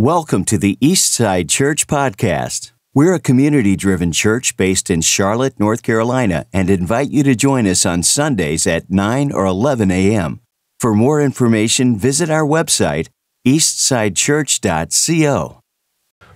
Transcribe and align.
Welcome 0.00 0.46
to 0.46 0.56
the 0.56 0.78
Eastside 0.80 1.50
Church 1.50 1.86
Podcast. 1.86 2.72
We're 2.94 3.12
a 3.12 3.20
community 3.20 3.76
driven 3.76 4.12
church 4.12 4.56
based 4.56 4.88
in 4.88 5.02
Charlotte, 5.02 5.60
North 5.60 5.82
Carolina, 5.82 6.46
and 6.54 6.70
invite 6.70 7.10
you 7.10 7.22
to 7.24 7.34
join 7.34 7.66
us 7.66 7.84
on 7.84 8.02
Sundays 8.02 8.66
at 8.66 8.88
9 8.88 9.30
or 9.30 9.44
11 9.44 9.90
a.m. 9.90 10.40
For 10.78 10.94
more 10.94 11.20
information, 11.20 11.98
visit 11.98 12.30
our 12.30 12.46
website, 12.46 13.08
eastsidechurch.co. 13.46 15.60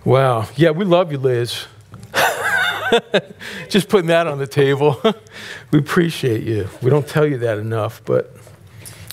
Wow. 0.05 0.49
Yeah, 0.57 0.73
we 0.73 0.85
love 0.85 1.11
you, 1.11 1.17
Liz. 1.17 1.65
Just 3.71 3.89
putting 3.89 4.09
that 4.09 4.27
on 4.27 4.37
the 4.37 4.47
table. 4.47 5.01
we 5.71 5.79
appreciate 5.79 6.43
you. 6.43 6.69
We 6.83 6.91
don't 6.91 7.09
tell 7.09 7.27
you 7.27 7.39
that 7.39 7.57
enough, 7.57 8.03
but 8.05 8.37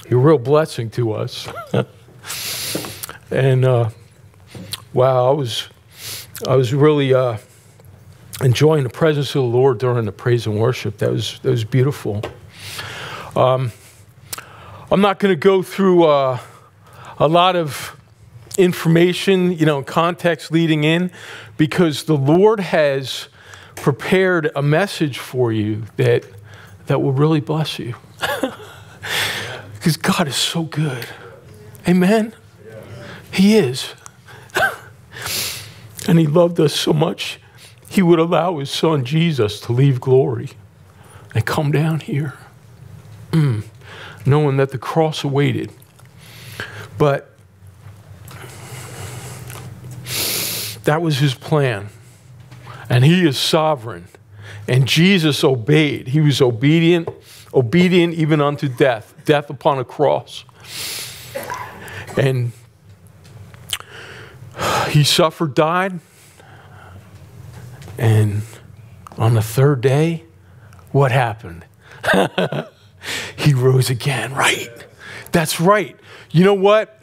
you're 0.10 0.20
a 0.20 0.24
real 0.24 0.38
blessing 0.38 0.90
to 0.90 1.14
us. 1.14 1.48
and 3.32 3.64
uh, 3.64 3.92
wow, 4.94 5.30
I 5.30 5.34
was, 5.34 5.68
I 6.48 6.56
was 6.56 6.74
really 6.74 7.14
uh, 7.14 7.38
enjoying 8.44 8.84
the 8.84 8.90
presence 8.90 9.30
of 9.30 9.42
the 9.44 9.48
Lord 9.48 9.78
during 9.78 10.06
the 10.06 10.12
praise 10.12 10.46
and 10.48 10.60
worship. 10.60 10.98
That 11.00 11.12
was, 11.12 11.40
that 11.40 11.50
was 11.50 11.64
beautiful. 11.64 12.22
Um, 13.36 13.72
I'm 14.92 15.02
not 15.02 15.20
going 15.20 15.32
to 15.32 15.40
go 15.40 15.62
through 15.62 16.04
uh, 16.04 16.40
a 17.18 17.28
lot 17.28 17.56
of 17.56 17.96
information, 18.58 19.54
you 19.54 19.66
know, 19.66 19.82
context 19.84 20.52
leading 20.52 20.84
in, 20.84 21.12
because 21.58 22.04
the 22.04 22.18
Lord 22.18 22.60
has 22.60 23.30
prepared 23.76 24.52
a 24.56 24.62
message 24.62 25.20
for 25.20 25.52
you 25.52 25.84
that 25.98 26.26
that 26.88 27.02
will 27.02 27.14
really 27.14 27.40
bless 27.40 27.80
you. 27.80 27.96
Because 29.82 29.98
God 29.98 30.28
is 30.28 30.36
so 30.36 30.62
good. 30.62 31.08
Amen. 31.88 32.34
He 33.32 33.58
is. 33.58 33.96
And 36.08 36.20
he 36.20 36.28
loved 36.28 36.60
us 36.60 36.74
so 36.74 36.94
much, 36.94 37.40
he 37.90 38.02
would 38.02 38.20
allow 38.20 38.58
his 38.58 38.70
son 38.70 39.04
Jesus 39.06 39.60
to 39.62 39.74
leave 39.74 40.00
glory 40.00 40.52
and 41.36 41.46
come 41.46 41.72
down 41.72 42.00
here, 42.00 42.34
mm, 43.32 43.64
knowing 44.26 44.58
that 44.58 44.72
the 44.72 44.78
cross 44.78 45.24
awaited. 45.24 45.72
But 46.98 47.32
that 50.84 51.02
was 51.02 51.20
his 51.20 51.34
plan. 51.34 51.90
And 52.90 53.06
he 53.06 53.26
is 53.26 53.38
sovereign. 53.38 54.08
And 54.68 54.88
Jesus 54.88 55.44
obeyed. 55.44 56.10
He 56.10 56.22
was 56.22 56.42
obedient, 56.42 57.10
obedient 57.54 58.14
even 58.14 58.42
unto 58.42 58.68
death, 58.68 59.14
death 59.26 59.50
upon 59.50 59.80
a 59.80 59.86
cross. 59.86 60.46
And 62.18 62.52
he 64.90 65.04
suffered, 65.04 65.54
died, 65.54 66.00
and 67.98 68.42
on 69.18 69.34
the 69.34 69.42
third 69.42 69.82
day, 69.82 70.24
what 70.92 71.12
happened? 71.12 71.66
he 73.36 73.54
rose 73.54 73.90
again, 73.90 74.34
right? 74.34 74.70
That's 75.32 75.60
right. 75.60 75.96
You 76.32 76.44
know 76.44 76.54
what? 76.54 77.02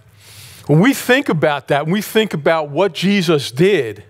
When 0.66 0.80
we 0.80 0.92
think 0.92 1.28
about 1.28 1.68
that, 1.68 1.84
when 1.84 1.92
we 1.92 2.02
think 2.02 2.34
about 2.34 2.68
what 2.68 2.92
Jesus 2.92 3.50
did, 3.50 4.04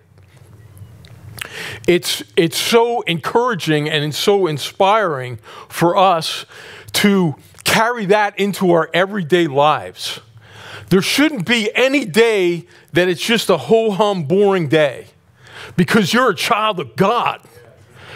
it's, 1.87 2.23
it's 2.37 2.59
so 2.59 3.03
encouraging 3.03 3.89
and 3.89 4.05
it's 4.05 4.19
so 4.19 4.47
inspiring 4.47 5.39
for 5.69 5.97
us 5.97 6.47
to 6.95 7.37
carry 7.65 8.07
that 8.07 8.39
into 8.39 8.73
our 8.73 8.91
everyday 8.93 9.47
lives. 9.47 10.21
There 10.91 11.03
shouldn't 11.03 11.47
be 11.47 11.71
any 11.75 12.05
day 12.05 12.67
that 12.93 13.09
it's 13.09 13.21
just 13.21 13.51
a 13.51 13.57
ho 13.57 13.91
hum, 13.91 14.25
boring 14.25 14.69
day 14.69 15.09
because 15.77 16.13
you're 16.13 16.31
a 16.31 16.35
child 16.35 16.81
of 16.81 16.97
God. 16.97 17.43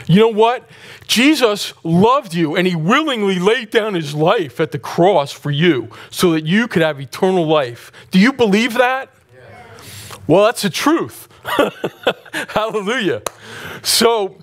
You 0.07 0.21
know 0.21 0.29
what? 0.29 0.69
Jesus 1.07 1.75
loved 1.85 2.35
you 2.35 2.57
and 2.57 2.67
he 2.67 2.75
willingly 2.75 3.39
laid 3.39 3.71
down 3.71 3.95
his 3.95 4.15
life 4.15 4.61
at 4.61 4.73
the 4.73 4.79
cross 4.79 5.33
for 5.33 5.51
you 5.51 5.91
so 6.11 6.33
that 6.33 6.45
you 6.45 6.67
could 6.67 6.83
have 6.83 7.01
eternal 7.01 7.47
life. 7.47 7.93
Do 8.11 8.19
you 8.19 8.33
believe 8.33 8.75
that? 8.75 9.11
Well, 10.27 10.45
that's 10.45 10.63
the 10.63 10.71
truth. 10.71 11.29
Hallelujah. 12.49 13.23
So, 13.83 14.39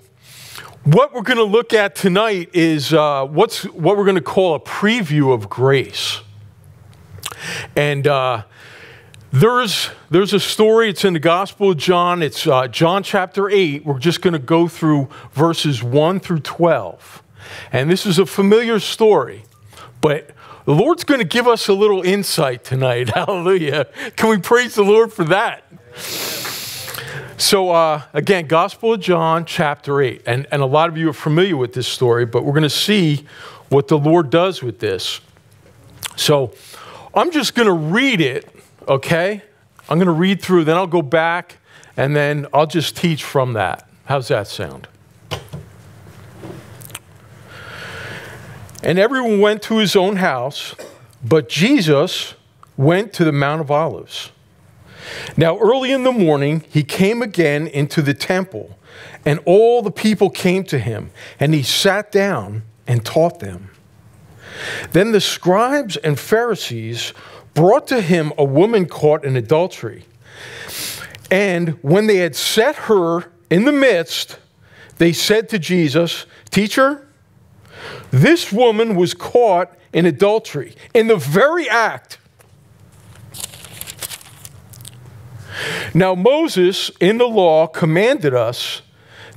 what 0.84 1.12
we're 1.12 1.22
going 1.22 1.38
to 1.38 1.44
look 1.44 1.72
at 1.72 1.94
tonight 1.94 2.50
is 2.52 2.92
uh, 2.92 3.26
what's 3.26 3.64
what 3.64 3.96
we're 3.96 4.04
going 4.04 4.16
to 4.16 4.22
call 4.22 4.54
a 4.54 4.60
preview 4.60 5.32
of 5.32 5.48
grace. 5.48 6.20
And 7.76 8.06
uh, 8.06 8.44
there's, 9.32 9.90
there's 10.10 10.32
a 10.32 10.40
story, 10.40 10.90
it's 10.90 11.04
in 11.04 11.12
the 11.12 11.20
Gospel 11.20 11.70
of 11.70 11.76
John, 11.76 12.22
it's 12.22 12.46
uh, 12.46 12.66
John 12.68 13.02
chapter 13.02 13.48
8. 13.48 13.84
We're 13.84 13.98
just 13.98 14.22
going 14.22 14.32
to 14.32 14.40
go 14.40 14.66
through 14.66 15.08
verses 15.32 15.82
1 15.82 16.20
through 16.20 16.40
12. 16.40 17.22
And 17.72 17.90
this 17.90 18.06
is 18.06 18.18
a 18.18 18.26
familiar 18.26 18.80
story, 18.80 19.44
but 20.00 20.30
the 20.64 20.74
Lord's 20.74 21.04
going 21.04 21.20
to 21.20 21.26
give 21.26 21.46
us 21.46 21.68
a 21.68 21.72
little 21.72 22.02
insight 22.02 22.64
tonight. 22.64 23.10
Hallelujah. 23.14 23.86
Can 24.16 24.30
we 24.30 24.38
praise 24.38 24.74
the 24.74 24.84
Lord 24.84 25.12
for 25.12 25.24
that? 25.24 25.64
So, 27.40 27.70
uh, 27.70 28.02
again, 28.12 28.46
Gospel 28.46 28.94
of 28.94 29.00
John, 29.00 29.46
chapter 29.46 30.02
8. 30.02 30.22
And, 30.26 30.46
and 30.52 30.60
a 30.60 30.66
lot 30.66 30.90
of 30.90 30.98
you 30.98 31.08
are 31.08 31.14
familiar 31.14 31.56
with 31.56 31.72
this 31.72 31.88
story, 31.88 32.26
but 32.26 32.44
we're 32.44 32.52
going 32.52 32.62
to 32.64 32.70
see 32.70 33.24
what 33.70 33.88
the 33.88 33.98
Lord 33.98 34.28
does 34.28 34.62
with 34.62 34.78
this. 34.80 35.20
So, 36.16 36.52
I'm 37.14 37.30
just 37.32 37.54
going 37.54 37.66
to 37.66 37.72
read 37.72 38.20
it, 38.20 38.48
okay? 38.86 39.42
I'm 39.88 39.98
going 39.98 40.06
to 40.06 40.12
read 40.12 40.40
through, 40.40 40.64
then 40.64 40.76
I'll 40.76 40.86
go 40.86 41.02
back, 41.02 41.56
and 41.96 42.14
then 42.14 42.46
I'll 42.54 42.66
just 42.66 42.96
teach 42.96 43.24
from 43.24 43.54
that. 43.54 43.88
How's 44.04 44.28
that 44.28 44.46
sound? 44.46 44.86
And 48.82 48.98
everyone 48.98 49.40
went 49.40 49.62
to 49.62 49.78
his 49.78 49.96
own 49.96 50.16
house, 50.16 50.74
but 51.22 51.48
Jesus 51.48 52.34
went 52.76 53.12
to 53.14 53.24
the 53.24 53.32
Mount 53.32 53.60
of 53.60 53.70
Olives. 53.70 54.30
Now, 55.36 55.58
early 55.58 55.92
in 55.92 56.04
the 56.04 56.12
morning, 56.12 56.64
he 56.70 56.82
came 56.82 57.22
again 57.22 57.66
into 57.66 58.02
the 58.02 58.14
temple, 58.14 58.78
and 59.24 59.40
all 59.44 59.82
the 59.82 59.90
people 59.90 60.30
came 60.30 60.64
to 60.64 60.78
him, 60.78 61.10
and 61.38 61.52
he 61.52 61.62
sat 61.62 62.12
down 62.12 62.62
and 62.86 63.04
taught 63.04 63.40
them. 63.40 63.70
Then 64.92 65.12
the 65.12 65.20
scribes 65.20 65.96
and 65.96 66.18
Pharisees 66.18 67.12
brought 67.54 67.86
to 67.88 68.00
him 68.00 68.32
a 68.38 68.44
woman 68.44 68.86
caught 68.86 69.24
in 69.24 69.36
adultery. 69.36 70.04
And 71.30 71.70
when 71.82 72.06
they 72.06 72.16
had 72.16 72.34
set 72.34 72.76
her 72.76 73.30
in 73.50 73.64
the 73.64 73.72
midst, 73.72 74.38
they 74.98 75.12
said 75.12 75.48
to 75.50 75.58
Jesus, 75.58 76.26
Teacher, 76.50 77.06
this 78.10 78.52
woman 78.52 78.94
was 78.94 79.14
caught 79.14 79.72
in 79.92 80.06
adultery, 80.06 80.74
in 80.94 81.06
the 81.06 81.16
very 81.16 81.68
act. 81.68 82.18
Now, 85.94 86.14
Moses 86.14 86.90
in 87.00 87.18
the 87.18 87.26
law 87.26 87.66
commanded 87.66 88.34
us 88.34 88.82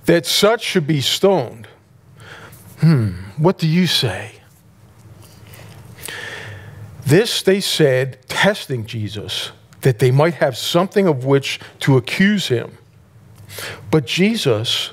that 0.06 0.26
such 0.26 0.64
should 0.64 0.88
be 0.88 1.02
stoned. 1.02 1.68
Hmm, 2.80 3.12
what 3.38 3.58
do 3.58 3.68
you 3.68 3.88
say? 3.88 4.33
This 7.06 7.42
they 7.42 7.60
said, 7.60 8.18
testing 8.28 8.86
Jesus, 8.86 9.52
that 9.82 10.00
they 10.00 10.12
might 10.12 10.36
have 10.36 10.58
something 10.58 11.08
of 11.08 11.26
which 11.26 11.60
to 11.80 11.98
accuse 11.98 12.48
him. 12.48 12.78
But 13.92 14.06
Jesus 14.06 14.92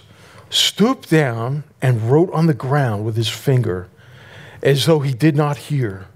stooped 0.51 1.09
down 1.09 1.65
and 1.81 2.11
wrote 2.11 2.33
on 2.33 2.47
the 2.47 2.55
ground 2.55 3.05
with 3.05 3.17
his 3.17 3.29
finger, 3.29 3.89
as 4.63 4.87
though 4.87 5.01
he 5.01 5.15
did 5.15 5.37
not 5.37 5.57
hear. 5.57 6.07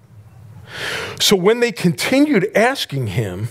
So 1.20 1.36
when 1.36 1.60
they 1.60 1.72
continued 1.72 2.50
asking 2.54 3.08
him, 3.08 3.48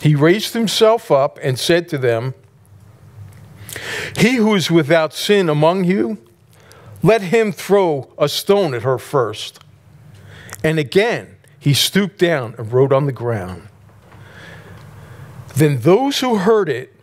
he 0.00 0.14
raised 0.14 0.54
himself 0.54 1.10
up 1.10 1.38
and 1.42 1.58
said 1.58 1.88
to 1.88 1.98
them, 1.98 2.34
He 4.16 4.36
who 4.36 4.54
is 4.54 4.70
without 4.70 5.12
sin 5.12 5.48
among 5.48 5.84
you, 5.84 6.18
let 7.02 7.22
him 7.22 7.52
throw 7.52 8.12
a 8.16 8.28
stone 8.28 8.74
at 8.74 8.82
her 8.82 8.98
first. 8.98 9.58
And 10.62 10.78
again, 10.78 11.36
he 11.68 11.74
stooped 11.74 12.16
down 12.16 12.54
and 12.56 12.72
wrote 12.72 12.94
on 12.94 13.04
the 13.04 13.12
ground. 13.12 13.68
Then 15.54 15.80
those 15.80 16.20
who 16.20 16.36
heard 16.36 16.70
it, 16.70 16.94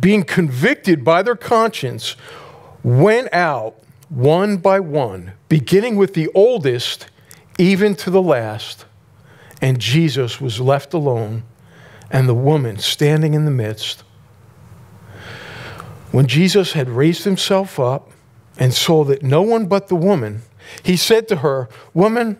being 0.00 0.24
convicted 0.24 1.04
by 1.04 1.22
their 1.22 1.36
conscience, 1.36 2.16
went 2.82 3.30
out 3.34 3.74
one 4.08 4.56
by 4.56 4.80
one, 4.80 5.32
beginning 5.50 5.96
with 5.96 6.14
the 6.14 6.30
oldest, 6.34 7.08
even 7.58 7.94
to 7.96 8.08
the 8.08 8.22
last. 8.22 8.86
And 9.60 9.78
Jesus 9.78 10.40
was 10.40 10.58
left 10.58 10.94
alone, 10.94 11.42
and 12.10 12.26
the 12.26 12.32
woman 12.32 12.78
standing 12.78 13.34
in 13.34 13.44
the 13.44 13.50
midst. 13.50 14.04
When 16.12 16.26
Jesus 16.26 16.72
had 16.72 16.88
raised 16.88 17.24
himself 17.24 17.78
up 17.78 18.10
and 18.58 18.72
saw 18.72 19.04
that 19.04 19.22
no 19.22 19.42
one 19.42 19.66
but 19.66 19.88
the 19.88 19.96
woman, 19.96 20.40
he 20.82 20.96
said 20.96 21.28
to 21.28 21.36
her, 21.36 21.68
Woman, 21.92 22.38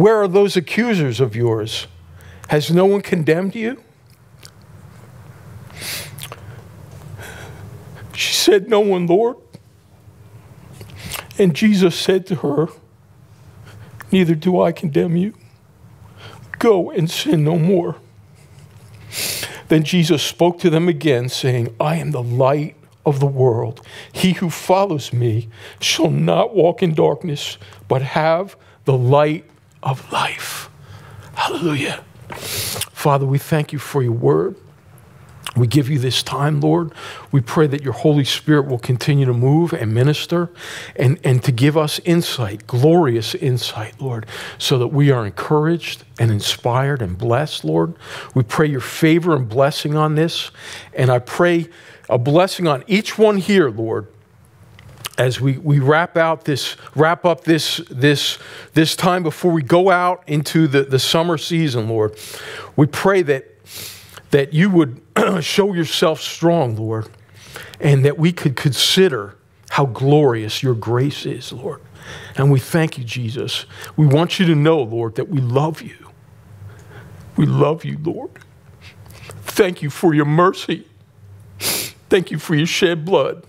where 0.00 0.22
are 0.22 0.28
those 0.28 0.56
accusers 0.56 1.20
of 1.20 1.36
yours? 1.36 1.86
Has 2.48 2.70
no 2.70 2.86
one 2.86 3.02
condemned 3.02 3.54
you? 3.54 3.82
She 8.14 8.32
said, 8.32 8.66
No 8.66 8.80
one, 8.80 9.06
Lord. 9.06 9.36
And 11.38 11.54
Jesus 11.54 11.94
said 11.94 12.26
to 12.28 12.36
her, 12.36 12.68
Neither 14.10 14.34
do 14.34 14.58
I 14.58 14.72
condemn 14.72 15.18
you. 15.18 15.34
Go 16.58 16.90
and 16.90 17.10
sin 17.10 17.44
no 17.44 17.58
more. 17.58 17.96
Then 19.68 19.84
Jesus 19.84 20.22
spoke 20.22 20.58
to 20.60 20.70
them 20.70 20.88
again, 20.88 21.28
saying, 21.28 21.76
I 21.78 21.96
am 21.96 22.12
the 22.12 22.22
light 22.22 22.74
of 23.04 23.20
the 23.20 23.26
world. 23.26 23.86
He 24.10 24.32
who 24.32 24.48
follows 24.48 25.12
me 25.12 25.50
shall 25.78 26.10
not 26.10 26.54
walk 26.54 26.82
in 26.82 26.94
darkness, 26.94 27.58
but 27.86 28.00
have 28.00 28.56
the 28.86 28.96
light 28.96 29.44
of 29.82 30.10
life. 30.12 30.68
Hallelujah. 31.34 32.04
Father, 32.30 33.26
we 33.26 33.38
thank 33.38 33.72
you 33.72 33.78
for 33.78 34.02
your 34.02 34.12
word. 34.12 34.56
We 35.56 35.66
give 35.66 35.90
you 35.90 35.98
this 35.98 36.22
time, 36.22 36.60
Lord. 36.60 36.92
We 37.32 37.40
pray 37.40 37.66
that 37.66 37.82
your 37.82 37.92
Holy 37.92 38.24
Spirit 38.24 38.66
will 38.66 38.78
continue 38.78 39.26
to 39.26 39.32
move 39.32 39.72
and 39.72 39.92
minister 39.92 40.48
and, 40.94 41.18
and 41.24 41.42
to 41.42 41.50
give 41.50 41.76
us 41.76 41.98
insight, 42.04 42.66
glorious 42.68 43.34
insight, 43.34 44.00
Lord, 44.00 44.26
so 44.58 44.78
that 44.78 44.88
we 44.88 45.10
are 45.10 45.26
encouraged 45.26 46.04
and 46.20 46.30
inspired 46.30 47.02
and 47.02 47.18
blessed, 47.18 47.64
Lord. 47.64 47.94
We 48.32 48.44
pray 48.44 48.66
your 48.66 48.80
favor 48.80 49.34
and 49.34 49.48
blessing 49.48 49.96
on 49.96 50.14
this. 50.14 50.52
And 50.94 51.10
I 51.10 51.18
pray 51.18 51.68
a 52.08 52.18
blessing 52.18 52.68
on 52.68 52.84
each 52.86 53.18
one 53.18 53.38
here, 53.38 53.70
Lord, 53.70 54.06
as 55.20 55.40
we, 55.40 55.58
we 55.58 55.78
wrap 55.78 56.16
out 56.16 56.44
this 56.44 56.76
wrap 56.94 57.24
up 57.24 57.44
this 57.44 57.80
this 57.90 58.38
this 58.74 58.96
time 58.96 59.22
before 59.22 59.52
we 59.52 59.62
go 59.62 59.90
out 59.90 60.24
into 60.26 60.66
the, 60.66 60.82
the 60.82 60.98
summer 60.98 61.36
season 61.36 61.88
lord 61.88 62.18
we 62.76 62.86
pray 62.86 63.20
that 63.22 63.50
that 64.30 64.52
you 64.52 64.70
would 64.70 65.00
show 65.40 65.74
yourself 65.74 66.20
strong, 66.20 66.76
Lord, 66.76 67.08
and 67.80 68.04
that 68.04 68.18
we 68.18 68.32
could 68.32 68.56
consider 68.56 69.36
how 69.70 69.86
glorious 69.86 70.62
your 70.62 70.74
grace 70.74 71.26
is, 71.26 71.52
Lord. 71.52 71.80
And 72.36 72.50
we 72.50 72.58
thank 72.58 72.98
you, 72.98 73.04
Jesus. 73.04 73.66
We 73.96 74.06
want 74.06 74.40
you 74.40 74.46
to 74.46 74.54
know, 74.54 74.82
Lord, 74.82 75.14
that 75.16 75.28
we 75.28 75.40
love 75.40 75.82
you. 75.82 76.10
We 77.36 77.46
love 77.46 77.84
you, 77.84 77.98
Lord. 78.02 78.30
Thank 79.42 79.82
you 79.82 79.90
for 79.90 80.14
your 80.14 80.24
mercy. 80.24 80.86
Thank 81.58 82.30
you 82.30 82.38
for 82.38 82.54
your 82.54 82.66
shed 82.66 83.04
blood. 83.04 83.44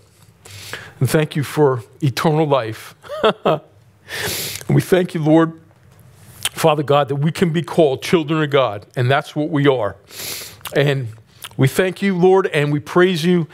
And 1.02 1.10
thank 1.10 1.34
you 1.34 1.42
for 1.42 1.82
eternal 2.00 2.46
life. 2.46 2.94
we 4.70 4.80
thank 4.80 5.14
you, 5.14 5.20
Lord, 5.20 5.60
Father 6.52 6.84
God, 6.84 7.08
that 7.08 7.16
we 7.16 7.32
can 7.32 7.52
be 7.52 7.60
called 7.60 8.04
children 8.04 8.40
of 8.40 8.50
God, 8.50 8.86
and 8.94 9.10
that's 9.10 9.34
what 9.34 9.50
we 9.50 9.66
are. 9.66 9.96
And 10.76 11.08
we 11.56 11.66
thank 11.66 12.02
you, 12.02 12.16
Lord, 12.16 12.46
and 12.46 12.72
we 12.72 12.78
praise 12.78 13.24
you 13.24 13.48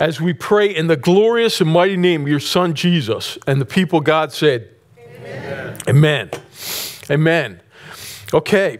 as 0.00 0.20
we 0.20 0.32
pray 0.32 0.74
in 0.74 0.88
the 0.88 0.96
glorious 0.96 1.60
and 1.60 1.70
mighty 1.70 1.96
name 1.96 2.22
of 2.22 2.28
your 2.28 2.40
Son, 2.40 2.74
Jesus. 2.74 3.38
And 3.46 3.60
the 3.60 3.64
people, 3.64 4.00
God 4.00 4.32
said, 4.32 4.68
Amen. 4.98 5.78
Amen. 5.88 6.30
Amen. 7.08 7.60
Okay. 8.34 8.78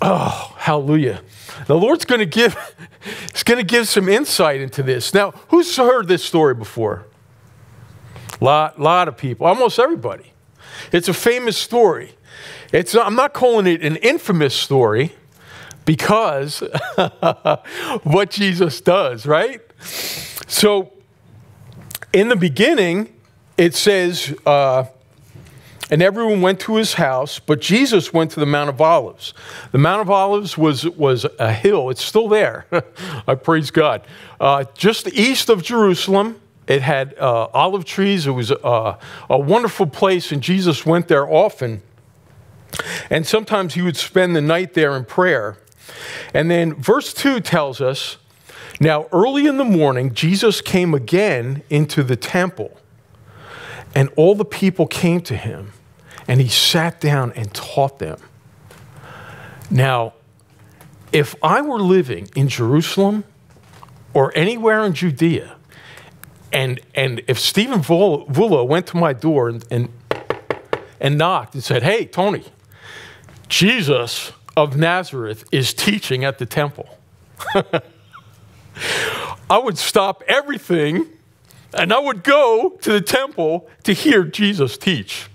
Oh, 0.00 0.54
hallelujah. 0.56 1.20
The 1.66 1.76
Lord's 1.76 2.04
going 2.04 2.20
to 2.20 2.26
give, 2.26 2.56
He's 3.32 3.42
going 3.42 3.58
to 3.58 3.64
give 3.64 3.88
some 3.88 4.08
insight 4.08 4.60
into 4.60 4.82
this. 4.82 5.14
Now, 5.14 5.32
who's 5.48 5.76
heard 5.76 6.08
this 6.08 6.24
story 6.24 6.54
before? 6.54 7.06
Lot, 8.40 8.80
lot 8.80 9.08
of 9.08 9.16
people, 9.16 9.46
almost 9.46 9.78
everybody. 9.78 10.32
It's 10.92 11.08
a 11.08 11.14
famous 11.14 11.56
story. 11.56 12.12
It's, 12.72 12.94
I'm 12.94 13.14
not 13.14 13.32
calling 13.32 13.66
it 13.66 13.82
an 13.82 13.96
infamous 13.96 14.54
story 14.54 15.14
because 15.84 16.60
what 18.02 18.30
Jesus 18.30 18.80
does, 18.80 19.24
right? 19.24 19.60
So, 19.80 20.92
in 22.12 22.28
the 22.28 22.36
beginning, 22.36 23.12
it 23.56 23.74
says, 23.74 24.34
uh, 24.44 24.84
and 25.90 26.02
everyone 26.02 26.40
went 26.40 26.60
to 26.60 26.76
his 26.76 26.94
house, 26.94 27.38
but 27.38 27.60
Jesus 27.60 28.12
went 28.12 28.32
to 28.32 28.40
the 28.40 28.46
Mount 28.46 28.68
of 28.68 28.80
Olives. 28.80 29.34
The 29.72 29.78
Mount 29.78 30.00
of 30.00 30.10
Olives 30.10 30.58
was, 30.58 30.86
was 30.86 31.26
a 31.38 31.52
hill, 31.52 31.90
it's 31.90 32.04
still 32.04 32.28
there. 32.28 32.66
I 33.26 33.34
praise 33.34 33.70
God. 33.70 34.06
Uh, 34.40 34.64
just 34.74 35.06
east 35.08 35.48
of 35.48 35.62
Jerusalem, 35.62 36.40
it 36.66 36.82
had 36.82 37.16
uh, 37.18 37.48
olive 37.54 37.84
trees. 37.84 38.26
It 38.26 38.32
was 38.32 38.50
uh, 38.50 38.98
a 39.30 39.38
wonderful 39.38 39.86
place, 39.86 40.32
and 40.32 40.42
Jesus 40.42 40.84
went 40.84 41.06
there 41.06 41.30
often. 41.30 41.82
And 43.08 43.24
sometimes 43.24 43.74
he 43.74 43.82
would 43.82 43.96
spend 43.96 44.34
the 44.34 44.40
night 44.40 44.74
there 44.74 44.96
in 44.96 45.04
prayer. 45.04 45.58
And 46.34 46.50
then 46.50 46.74
verse 46.74 47.14
2 47.14 47.40
tells 47.40 47.80
us 47.80 48.16
now, 48.80 49.06
early 49.10 49.46
in 49.46 49.56
the 49.56 49.64
morning, 49.64 50.12
Jesus 50.12 50.60
came 50.60 50.92
again 50.92 51.62
into 51.70 52.02
the 52.02 52.16
temple, 52.16 52.78
and 53.94 54.10
all 54.16 54.34
the 54.34 54.44
people 54.44 54.86
came 54.86 55.22
to 55.22 55.36
him, 55.36 55.72
and 56.28 56.40
he 56.40 56.48
sat 56.48 57.00
down 57.00 57.32
and 57.32 57.52
taught 57.54 57.98
them. 57.98 58.18
Now, 59.70 60.14
if 61.12 61.34
I 61.42 61.60
were 61.60 61.80
living 61.80 62.28
in 62.34 62.48
Jerusalem 62.48 63.24
or 64.12 64.32
anywhere 64.36 64.84
in 64.84 64.92
Judea, 64.92 65.56
and, 66.52 66.80
and 66.94 67.22
if 67.28 67.38
Stephen 67.38 67.80
Vula 67.80 68.66
went 68.66 68.86
to 68.88 68.96
my 68.96 69.12
door 69.12 69.48
and, 69.48 69.64
and, 69.70 69.88
and 71.00 71.18
knocked 71.18 71.54
and 71.54 71.62
said, 71.62 71.82
Hey, 71.82 72.06
Tony, 72.06 72.44
Jesus 73.48 74.32
of 74.56 74.76
Nazareth 74.76 75.44
is 75.52 75.74
teaching 75.74 76.24
at 76.24 76.38
the 76.38 76.46
temple. 76.46 76.98
I 79.48 79.58
would 79.58 79.78
stop 79.78 80.22
everything 80.26 81.06
and 81.74 81.92
I 81.92 81.98
would 81.98 82.24
go 82.24 82.70
to 82.80 82.92
the 82.92 83.00
temple 83.00 83.68
to 83.84 83.92
hear 83.92 84.24
Jesus 84.24 84.78
teach. 84.78 85.28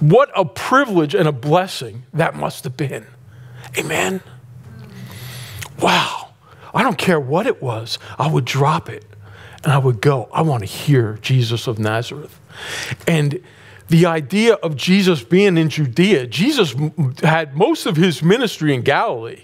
What 0.00 0.30
a 0.36 0.44
privilege 0.44 1.14
and 1.14 1.28
a 1.28 1.32
blessing 1.32 2.04
that 2.12 2.34
must 2.34 2.64
have 2.64 2.76
been. 2.76 3.06
Amen. 3.76 4.20
Wow. 5.80 6.28
I 6.74 6.82
don't 6.82 6.98
care 6.98 7.18
what 7.18 7.46
it 7.46 7.62
was, 7.62 7.98
I 8.18 8.28
would 8.28 8.44
drop 8.44 8.88
it 8.88 9.04
and 9.64 9.72
I 9.72 9.78
would 9.78 10.00
go. 10.00 10.28
I 10.32 10.42
want 10.42 10.62
to 10.62 10.66
hear 10.66 11.18
Jesus 11.20 11.66
of 11.66 11.78
Nazareth. 11.78 12.38
And 13.06 13.42
the 13.88 14.06
idea 14.06 14.54
of 14.54 14.76
Jesus 14.76 15.22
being 15.22 15.56
in 15.56 15.70
Judea, 15.70 16.26
Jesus 16.26 16.74
had 17.22 17.56
most 17.56 17.86
of 17.86 17.96
his 17.96 18.22
ministry 18.22 18.74
in 18.74 18.82
Galilee. 18.82 19.42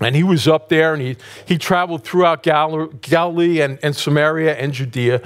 And 0.00 0.16
he 0.16 0.22
was 0.22 0.48
up 0.48 0.70
there 0.70 0.94
and 0.94 1.02
he, 1.02 1.16
he 1.44 1.58
traveled 1.58 2.04
throughout 2.04 2.42
Galilee 2.42 3.60
and, 3.60 3.78
and 3.82 3.94
Samaria 3.94 4.56
and 4.56 4.72
Judea, 4.72 5.20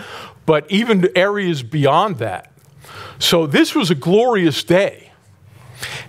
but 0.46 0.68
even 0.70 1.08
areas 1.14 1.62
beyond 1.62 2.18
that. 2.18 2.52
So 3.24 3.46
this 3.46 3.74
was 3.74 3.90
a 3.90 3.94
glorious 3.94 4.62
day. 4.62 5.10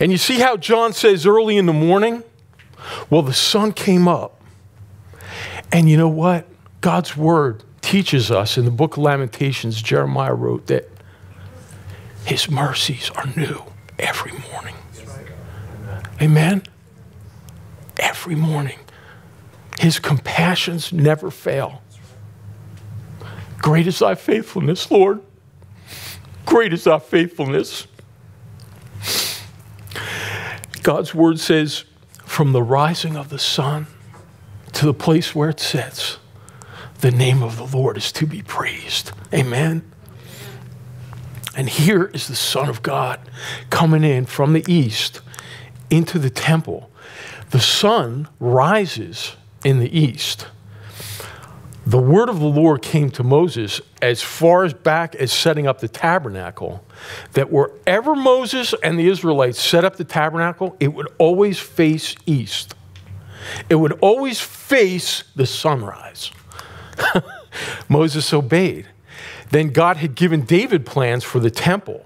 And 0.01 0.11
you 0.11 0.17
see 0.17 0.39
how 0.39 0.57
John 0.57 0.91
says 0.91 1.25
early 1.25 1.55
in 1.55 1.65
the 1.65 1.71
morning? 1.71 2.23
Well, 3.09 3.21
the 3.21 3.33
sun 3.33 3.71
came 3.71 4.05
up. 4.05 4.41
And 5.71 5.89
you 5.89 5.95
know 5.95 6.09
what? 6.09 6.45
God's 6.81 7.15
word 7.15 7.63
teaches 7.79 8.31
us 8.31 8.57
in 8.57 8.65
the 8.65 8.71
book 8.71 8.97
of 8.97 9.03
Lamentations, 9.03 9.81
Jeremiah 9.81 10.33
wrote 10.33 10.67
that 10.67 10.89
his 12.25 12.51
mercies 12.51 13.09
are 13.11 13.27
new 13.37 13.63
every 13.97 14.33
morning. 14.51 14.75
Amen? 16.21 16.63
Every 17.97 18.35
morning. 18.35 18.79
His 19.79 19.99
compassions 19.99 20.91
never 20.91 21.31
fail. 21.31 21.81
Great 23.59 23.87
is 23.87 23.99
thy 23.99 24.15
faithfulness, 24.15 24.91
Lord. 24.91 25.21
Great 26.45 26.73
is 26.73 26.83
thy 26.85 26.99
faithfulness. 26.99 27.87
God's 30.83 31.15
word 31.15 31.39
says, 31.39 31.83
from 32.23 32.51
the 32.51 32.61
rising 32.61 33.17
of 33.17 33.29
the 33.29 33.39
sun 33.39 33.87
to 34.73 34.85
the 34.85 34.93
place 34.93 35.33
where 35.33 35.49
it 35.49 35.59
sets, 35.59 36.19
the 37.01 37.11
name 37.11 37.41
of 37.41 37.57
the 37.57 37.65
Lord 37.65 37.97
is 37.97 38.11
to 38.13 38.25
be 38.25 38.41
praised. 38.41 39.11
Amen. 39.33 39.89
And 41.55 41.69
here 41.69 42.11
is 42.13 42.27
the 42.27 42.35
Son 42.35 42.67
of 42.67 42.83
God 42.83 43.19
coming 43.69 44.03
in 44.03 44.25
from 44.25 44.53
the 44.53 44.65
east 44.67 45.21
into 45.89 46.19
the 46.19 46.29
temple. 46.29 46.91
The 47.51 47.61
sun 47.61 48.27
rises 48.39 49.35
in 49.63 49.79
the 49.79 49.97
east. 49.97 50.47
The 51.85 51.99
word 51.99 52.29
of 52.29 52.39
the 52.39 52.47
Lord 52.47 52.81
came 52.81 53.11
to 53.11 53.23
Moses 53.23 53.79
as 54.01 54.21
far 54.21 54.63
as 54.63 54.73
back 54.73 55.13
as 55.15 55.31
setting 55.31 55.67
up 55.67 55.81
the 55.81 55.87
tabernacle, 55.87 56.83
that 57.33 57.51
wherever 57.51 58.15
Moses 58.15 58.73
and 58.81 58.97
the 58.97 59.07
Israelites 59.07 59.61
set 59.61 59.85
up 59.85 59.95
the 59.97 60.03
tabernacle, 60.03 60.75
it 60.79 60.89
would 60.89 61.07
always 61.19 61.59
face 61.59 62.15
east. 62.25 62.73
It 63.69 63.75
would 63.75 63.93
always 63.99 64.41
face 64.41 65.23
the 65.35 65.45
sunrise. 65.45 66.31
Moses 67.89 68.33
obeyed. 68.33 68.87
Then 69.51 69.69
God 69.69 69.97
had 69.97 70.15
given 70.15 70.41
David 70.41 70.87
plans 70.87 71.23
for 71.23 71.39
the 71.39 71.51
temple, 71.51 72.03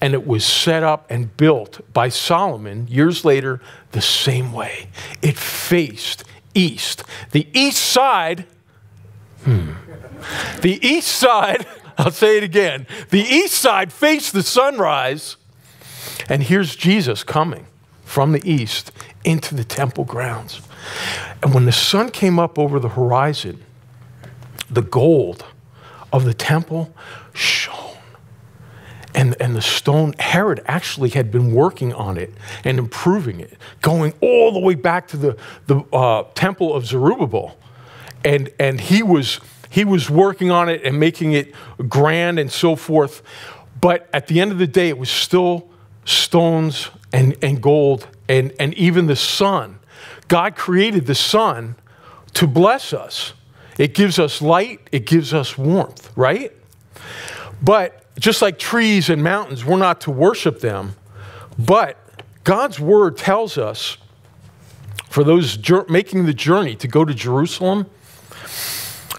and 0.00 0.14
it 0.14 0.26
was 0.26 0.46
set 0.46 0.82
up 0.82 1.06
and 1.10 1.36
built 1.36 1.80
by 1.92 2.08
Solomon 2.08 2.88
years 2.88 3.26
later 3.26 3.60
the 3.92 4.00
same 4.00 4.54
way. 4.54 4.88
It 5.20 5.36
faced 5.36 6.24
east. 6.54 7.04
The 7.32 7.46
east 7.52 7.82
side 7.82 8.46
The 9.44 10.78
east 10.82 11.08
side, 11.08 11.66
I'll 11.98 12.10
say 12.10 12.36
it 12.36 12.44
again, 12.44 12.86
the 13.10 13.20
east 13.20 13.54
side 13.54 13.92
faced 13.92 14.32
the 14.32 14.42
sunrise, 14.42 15.36
and 16.28 16.42
here's 16.42 16.76
Jesus 16.76 17.22
coming 17.24 17.66
from 18.04 18.32
the 18.32 18.50
east 18.50 18.90
into 19.24 19.54
the 19.54 19.64
temple 19.64 20.04
grounds. 20.04 20.60
And 21.42 21.54
when 21.54 21.66
the 21.66 21.72
sun 21.72 22.10
came 22.10 22.38
up 22.38 22.58
over 22.58 22.80
the 22.80 22.88
horizon, 22.88 23.62
the 24.70 24.82
gold 24.82 25.44
of 26.12 26.24
the 26.24 26.34
temple 26.34 26.94
shone. 27.32 27.96
And, 29.14 29.34
and 29.40 29.56
the 29.56 29.62
stone, 29.62 30.14
Herod 30.18 30.62
actually 30.66 31.10
had 31.10 31.30
been 31.30 31.52
working 31.52 31.92
on 31.92 32.18
it 32.18 32.32
and 32.64 32.78
improving 32.78 33.40
it, 33.40 33.56
going 33.80 34.12
all 34.20 34.52
the 34.52 34.60
way 34.60 34.74
back 34.74 35.08
to 35.08 35.16
the, 35.16 35.36
the 35.66 35.80
uh, 35.92 36.24
temple 36.34 36.74
of 36.74 36.86
Zerubbabel. 36.86 37.56
And, 38.28 38.50
and 38.60 38.78
he, 38.78 39.02
was, 39.02 39.40
he 39.70 39.86
was 39.86 40.10
working 40.10 40.50
on 40.50 40.68
it 40.68 40.84
and 40.84 41.00
making 41.00 41.32
it 41.32 41.54
grand 41.88 42.38
and 42.38 42.52
so 42.52 42.76
forth. 42.76 43.22
But 43.80 44.06
at 44.12 44.26
the 44.26 44.38
end 44.38 44.52
of 44.52 44.58
the 44.58 44.66
day, 44.66 44.90
it 44.90 44.98
was 44.98 45.08
still 45.08 45.70
stones 46.04 46.90
and, 47.10 47.36
and 47.42 47.62
gold 47.62 48.06
and, 48.28 48.52
and 48.60 48.74
even 48.74 49.06
the 49.06 49.16
sun. 49.16 49.78
God 50.28 50.56
created 50.56 51.06
the 51.06 51.14
sun 51.14 51.76
to 52.34 52.46
bless 52.46 52.92
us. 52.92 53.32
It 53.78 53.94
gives 53.94 54.18
us 54.18 54.42
light, 54.42 54.80
it 54.92 55.06
gives 55.06 55.32
us 55.32 55.56
warmth, 55.56 56.12
right? 56.14 56.52
But 57.62 58.04
just 58.18 58.42
like 58.42 58.58
trees 58.58 59.08
and 59.08 59.22
mountains, 59.22 59.64
we're 59.64 59.78
not 59.78 60.02
to 60.02 60.10
worship 60.10 60.60
them. 60.60 60.96
But 61.58 61.96
God's 62.44 62.78
word 62.78 63.16
tells 63.16 63.56
us 63.56 63.96
for 65.08 65.24
those 65.24 65.58
making 65.88 66.26
the 66.26 66.34
journey 66.34 66.76
to 66.76 66.88
go 66.88 67.06
to 67.06 67.14
Jerusalem, 67.14 67.86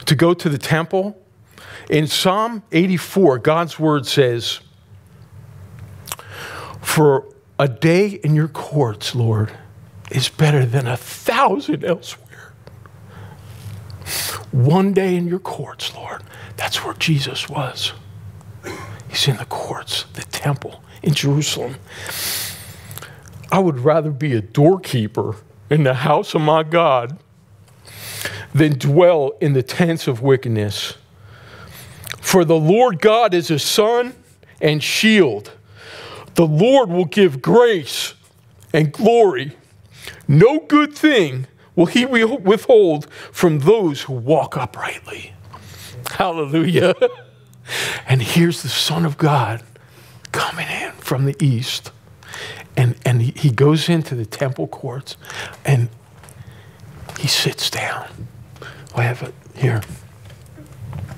to 0.06 0.16
go 0.16 0.34
to 0.34 0.50
the 0.50 0.58
temple, 0.58 1.20
in 1.90 2.08
Psalm 2.08 2.64
84, 2.72 3.40
God's 3.40 3.80
word 3.80 4.06
says, 4.06 4.60
For 6.82 7.26
a 7.58 7.68
day 7.68 8.20
in 8.24 8.36
your 8.36 8.48
courts, 8.48 9.16
Lord, 9.16 9.52
is 10.12 10.30
better 10.30 10.66
than 10.66 10.88
a 10.88 10.98
thousand 10.98 11.84
elsewhere. 11.84 12.54
One 14.52 14.94
day 14.94 15.16
in 15.16 15.28
your 15.28 15.40
courts, 15.40 15.94
Lord. 15.96 16.24
That's 16.58 16.84
where 16.84 16.94
Jesus 16.96 17.48
was. 17.48 17.94
He's 19.10 19.28
in 19.28 19.38
the 19.38 19.46
courts, 19.46 20.06
the 20.14 20.24
temple 20.24 20.84
in 21.02 21.14
Jerusalem. 21.14 21.76
I 23.52 23.60
would 23.60 23.80
rather 23.80 24.12
be 24.12 24.36
a 24.36 24.42
doorkeeper 24.42 25.36
in 25.70 25.84
the 25.84 25.94
house 25.94 26.36
of 26.36 26.42
my 26.42 26.64
God 26.64 27.18
than 28.54 28.78
dwell 28.78 29.34
in 29.42 29.54
the 29.54 29.64
tents 29.64 30.08
of 30.08 30.22
wickedness. 30.22 30.96
For 32.20 32.44
the 32.46 32.58
Lord 32.58 33.02
God 33.02 33.34
is 33.34 33.50
a 33.50 33.60
sun 33.60 34.16
and 34.62 34.84
shield. 34.84 35.52
The 36.36 36.46
Lord 36.46 36.90
will 36.90 37.06
give 37.06 37.42
grace 37.42 38.14
and 38.74 38.92
glory. 38.92 39.56
No 40.28 40.60
good 40.60 40.94
thing 40.94 41.48
will 41.76 41.88
he 41.88 42.06
withhold 42.06 43.12
from 43.32 43.60
those 43.60 44.04
who 44.04 44.14
walk 44.14 44.58
uprightly. 44.58 45.34
Hallelujah. 46.12 46.96
And 48.08 48.22
here's 48.22 48.64
the 48.64 48.70
Son 48.70 49.06
of 49.06 49.18
God 49.18 49.64
coming 50.32 50.68
in 50.68 50.92
from 50.94 51.26
the 51.26 51.36
east. 51.40 51.92
And, 52.76 52.96
and 53.06 53.22
he, 53.22 53.32
he 53.36 53.52
goes 53.52 53.90
into 53.90 54.16
the 54.16 54.26
temple 54.26 54.68
courts 54.68 55.18
and 55.66 55.90
he 57.20 57.28
sits 57.28 57.70
down. 57.70 58.29
I 58.96 59.04
have 59.04 59.22
it 59.22 59.34
here. 59.56 59.82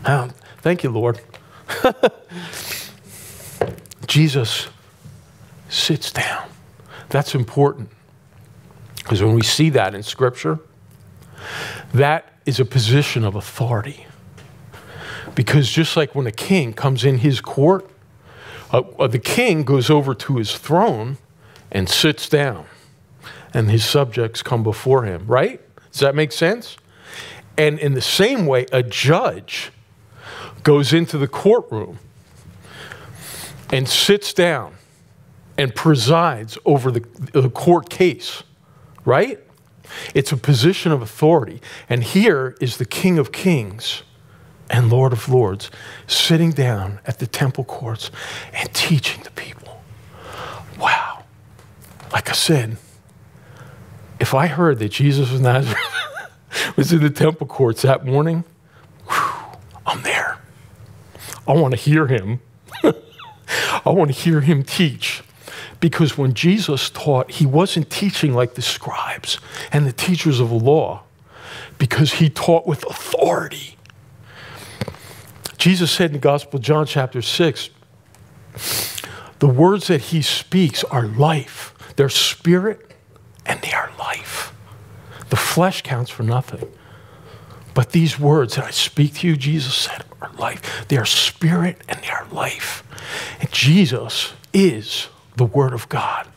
Oh, 0.06 0.30
thank 0.60 0.84
you, 0.84 0.90
Lord. 0.90 1.22
Jesus 4.08 4.68
sits 5.70 6.12
down. 6.12 6.50
That's 7.10 7.34
important. 7.34 7.90
Because 8.98 9.24
when 9.24 9.34
we 9.34 9.44
see 9.44 9.70
that 9.72 9.96
in 9.96 10.04
Scripture, 10.04 10.60
that 11.94 12.34
is 12.46 12.60
a 12.60 12.66
position 12.66 13.24
of 13.24 13.36
authority. 13.36 14.06
Because 15.36 15.70
just 15.70 15.96
like 15.96 16.14
when 16.14 16.28
a 16.28 16.32
king 16.32 16.74
comes 16.74 17.06
in 17.06 17.20
his 17.20 17.42
court, 17.42 17.90
uh, 18.72 18.80
uh, 19.00 19.08
the 19.08 19.20
king 19.20 19.64
goes 19.64 19.90
over 19.90 20.14
to 20.14 20.38
his 20.38 20.58
throne 20.58 21.18
and 21.72 21.90
sits 21.90 22.28
down, 22.28 22.66
and 23.54 23.70
his 23.70 23.86
subjects 23.86 24.42
come 24.42 24.64
before 24.64 25.04
him, 25.04 25.26
right? 25.28 25.62
Does 25.92 26.02
that 26.02 26.16
make 26.16 26.32
sense? 26.32 26.78
And 27.58 27.80
in 27.80 27.94
the 27.94 28.02
same 28.02 28.46
way, 28.46 28.66
a 28.72 28.82
judge 28.82 29.72
goes 30.64 30.94
into 30.94 31.18
the 31.18 31.28
courtroom 31.28 32.00
and 33.72 33.88
sits 33.88 34.34
down 34.34 34.76
and 35.58 35.74
presides 35.76 36.58
over 36.66 36.92
the, 36.92 37.02
the 37.34 37.50
court 37.50 37.90
case 37.90 38.44
right? 39.06 39.40
It's 40.14 40.32
a 40.32 40.38
position 40.38 40.92
of 40.92 41.02
authority. 41.02 41.62
And 41.90 42.04
here 42.04 42.56
is 42.62 42.78
the 42.78 42.86
King 42.86 43.18
of 43.18 43.32
Kings 43.32 44.04
and 44.70 44.90
Lord 44.90 45.12
of 45.12 45.28
Lords 45.28 45.70
sitting 46.08 46.52
down 46.52 47.00
at 47.06 47.20
the 47.20 47.28
temple 47.28 47.66
courts 47.66 48.10
and 48.54 48.74
teaching 48.74 49.24
the 49.24 49.32
people. 49.32 49.82
Wow. 50.80 51.26
Like 52.14 52.30
I 52.30 52.34
said, 52.34 52.78
if 54.20 54.34
I 54.34 54.48
heard 54.48 54.80
that 54.80 54.90
Jesus 54.90 55.32
was 55.32 55.42
Nazareth 55.42 55.78
was 56.76 56.92
in 56.94 57.02
the 57.02 57.10
temple 57.10 57.48
courts 57.48 57.82
that 57.84 58.06
morning, 58.06 58.44
whew, 59.08 59.60
I'm 59.86 60.02
there. 60.04 60.40
I 61.48 61.54
want 61.54 61.74
to 61.74 61.80
hear 61.80 62.08
him. 62.08 62.40
I 62.84 63.90
want 63.90 64.14
to 64.14 64.18
hear 64.18 64.42
him 64.42 64.64
teach. 64.64 65.24
Because 65.80 66.18
when 66.18 66.34
Jesus 66.34 66.90
taught, 66.90 67.32
he 67.32 67.46
wasn't 67.46 67.90
teaching 67.90 68.34
like 68.34 68.54
the 68.54 68.62
scribes 68.62 69.40
and 69.72 69.86
the 69.86 69.92
teachers 69.92 70.40
of 70.40 70.50
the 70.50 70.56
law, 70.56 71.04
because 71.78 72.14
he 72.14 72.30
taught 72.30 72.68
with 72.68 72.86
authority. 72.86 73.76
Jesus 75.58 75.92
said 75.92 76.08
in 76.08 76.14
the 76.14 76.20
Gospel 76.20 76.58
of 76.58 76.64
John, 76.64 76.86
chapter 76.86 77.22
6, 77.22 77.70
the 79.40 79.48
words 79.48 79.88
that 79.88 80.02
he 80.02 80.22
speaks 80.22 80.84
are 80.86 81.08
life, 81.08 81.74
they're 81.96 82.10
spirit, 82.10 82.92
and 83.46 83.60
they 83.62 83.72
are 83.74 83.92
life. 83.98 84.11
The 85.32 85.38
flesh 85.38 85.82
counts 85.82 86.12
for 86.12 86.22
nothing. 86.22 86.72
But 87.74 87.92
these 87.92 88.20
words 88.20 88.56
that 88.56 88.66
I 88.66 88.72
speak 88.72 89.16
to 89.16 89.28
you, 89.28 89.36
Jesus 89.36 89.74
said, 89.74 90.04
are 90.22 90.32
life. 90.34 90.86
They 90.88 90.98
are 90.98 91.06
spirit 91.06 91.82
and 91.90 92.00
they 92.02 92.10
are 92.10 92.28
life. 92.32 92.84
And 93.40 93.52
Jesus 93.52 94.34
is 94.54 95.08
the 95.38 95.46
Word 95.46 95.74
of 95.74 95.90
God, 95.90 96.28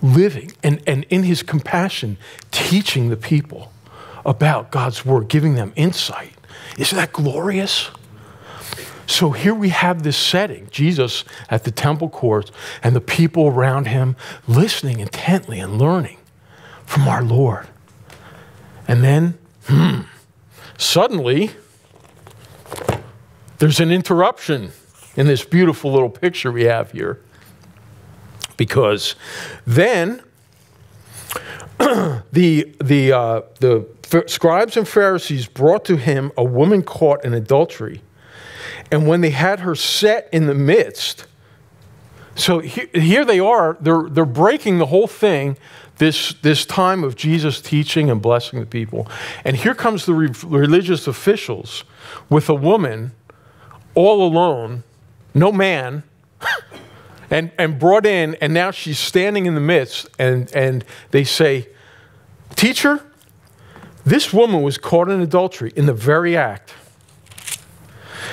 living 0.00 0.52
and, 0.62 0.80
and 0.86 1.04
in 1.10 1.24
His 1.24 1.42
compassion, 1.42 2.16
teaching 2.50 3.10
the 3.10 3.16
people 3.16 3.72
about 4.24 4.70
God's 4.70 5.04
Word, 5.04 5.28
giving 5.28 5.54
them 5.54 5.72
insight. 5.74 6.32
Isn't 6.78 6.96
that 6.96 7.12
glorious? 7.12 7.90
So 9.06 9.32
here 9.32 9.54
we 9.54 9.70
have 9.70 10.04
this 10.04 10.16
setting 10.16 10.68
Jesus 10.70 11.24
at 11.50 11.64
the 11.64 11.70
temple 11.70 12.08
courts 12.08 12.50
and 12.82 12.94
the 12.94 13.00
people 13.00 13.48
around 13.48 13.88
him 13.88 14.16
listening 14.46 15.00
intently 15.00 15.58
and 15.60 15.76
learning 15.76 16.18
from 16.86 17.08
our 17.08 17.22
Lord. 17.22 17.66
And 18.88 19.02
then, 19.02 19.38
hmm, 19.66 20.00
suddenly, 20.76 21.50
there's 23.58 23.80
an 23.80 23.90
interruption 23.90 24.72
in 25.16 25.26
this 25.26 25.44
beautiful 25.44 25.92
little 25.92 26.10
picture 26.10 26.50
we 26.50 26.64
have 26.64 26.92
here 26.92 27.20
because 28.56 29.14
then 29.66 30.22
the, 31.78 32.74
the, 32.82 33.12
uh, 33.12 33.42
the 33.60 33.86
scribes 34.26 34.76
and 34.76 34.86
Pharisees 34.86 35.46
brought 35.46 35.84
to 35.86 35.96
him 35.96 36.32
a 36.36 36.44
woman 36.44 36.82
caught 36.82 37.24
in 37.24 37.34
adultery. 37.34 38.02
And 38.90 39.06
when 39.06 39.20
they 39.20 39.30
had 39.30 39.60
her 39.60 39.74
set 39.74 40.28
in 40.32 40.46
the 40.46 40.54
midst, 40.54 41.26
so 42.34 42.60
he, 42.60 42.86
here 42.94 43.24
they 43.24 43.40
are, 43.40 43.76
they're, 43.80 44.08
they're 44.08 44.24
breaking 44.24 44.78
the 44.78 44.86
whole 44.86 45.06
thing, 45.06 45.56
this, 45.98 46.34
this 46.42 46.64
time 46.64 47.04
of 47.04 47.16
Jesus 47.16 47.60
teaching 47.60 48.10
and 48.10 48.20
blessing 48.20 48.60
the 48.60 48.66
people. 48.66 49.06
And 49.44 49.56
here 49.56 49.74
comes 49.74 50.06
the 50.06 50.14
re- 50.14 50.34
religious 50.44 51.06
officials 51.06 51.84
with 52.28 52.48
a 52.48 52.54
woman 52.54 53.12
all 53.94 54.26
alone, 54.26 54.84
no 55.34 55.52
man, 55.52 56.02
and, 57.30 57.50
and 57.58 57.78
brought 57.78 58.06
in, 58.06 58.36
and 58.40 58.52
now 58.54 58.70
she's 58.70 58.98
standing 58.98 59.46
in 59.46 59.54
the 59.54 59.60
midst, 59.60 60.08
and, 60.18 60.54
and 60.54 60.84
they 61.10 61.24
say, 61.24 61.68
Teacher, 62.56 63.04
this 64.04 64.32
woman 64.32 64.62
was 64.62 64.78
caught 64.78 65.08
in 65.08 65.20
adultery 65.20 65.72
in 65.76 65.86
the 65.86 65.94
very 65.94 66.36
act. 66.36 66.74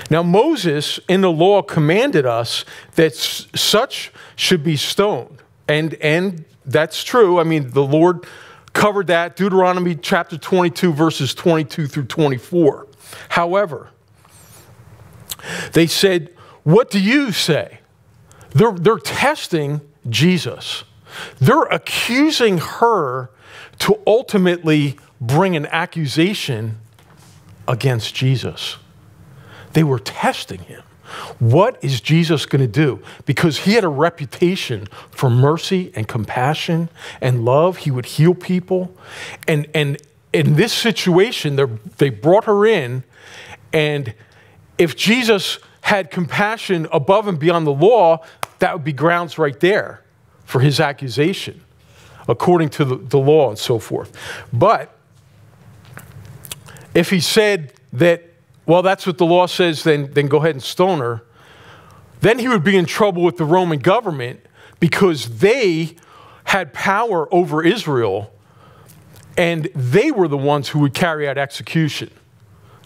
Now, 0.10 0.24
Moses 0.24 1.00
in 1.08 1.22
the 1.22 1.32
law 1.32 1.62
commanded 1.62 2.26
us 2.26 2.66
that 2.96 3.16
such 3.16 4.12
should 4.36 4.64
be 4.64 4.76
stoned. 4.76 5.42
And, 5.68 5.94
and 5.96 6.46
that's 6.72 7.04
true. 7.04 7.40
I 7.40 7.44
mean, 7.44 7.72
the 7.72 7.84
Lord 7.84 8.26
covered 8.74 9.08
that, 9.08 9.36
Deuteronomy 9.36 9.96
chapter 9.96 10.38
22, 10.38 10.94
verses 10.94 11.34
22 11.34 11.88
through 11.88 12.06
24. 12.06 12.88
However, 13.30 13.90
They 15.74 15.88
said, 15.88 16.30
What 16.64 16.90
do 16.90 17.00
you 17.00 17.32
say? 17.32 17.80
They're, 18.52 18.74
they're 18.74 18.98
testing 18.98 19.82
Jesus. 20.10 20.84
They're 21.40 21.64
accusing 21.64 22.58
her 22.58 23.30
to 23.80 24.00
ultimately 24.06 24.98
bring 25.22 25.56
an 25.56 25.66
accusation 25.68 26.78
against 27.68 28.16
Jesus. 28.16 28.78
They 29.74 29.84
were 29.84 30.00
testing 30.00 30.60
him. 30.62 30.84
What 31.40 31.78
is 31.84 32.02
Jesus 32.02 32.46
going 32.46 32.62
to 32.62 32.68
do? 32.68 33.02
Because 33.26 33.60
he 33.60 33.74
had 33.74 33.84
a 33.84 33.90
reputation 33.90 34.88
for 35.12 35.30
mercy 35.30 35.92
and 35.96 36.08
compassion 36.08 36.90
and 37.22 37.46
love. 37.46 37.78
He 37.78 37.92
would 37.92 38.06
heal 38.06 38.34
people. 38.34 38.96
And, 39.48 39.68
and 39.74 39.98
in 40.34 40.56
this 40.56 40.74
situation, 40.74 41.80
they 41.98 42.10
brought 42.10 42.46
her 42.46 42.66
in, 42.66 43.04
and 43.74 44.14
if 44.78 44.96
Jesus 44.96 45.60
had 45.82 46.12
compassion 46.12 46.88
above 46.92 47.28
and 47.28 47.40
beyond 47.40 47.66
the 47.66 47.74
law, 47.74 48.24
that 48.60 48.74
would 48.74 48.84
be 48.84 48.94
grounds 48.94 49.38
right 49.38 49.60
there 49.60 50.04
for 50.46 50.62
his 50.62 50.80
accusation, 50.80 51.62
according 52.28 52.70
to 52.70 52.86
the, 52.86 52.96
the 52.96 53.18
law 53.18 53.50
and 53.50 53.58
so 53.58 53.80
forth. 53.80 54.16
But 54.54 54.96
if 56.94 57.10
he 57.10 57.20
said 57.20 57.74
that, 57.94 58.29
well, 58.70 58.84
that's 58.84 59.08
what 59.08 59.18
the 59.18 59.26
law 59.26 59.48
says, 59.48 59.84
then, 59.84 60.14
then 60.14 60.28
go 60.28 60.38
ahead 60.38 60.52
and 60.52 60.62
stone 60.62 61.00
her, 61.00 61.24
then 62.22 62.38
he 62.38 62.48
would 62.48 62.64
be 62.64 62.78
in 62.78 62.86
trouble 62.86 63.24
with 63.24 63.38
the 63.38 63.44
Roman 63.44 63.80
government 63.80 64.42
because 64.80 65.40
they 65.40 65.96
had 66.44 66.72
power 66.72 67.28
over 67.34 67.64
Israel 67.64 68.32
and 69.36 69.66
they 69.74 70.12
were 70.12 70.28
the 70.28 70.38
ones 70.38 70.70
who 70.70 70.80
would 70.80 70.94
carry 70.94 71.28
out 71.28 71.36
execution, 71.36 72.12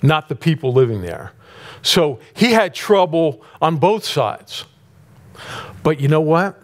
not 0.02 0.30
the 0.30 0.36
people 0.36 0.72
living 0.72 1.02
there. 1.02 1.34
So 1.82 2.22
he 2.34 2.54
had 2.54 2.74
trouble 2.74 3.44
on 3.62 3.76
both 3.76 4.06
sides. 4.06 4.64
But 5.84 6.00
you 6.00 6.08
know 6.08 6.22
what? 6.22 6.64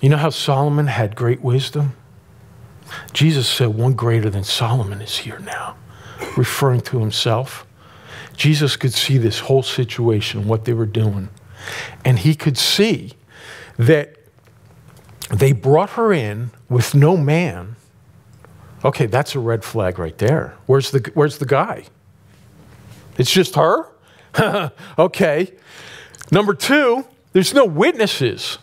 You 0.00 0.10
know 0.10 0.16
how 0.16 0.30
Solomon 0.30 0.86
had 0.86 1.16
great 1.16 1.40
wisdom? 1.40 1.96
Jesus 3.12 3.48
said, 3.48 3.70
One 3.70 3.94
greater 3.94 4.30
than 4.30 4.44
Solomon 4.44 5.00
is 5.00 5.18
here 5.18 5.40
now, 5.40 5.76
referring 6.36 6.80
to 6.82 7.00
himself. 7.00 7.66
Jesus 8.36 8.76
could 8.76 8.92
see 8.92 9.18
this 9.18 9.40
whole 9.40 9.62
situation, 9.62 10.46
what 10.46 10.64
they 10.64 10.72
were 10.72 10.86
doing. 10.86 11.30
And 12.04 12.18
he 12.18 12.34
could 12.34 12.58
see 12.58 13.12
that 13.78 14.16
they 15.30 15.52
brought 15.52 15.90
her 15.90 16.12
in 16.12 16.50
with 16.68 16.94
no 16.94 17.16
man. 17.16 17.76
Okay, 18.84 19.06
that's 19.06 19.34
a 19.34 19.40
red 19.40 19.64
flag 19.64 19.98
right 19.98 20.16
there. 20.18 20.54
Where's 20.66 20.90
the, 20.90 21.10
where's 21.14 21.38
the 21.38 21.46
guy? 21.46 21.84
It's 23.18 23.32
just 23.32 23.54
her? 23.56 23.88
okay. 24.98 25.52
Number 26.30 26.54
two, 26.54 27.06
there's 27.32 27.54
no 27.54 27.64
witnesses. 27.64 28.58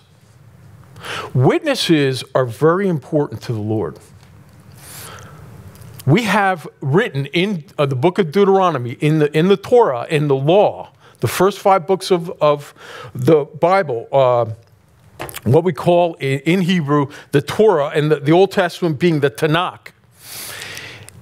Witnesses 1.33 2.23
are 2.33 2.45
very 2.45 2.87
important 2.87 3.41
to 3.43 3.53
the 3.53 3.59
Lord. 3.59 3.99
We 6.05 6.23
have 6.23 6.67
written 6.81 7.27
in 7.27 7.63
uh, 7.77 7.85
the 7.85 7.95
book 7.95 8.19
of 8.19 8.31
Deuteronomy, 8.31 8.93
in 8.99 9.19
the, 9.19 9.37
in 9.37 9.47
the 9.47 9.55
Torah, 9.55 10.05
in 10.09 10.27
the 10.27 10.35
law, 10.35 10.91
the 11.21 11.29
first 11.29 11.59
five 11.59 11.87
books 11.87 12.11
of, 12.11 12.29
of 12.41 12.73
the 13.15 13.45
Bible, 13.45 14.09
uh, 14.11 14.45
what 15.43 15.63
we 15.63 15.71
call 15.71 16.15
in, 16.15 16.39
in, 16.39 16.61
Hebrew 16.61 17.07
the 17.31 17.41
Torah, 17.41 17.87
and 17.95 18.11
the, 18.11 18.19
the 18.19 18.33
Old 18.33 18.51
Testament 18.51 18.99
being 18.99 19.21
the 19.21 19.31
Tanakh. 19.31 19.91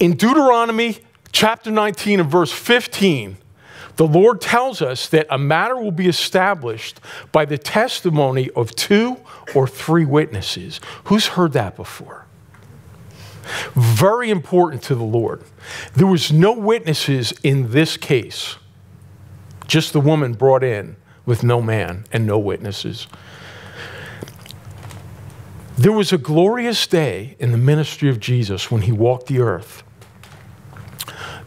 In 0.00 0.16
Deuteronomy 0.16 0.98
chapter 1.30 1.70
19 1.70 2.18
and 2.18 2.28
verse 2.28 2.50
15, 2.50 3.36
the 3.96 4.06
Lord 4.06 4.40
tells 4.40 4.82
us 4.82 5.08
that 5.10 5.28
a 5.30 5.38
matter 5.38 5.76
will 5.76 5.92
be 5.92 6.08
established 6.08 6.98
by 7.30 7.44
the 7.44 7.58
testimony 7.58 8.50
of 8.56 8.74
two 8.74 9.18
or 9.54 9.68
three 9.68 10.04
witnesses. 10.04 10.80
Who's 11.04 11.28
heard 11.28 11.52
that 11.52 11.76
before? 11.76 12.21
Very 13.74 14.30
important 14.30 14.82
to 14.84 14.94
the 14.94 15.04
Lord. 15.04 15.42
There 15.94 16.06
was 16.06 16.32
no 16.32 16.52
witnesses 16.52 17.32
in 17.42 17.72
this 17.72 17.96
case. 17.96 18.56
Just 19.66 19.92
the 19.92 20.00
woman 20.00 20.34
brought 20.34 20.62
in 20.62 20.96
with 21.24 21.42
no 21.42 21.62
man 21.62 22.04
and 22.12 22.26
no 22.26 22.38
witnesses. 22.38 23.06
There 25.78 25.92
was 25.92 26.12
a 26.12 26.18
glorious 26.18 26.86
day 26.86 27.36
in 27.38 27.50
the 27.50 27.58
ministry 27.58 28.08
of 28.08 28.20
Jesus 28.20 28.70
when 28.70 28.82
he 28.82 28.92
walked 28.92 29.26
the 29.26 29.40
earth 29.40 29.82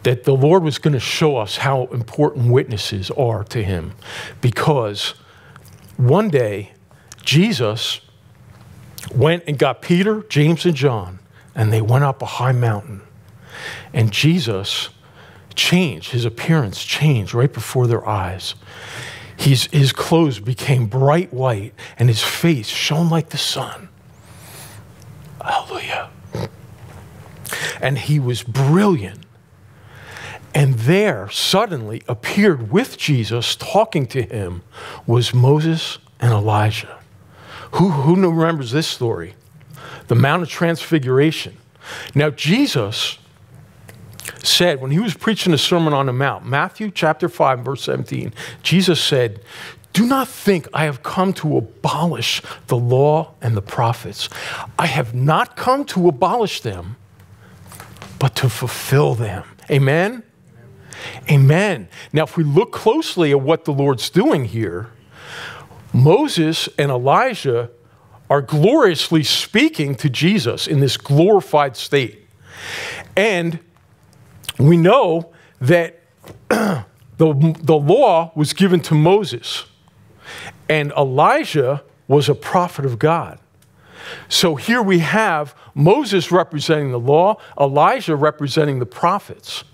that 0.02 0.24
the 0.24 0.34
Lord 0.34 0.62
was 0.62 0.78
going 0.78 0.94
to 0.94 1.00
show 1.00 1.36
us 1.36 1.56
how 1.56 1.86
important 1.86 2.52
witnesses 2.52 3.10
are 3.12 3.42
to 3.44 3.62
him 3.62 3.92
because 4.40 5.14
one 5.96 6.28
day 6.28 6.72
Jesus 7.24 8.00
went 9.12 9.42
and 9.48 9.58
got 9.58 9.82
Peter, 9.82 10.22
James, 10.28 10.64
and 10.64 10.76
John 10.76 11.18
and 11.56 11.72
they 11.72 11.80
went 11.80 12.04
up 12.04 12.22
a 12.22 12.26
high 12.26 12.52
mountain. 12.52 13.00
And 13.92 14.12
Jesus 14.12 14.90
changed, 15.54 16.10
his 16.12 16.26
appearance 16.26 16.84
changed 16.84 17.34
right 17.34 17.52
before 17.52 17.86
their 17.86 18.06
eyes. 18.06 18.54
His, 19.38 19.64
his 19.66 19.90
clothes 19.92 20.38
became 20.38 20.86
bright 20.86 21.32
white, 21.32 21.74
and 21.98 22.08
his 22.08 22.22
face 22.22 22.68
shone 22.68 23.08
like 23.08 23.30
the 23.30 23.38
sun. 23.38 23.88
Hallelujah. 25.42 26.10
And 27.80 27.98
he 27.98 28.20
was 28.20 28.42
brilliant. 28.42 29.20
And 30.54 30.74
there 30.74 31.28
suddenly 31.30 32.02
appeared 32.08 32.70
with 32.70 32.96
Jesus, 32.96 33.56
talking 33.56 34.06
to 34.08 34.22
him, 34.22 34.62
was 35.06 35.34
Moses 35.34 35.98
and 36.18 36.32
Elijah. 36.32 36.98
Who, 37.72 37.90
who 37.90 38.14
remembers 38.30 38.70
this 38.72 38.86
story? 38.86 39.34
The 40.08 40.14
Mount 40.14 40.42
of 40.42 40.48
Transfiguration. 40.48 41.56
Now, 42.14 42.30
Jesus 42.30 43.18
said, 44.42 44.80
when 44.80 44.90
he 44.90 44.98
was 44.98 45.14
preaching 45.14 45.52
the 45.52 45.58
Sermon 45.58 45.92
on 45.92 46.06
the 46.06 46.12
Mount, 46.12 46.46
Matthew 46.46 46.90
chapter 46.90 47.28
5, 47.28 47.60
verse 47.60 47.82
17, 47.82 48.32
Jesus 48.62 49.02
said, 49.02 49.40
Do 49.92 50.06
not 50.06 50.28
think 50.28 50.68
I 50.72 50.84
have 50.84 51.02
come 51.02 51.32
to 51.34 51.56
abolish 51.56 52.42
the 52.66 52.76
law 52.76 53.34
and 53.40 53.56
the 53.56 53.62
prophets. 53.62 54.28
I 54.78 54.86
have 54.86 55.14
not 55.14 55.56
come 55.56 55.84
to 55.86 56.08
abolish 56.08 56.60
them, 56.60 56.96
but 58.18 58.34
to 58.36 58.48
fulfill 58.48 59.14
them. 59.14 59.44
Amen? 59.70 60.22
Amen. 61.30 61.88
Now, 62.12 62.24
if 62.24 62.36
we 62.36 62.44
look 62.44 62.72
closely 62.72 63.30
at 63.30 63.40
what 63.40 63.64
the 63.64 63.72
Lord's 63.72 64.10
doing 64.10 64.46
here, 64.46 64.90
Moses 65.92 66.68
and 66.78 66.90
Elijah 66.90 67.70
are 68.28 68.42
gloriously 68.42 69.22
speaking 69.22 69.94
to 69.96 70.10
Jesus 70.10 70.66
in 70.66 70.80
this 70.80 70.96
glorified 70.96 71.76
state. 71.76 72.26
And 73.16 73.60
we 74.58 74.76
know 74.76 75.32
that 75.60 76.00
the, 76.48 76.84
the 77.18 77.76
law 77.76 78.32
was 78.34 78.52
given 78.52 78.80
to 78.80 78.94
Moses, 78.94 79.66
and 80.68 80.92
Elijah 80.92 81.82
was 82.08 82.28
a 82.28 82.34
prophet 82.34 82.84
of 82.84 82.98
God. 82.98 83.38
So 84.28 84.54
here 84.54 84.82
we 84.82 85.00
have 85.00 85.54
Moses 85.74 86.30
representing 86.30 86.92
the 86.92 87.00
law, 87.00 87.36
Elijah 87.58 88.16
representing 88.16 88.78
the 88.78 88.86
prophets. 88.86 89.64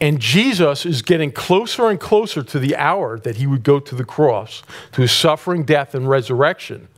And 0.00 0.18
Jesus 0.18 0.86
is 0.86 1.02
getting 1.02 1.30
closer 1.30 1.88
and 1.88 2.00
closer 2.00 2.42
to 2.42 2.58
the 2.58 2.74
hour 2.76 3.18
that 3.20 3.36
he 3.36 3.46
would 3.46 3.62
go 3.62 3.78
to 3.80 3.94
the 3.94 4.04
cross, 4.04 4.62
to 4.92 5.02
his 5.02 5.12
suffering, 5.12 5.64
death, 5.64 5.94
and 5.94 6.08
resurrection. 6.08 6.88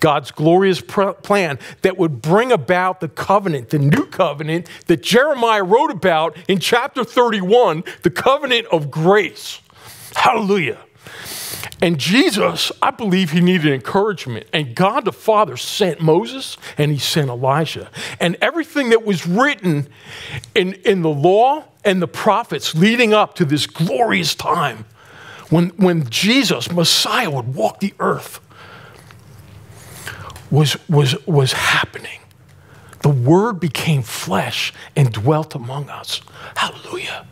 God's 0.00 0.30
glorious 0.30 0.80
plan 0.80 1.58
that 1.82 1.98
would 1.98 2.22
bring 2.22 2.52
about 2.52 3.00
the 3.00 3.08
covenant, 3.08 3.70
the 3.70 3.78
new 3.78 4.06
covenant 4.06 4.68
that 4.86 5.02
Jeremiah 5.02 5.64
wrote 5.64 5.90
about 5.90 6.36
in 6.48 6.58
chapter 6.58 7.04
31, 7.04 7.84
the 8.02 8.10
covenant 8.10 8.66
of 8.72 8.90
grace. 8.90 9.60
Hallelujah. 10.14 10.78
And 11.80 11.98
Jesus, 11.98 12.72
I 12.82 12.90
believe 12.90 13.30
he 13.30 13.40
needed 13.40 13.72
encouragement. 13.72 14.46
And 14.52 14.74
God 14.74 15.04
the 15.04 15.12
Father 15.12 15.56
sent 15.56 16.00
Moses 16.00 16.56
and 16.76 16.90
he 16.90 16.98
sent 16.98 17.28
Elijah. 17.28 17.90
And 18.18 18.36
everything 18.40 18.90
that 18.90 19.04
was 19.04 19.26
written 19.26 19.88
in, 20.54 20.74
in 20.84 21.02
the 21.02 21.10
law 21.10 21.64
and 21.84 22.02
the 22.02 22.08
prophets 22.08 22.74
leading 22.74 23.14
up 23.14 23.34
to 23.36 23.44
this 23.44 23.66
glorious 23.66 24.34
time 24.34 24.86
when, 25.50 25.68
when 25.70 26.08
Jesus, 26.10 26.70
Messiah, 26.70 27.30
would 27.30 27.54
walk 27.54 27.80
the 27.80 27.94
earth 28.00 28.40
was, 30.50 30.76
was, 30.88 31.26
was 31.26 31.52
happening. 31.52 32.20
The 33.02 33.08
Word 33.08 33.60
became 33.60 34.02
flesh 34.02 34.72
and 34.96 35.12
dwelt 35.12 35.54
among 35.54 35.88
us. 35.88 36.20
Hallelujah. 36.56 37.26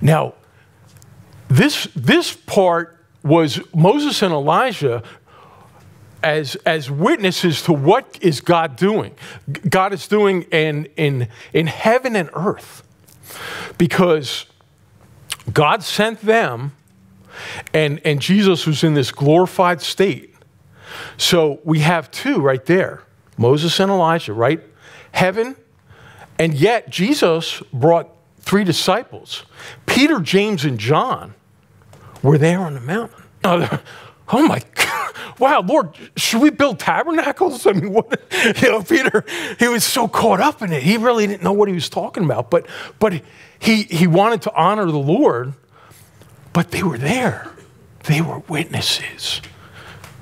Now, 0.00 0.34
this, 1.48 1.88
this 1.94 2.34
part 2.34 2.98
was 3.22 3.60
Moses 3.74 4.22
and 4.22 4.32
Elijah 4.32 5.02
as, 6.22 6.54
as 6.66 6.90
witnesses 6.90 7.62
to 7.62 7.72
what 7.72 8.18
is 8.20 8.40
God 8.40 8.76
doing. 8.76 9.14
God 9.68 9.92
is 9.92 10.06
doing 10.06 10.42
in, 10.44 10.86
in, 10.96 11.28
in 11.52 11.66
heaven 11.66 12.16
and 12.16 12.30
earth. 12.34 12.84
Because 13.76 14.46
God 15.52 15.82
sent 15.82 16.20
them, 16.20 16.72
and, 17.74 18.00
and 18.04 18.20
Jesus 18.20 18.66
was 18.66 18.84
in 18.84 18.94
this 18.94 19.10
glorified 19.10 19.80
state. 19.80 20.31
So 21.16 21.60
we 21.64 21.80
have 21.80 22.10
two 22.10 22.40
right 22.40 22.64
there 22.64 23.02
Moses 23.36 23.78
and 23.80 23.90
Elijah, 23.90 24.32
right? 24.32 24.60
Heaven, 25.12 25.56
and 26.38 26.54
yet 26.54 26.90
Jesus 26.90 27.62
brought 27.72 28.08
three 28.40 28.64
disciples 28.64 29.44
Peter, 29.86 30.20
James, 30.20 30.64
and 30.64 30.78
John 30.78 31.34
were 32.22 32.38
there 32.38 32.60
on 32.60 32.74
the 32.74 32.80
mountain. 32.80 33.22
Oh 34.32 34.46
my 34.46 34.60
God. 34.74 35.14
Wow, 35.38 35.62
Lord, 35.62 35.90
should 36.16 36.40
we 36.40 36.50
build 36.50 36.78
tabernacles? 36.78 37.66
I 37.66 37.72
mean, 37.72 37.92
what, 37.92 38.20
you 38.62 38.70
know, 38.70 38.82
Peter, 38.82 39.24
he 39.58 39.68
was 39.68 39.84
so 39.84 40.08
caught 40.08 40.40
up 40.40 40.62
in 40.62 40.72
it. 40.72 40.82
He 40.82 40.96
really 40.96 41.26
didn't 41.26 41.42
know 41.42 41.52
what 41.52 41.68
he 41.68 41.74
was 41.74 41.88
talking 41.88 42.24
about. 42.24 42.50
But, 42.50 42.66
but 42.98 43.22
he, 43.58 43.82
he 43.84 44.06
wanted 44.06 44.42
to 44.42 44.54
honor 44.54 44.86
the 44.86 44.98
Lord, 44.98 45.54
but 46.52 46.70
they 46.70 46.82
were 46.82 46.98
there. 46.98 47.50
They 48.04 48.20
were 48.20 48.40
witnesses. 48.40 49.40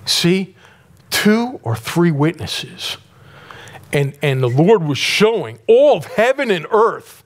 See, 0.06 0.56
two 1.20 1.60
or 1.62 1.76
three 1.76 2.10
witnesses. 2.10 2.96
And, 3.92 4.16
and 4.22 4.42
the 4.42 4.48
Lord 4.48 4.82
was 4.82 4.96
showing 4.96 5.58
all 5.66 5.98
of 5.98 6.06
heaven 6.06 6.50
and 6.50 6.66
earth 6.70 7.24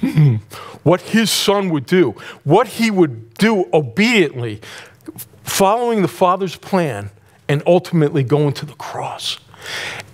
what 0.82 1.02
his 1.02 1.30
son 1.30 1.68
would 1.68 1.84
do, 1.84 2.12
what 2.44 2.66
he 2.66 2.90
would 2.90 3.34
do 3.34 3.68
obediently 3.74 4.62
following 5.42 6.00
the 6.00 6.08
Father's 6.08 6.56
plan 6.56 7.10
and 7.46 7.62
ultimately 7.66 8.22
going 8.22 8.54
to 8.54 8.64
the 8.64 8.74
cross. 8.74 9.38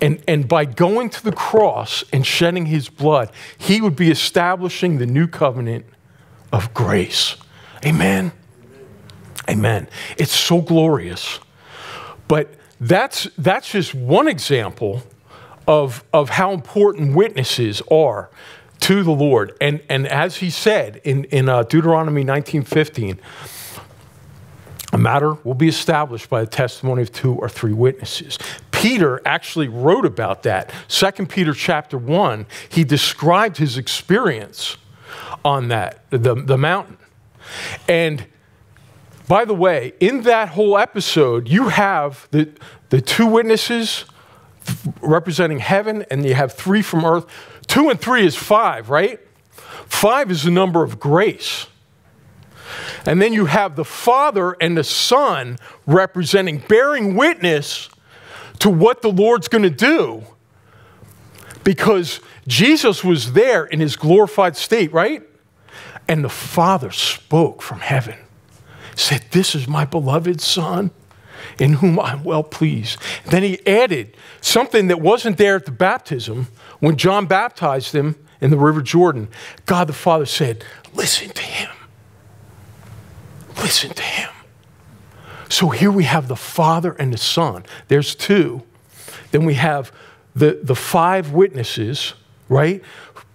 And, 0.01 0.21
and 0.27 0.49
by 0.49 0.65
going 0.65 1.11
to 1.11 1.23
the 1.23 1.33
cross 1.33 2.03
and 2.13 2.27
shedding 2.27 2.67
his 2.67 2.89
blood, 2.89 3.31
he 3.57 3.81
would 3.81 3.95
be 3.95 4.11
establishing 4.11 4.99
the 4.99 5.07
new 5.07 5.29
covenant 5.29 5.87
of 6.53 6.75
grace. 6.75 7.37
Amen. 7.87 8.33
Amen. 9.49 9.89
It's 10.17 10.35
so 10.35 10.61
glorious. 10.61 11.39
But 12.29 12.55
that's, 12.81 13.29
that's 13.37 13.73
just 13.73 13.95
one 13.95 14.29
example 14.29 15.03
of, 15.67 16.05
of 16.13 16.31
how 16.31 16.53
important 16.53 17.17
witnesses 17.17 17.83
are 17.91 18.31
to 18.81 19.03
the 19.03 19.11
Lord. 19.11 19.57
And, 19.61 19.83
and 19.89 20.07
as 20.07 20.37
he 20.37 20.51
said 20.51 21.01
in, 21.05 21.25
in 21.25 21.49
uh, 21.49 21.65
Deuteronomy 21.65 22.25
19:15, 22.25 23.19
a 24.93 24.99
matter 24.99 25.35
will 25.45 25.55
be 25.55 25.69
established 25.69 26.31
by 26.31 26.41
the 26.41 26.47
testimony 26.47 27.03
of 27.03 27.13
two 27.13 27.35
or 27.35 27.49
three 27.49 27.75
witnesses. 27.75 28.39
Peter 28.71 29.21
actually 29.27 29.69
wrote 29.69 30.07
about 30.07 30.45
that. 30.45 30.73
2 30.89 31.27
Peter 31.27 31.53
chapter 31.53 31.99
1, 31.99 32.47
he 32.69 32.85
described 32.85 33.59
his 33.59 33.77
experience 33.77 34.77
on 35.45 35.69
that, 35.69 36.05
the, 36.11 36.35
the 36.35 36.57
mountain. 36.57 36.97
And 37.89 38.25
by 39.29 39.45
the 39.45 39.55
way, 39.55 39.93
in 40.01 40.23
that 40.23 40.51
whole 40.51 40.79
episode, 40.79 41.49
you 41.49 41.69
have 41.69 42.27
the, 42.31 42.51
the 42.89 43.01
two 43.01 43.27
witnesses 43.27 44.07
representing 45.01 45.59
heaven, 45.59 46.05
and 46.11 46.25
you 46.25 46.35
have 46.35 46.53
three 46.55 46.83
from 46.83 47.05
earth. 47.05 47.27
Two 47.67 47.91
and 47.91 48.01
three 48.01 48.27
is 48.27 48.35
five, 48.35 48.91
right? 48.91 49.21
Five 49.87 50.31
is 50.31 50.43
the 50.43 50.51
number 50.51 50.83
of 50.83 50.99
grace. 50.99 51.67
And 53.07 53.21
then 53.23 53.33
you 53.33 53.47
have 53.47 53.77
the 53.77 53.85
Father 53.85 54.57
and 54.61 54.77
the 54.77 54.85
Son 54.85 55.59
representing, 55.87 56.59
bearing 56.69 57.15
witness 57.15 57.89
to 58.59 58.69
what 58.71 59.03
the 59.03 59.11
Lord's 59.11 59.49
going 59.49 59.63
to 59.63 59.71
do. 59.71 60.25
Because 61.65 62.21
Jesus 62.47 63.05
was 63.05 63.33
there 63.33 63.65
in 63.65 63.81
his 63.81 63.97
glorified 63.97 64.57
state, 64.57 64.93
right? 64.93 65.23
And 66.07 66.25
the 66.25 66.31
Father 66.31 66.91
spoke 66.91 67.61
from 67.63 67.81
heaven, 67.81 68.17
said, 68.99 69.25
This 69.31 69.55
is 69.55 69.69
my 69.69 69.85
beloved 69.85 70.41
Son 70.41 70.91
in 71.59 71.75
whom 71.75 71.99
I'm 71.99 72.25
well 72.25 72.43
pleased. 72.43 72.99
Then 73.27 73.43
he 73.43 73.65
added 73.67 74.17
something 74.41 74.89
that 74.89 75.01
wasn't 75.01 75.39
there 75.39 75.57
at 75.57 75.65
the 75.65 75.73
baptism 75.73 76.49
when 76.81 76.97
John 76.97 77.27
baptized 77.27 77.95
him 77.95 78.17
in 78.41 78.51
the 78.51 78.59
River 78.59 78.83
Jordan. 78.83 79.29
God 79.67 79.89
the 79.89 79.93
Father 79.93 80.27
said, 80.27 80.65
Listen 80.95 81.31
to 81.31 81.43
him. 81.43 81.71
Listen 83.57 83.91
to 83.91 84.03
him. 84.03 84.31
So 85.49 85.71
here 85.71 85.91
we 85.91 86.05
have 86.05 86.29
the 86.29 86.37
Father 86.37 86.93
and 86.93 87.13
the 87.13 87.19
Son. 87.19 87.65
There's 87.89 88.15
two. 88.15 88.63
Then 89.31 89.45
we 89.45 89.55
have 89.55 89.93
the, 90.35 90.61
the 90.63 90.75
five 90.75 91.33
witnesses, 91.33 92.15
right? 92.49 92.83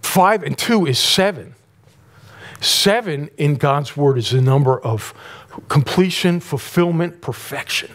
Five 0.02 0.42
and 0.42 0.56
two 0.56 0.86
is 0.86 0.98
seven. 0.98 1.54
Seven 2.60 3.28
in 3.36 3.56
God's 3.56 3.96
word 3.96 4.16
is 4.16 4.30
the 4.30 4.40
number 4.40 4.78
of 4.78 5.12
completion, 5.68 6.40
fulfillment, 6.40 7.20
perfection. 7.20 7.90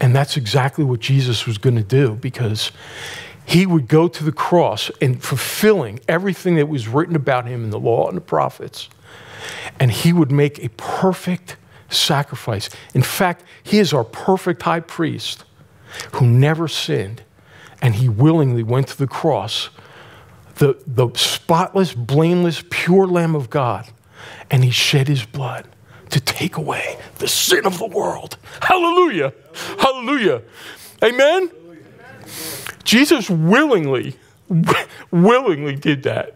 And 0.00 0.14
that's 0.14 0.36
exactly 0.36 0.84
what 0.84 1.00
Jesus 1.00 1.46
was 1.46 1.58
going 1.58 1.76
to 1.76 1.82
do 1.82 2.14
because 2.14 2.70
he 3.44 3.66
would 3.66 3.88
go 3.88 4.08
to 4.08 4.24
the 4.24 4.32
cross 4.32 4.90
and 5.00 5.22
fulfilling 5.22 6.00
everything 6.08 6.56
that 6.56 6.68
was 6.68 6.88
written 6.88 7.16
about 7.16 7.46
him 7.46 7.64
in 7.64 7.70
the 7.70 7.78
law 7.78 8.08
and 8.08 8.16
the 8.16 8.22
prophets 8.22 8.88
and 9.78 9.90
he 9.90 10.12
would 10.12 10.32
make 10.32 10.62
a 10.62 10.68
perfect 10.70 11.56
sacrifice. 11.88 12.68
In 12.94 13.02
fact, 13.02 13.44
he 13.62 13.78
is 13.78 13.92
our 13.92 14.04
perfect 14.04 14.62
high 14.62 14.80
priest 14.80 15.44
who 16.14 16.26
never 16.26 16.68
sinned, 16.68 17.22
and 17.80 17.94
he 17.94 18.08
willingly 18.08 18.62
went 18.62 18.88
to 18.88 18.98
the 18.98 19.06
cross, 19.06 19.70
the, 20.56 20.82
the 20.86 21.08
spotless, 21.14 21.94
blameless, 21.94 22.64
pure 22.70 23.06
Lamb 23.06 23.34
of 23.34 23.50
God, 23.50 23.88
and 24.50 24.64
he 24.64 24.70
shed 24.70 25.08
his 25.08 25.24
blood 25.24 25.66
to 26.10 26.20
take 26.20 26.56
away 26.56 26.98
the 27.18 27.28
sin 27.28 27.66
of 27.66 27.78
the 27.78 27.86
world. 27.86 28.36
Hallelujah! 28.62 29.32
Hallelujah! 29.78 30.42
Amen? 31.02 31.50
Jesus 32.84 33.28
willingly, 33.28 34.16
willingly 35.10 35.76
did 35.76 36.02
that. 36.04 36.34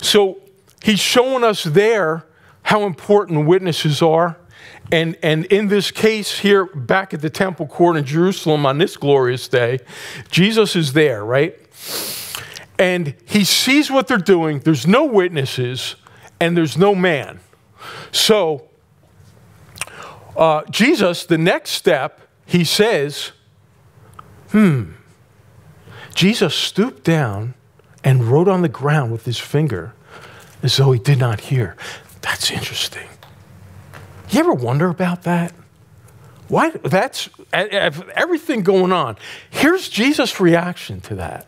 So 0.00 0.38
He's 0.82 1.00
showing 1.00 1.44
us 1.44 1.64
there 1.64 2.24
how 2.62 2.84
important 2.84 3.46
witnesses 3.46 4.00
are. 4.02 4.36
And, 4.90 5.18
and 5.22 5.44
in 5.46 5.68
this 5.68 5.90
case 5.90 6.38
here, 6.38 6.64
back 6.64 7.12
at 7.12 7.20
the 7.20 7.30
temple 7.30 7.66
court 7.66 7.96
in 7.96 8.04
Jerusalem 8.04 8.64
on 8.64 8.78
this 8.78 8.96
glorious 8.96 9.48
day, 9.48 9.80
Jesus 10.30 10.74
is 10.76 10.94
there, 10.94 11.24
right? 11.24 11.58
And 12.78 13.14
he 13.26 13.44
sees 13.44 13.90
what 13.90 14.08
they're 14.08 14.16
doing. 14.16 14.60
There's 14.60 14.86
no 14.86 15.04
witnesses 15.04 15.96
and 16.40 16.56
there's 16.56 16.78
no 16.78 16.94
man. 16.94 17.40
So, 18.12 18.68
uh, 20.36 20.62
Jesus, 20.70 21.24
the 21.24 21.38
next 21.38 21.70
step, 21.70 22.20
he 22.46 22.64
says, 22.64 23.32
hmm. 24.50 24.92
Jesus 26.14 26.54
stooped 26.54 27.04
down 27.04 27.54
and 28.02 28.24
wrote 28.24 28.48
on 28.48 28.62
the 28.62 28.68
ground 28.68 29.12
with 29.12 29.24
his 29.24 29.38
finger 29.38 29.94
as 30.62 30.76
though 30.76 30.92
he 30.92 30.98
did 30.98 31.18
not 31.18 31.40
hear. 31.40 31.76
That's 32.22 32.50
interesting. 32.50 33.08
You 34.30 34.40
ever 34.40 34.52
wonder 34.52 34.88
about 34.88 35.22
that? 35.22 35.52
Why? 36.48 36.70
That's 36.70 37.28
everything 37.52 38.62
going 38.62 38.92
on. 38.92 39.16
Here's 39.50 39.88
Jesus' 39.88 40.40
reaction 40.40 41.00
to 41.02 41.14
that. 41.16 41.46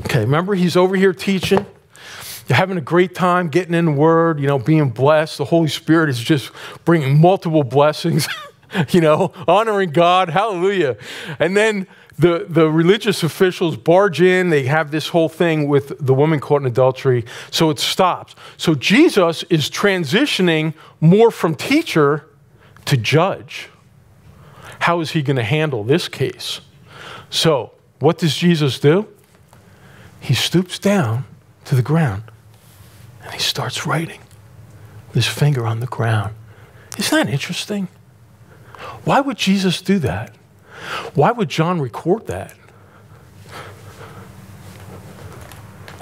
Okay, 0.00 0.20
remember 0.20 0.54
he's 0.54 0.76
over 0.76 0.94
here 0.96 1.12
teaching. 1.12 1.66
You're 2.50 2.56
having 2.56 2.78
a 2.78 2.80
great 2.80 3.14
time 3.14 3.48
getting 3.48 3.74
in 3.74 3.84
the 3.84 3.92
Word, 3.92 4.40
you 4.40 4.48
know, 4.48 4.58
being 4.58 4.90
blessed. 4.90 5.38
The 5.38 5.44
Holy 5.44 5.68
Spirit 5.68 6.10
is 6.10 6.18
just 6.18 6.50
bringing 6.84 7.20
multiple 7.20 7.62
blessings, 7.62 8.26
you 8.90 9.00
know, 9.00 9.32
honoring 9.46 9.90
God. 9.90 10.30
Hallelujah. 10.30 10.96
And 11.38 11.56
then 11.56 11.86
the, 12.18 12.46
the 12.48 12.68
religious 12.68 13.22
officials 13.22 13.76
barge 13.76 14.20
in, 14.20 14.50
they 14.50 14.64
have 14.64 14.90
this 14.90 15.06
whole 15.06 15.28
thing 15.28 15.68
with 15.68 16.04
the 16.04 16.12
woman 16.12 16.40
caught 16.40 16.62
in 16.62 16.66
adultery, 16.66 17.24
so 17.52 17.70
it 17.70 17.78
stops. 17.78 18.34
So 18.56 18.74
Jesus 18.74 19.44
is 19.44 19.70
transitioning 19.70 20.74
more 21.00 21.30
from 21.30 21.54
teacher 21.54 22.26
to 22.86 22.96
judge. 22.96 23.68
How 24.80 24.98
is 24.98 25.12
he 25.12 25.22
going 25.22 25.36
to 25.36 25.44
handle 25.44 25.84
this 25.84 26.08
case? 26.08 26.62
So, 27.30 27.74
what 28.00 28.18
does 28.18 28.34
Jesus 28.36 28.80
do? 28.80 29.06
He 30.18 30.34
stoops 30.34 30.80
down 30.80 31.26
to 31.66 31.76
the 31.76 31.82
ground 31.82 32.24
and 33.30 33.40
he 33.40 33.40
starts 33.40 33.86
writing 33.86 34.20
his 35.14 35.28
finger 35.28 35.64
on 35.64 35.78
the 35.78 35.86
ground. 35.86 36.34
Isn't 36.98 37.26
that 37.26 37.32
interesting? 37.32 37.86
Why 39.04 39.20
would 39.20 39.36
Jesus 39.36 39.80
do 39.80 40.00
that? 40.00 40.34
Why 41.14 41.30
would 41.30 41.48
John 41.48 41.80
record 41.80 42.26
that? 42.26 42.54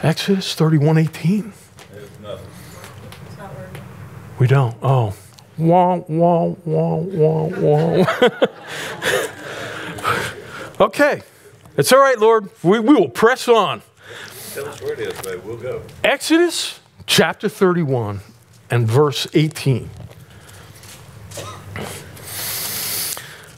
Exodus 0.02 0.54
31 0.54 0.96
18. 0.96 1.52
We 4.38 4.46
don't. 4.46 4.76
Oh. 4.82 5.14
Wah, 5.58 5.96
wah, 6.08 6.54
wah, 6.64 6.96
wah, 6.96 7.46
wah. 7.48 8.06
okay. 10.86 11.20
It's 11.76 11.92
all 11.92 11.98
right, 11.98 12.18
Lord. 12.18 12.48
We, 12.62 12.78
we 12.78 12.94
will 12.94 13.10
press 13.10 13.48
on. 13.48 13.82
Tell 14.54 14.66
us 14.66 14.80
where 14.80 14.94
it 14.94 15.00
is, 15.00 15.20
babe. 15.20 15.42
We'll 15.44 15.56
go. 15.56 15.82
Exodus 16.04 16.80
chapter 17.08 17.48
31 17.48 18.20
and 18.70 18.86
verse 18.86 19.26
18. 19.34 19.90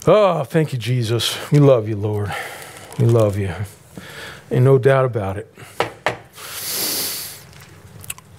Oh, 0.07 0.45
thank 0.45 0.73
you, 0.73 0.79
Jesus. 0.79 1.37
We 1.51 1.59
love 1.59 1.87
you, 1.89 1.97
Lord. 1.97 2.33
We 2.99 3.05
love 3.05 3.37
you. 3.37 3.53
Ain't 4.51 4.65
no 4.65 4.79
doubt 4.79 5.05
about 5.05 5.37
it. 5.37 5.53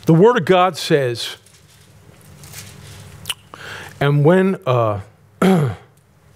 The 0.05 0.13
Word 0.13 0.37
of 0.37 0.45
God 0.45 0.75
says, 0.77 1.35
and 3.99 4.25
when, 4.25 4.59
uh, 4.65 5.01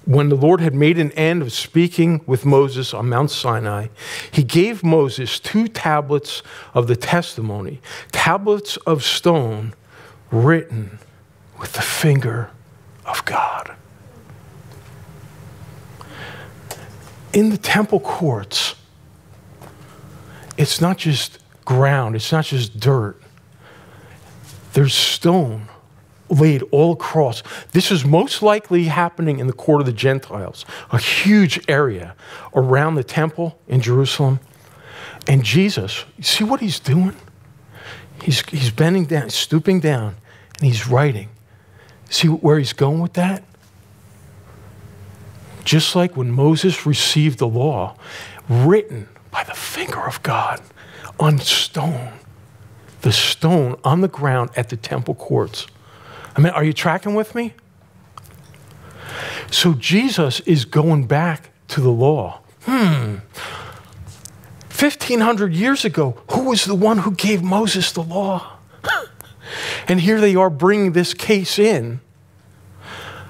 when 0.06 0.30
the 0.30 0.36
Lord 0.36 0.62
had 0.62 0.76
made 0.76 1.00
an 1.00 1.12
end 1.13 1.41
of 1.41 1.52
speaking 1.52 2.22
with 2.28 2.46
Moses 2.46 2.94
on 2.94 3.10
Mount 3.10 3.32
Sinai, 3.32 3.88
he 4.32 4.44
gave 4.44 4.84
Moses 4.84 5.39
two 5.39 5.68
tablets 5.68 6.44
of 6.74 6.88
the 6.88 6.96
testimony, 6.96 7.82
tablets 8.12 8.78
of 8.78 9.04
stone 9.04 9.74
written 10.32 11.00
with 11.60 11.74
the 11.74 11.82
finger 11.82 12.52
of 13.06 13.26
God. 13.26 13.76
In 17.34 17.50
the 17.50 17.58
temple 17.58 18.00
courts, 18.00 18.76
it's 20.58 20.80
not 20.80 20.98
just 20.98 21.39
ground, 21.65 22.15
it's 22.15 22.32
not 22.32 22.46
just 22.46 22.80
dirt. 22.80 23.22
There's 24.74 24.94
stone 24.94 25.68
laid 26.29 26.63
all 26.71 26.93
across. 26.93 27.43
This 27.71 27.91
is 27.91 28.05
most 28.05 28.41
likely 28.41 28.85
happening 28.85 29.39
in 29.39 29.47
the 29.47 29.53
court 29.53 29.81
of 29.81 29.85
the 29.85 29.93
Gentiles, 29.93 30.65
a 30.91 30.97
huge 30.97 31.59
area 31.67 32.15
around 32.53 32.95
the 32.95 33.03
temple 33.03 33.59
in 33.67 33.81
Jerusalem. 33.81 34.39
And 35.27 35.43
Jesus, 35.43 36.05
see 36.21 36.43
what 36.43 36.59
he's 36.59 36.79
doing? 36.79 37.15
He's, 38.23 38.47
he's 38.49 38.71
bending 38.71 39.05
down, 39.05 39.29
stooping 39.29 39.79
down, 39.81 40.15
and 40.57 40.65
he's 40.65 40.88
writing. 40.88 41.29
See 42.09 42.27
where 42.27 42.57
he's 42.57 42.73
going 42.73 42.99
with 42.99 43.13
that? 43.13 43.43
Just 45.63 45.95
like 45.95 46.15
when 46.15 46.31
Moses 46.31 46.85
received 46.85 47.39
the 47.39 47.47
law, 47.47 47.97
written 48.47 49.09
by 49.31 49.43
the 49.43 49.53
finger 49.53 50.05
of 50.05 50.21
God 50.21 50.61
on 51.19 51.39
stone, 51.39 52.13
the 53.01 53.11
stone 53.11 53.77
on 53.83 54.01
the 54.01 54.07
ground 54.07 54.51
at 54.55 54.69
the 54.69 54.77
temple 54.77 55.15
courts. 55.15 55.67
I 56.36 56.41
mean, 56.41 56.54
are 56.54 56.63
you 56.63 56.74
tracking 56.74 57.15
with 57.15 57.34
me? 57.34 57.54
So 59.52 59.74
Jesus 59.74 60.41
is 60.41 60.65
going 60.65 61.08
back 61.08 61.52
to 61.69 61.82
the 61.82 61.91
law. 61.91 62.41
Hmm. 62.63 63.17
1500 64.78 65.54
years 65.54 65.86
ago, 65.86 66.21
who 66.32 66.50
was 66.50 66.65
the 66.65 66.76
one 66.76 67.00
who 67.00 67.12
gave 67.12 67.41
Moses 67.41 67.91
the 67.93 68.04
law? 68.04 68.58
and 69.88 70.02
here 70.02 70.19
they 70.19 70.36
are 70.36 70.50
bringing 70.50 70.91
this 70.91 71.13
case 71.13 71.58
in. 71.58 72.02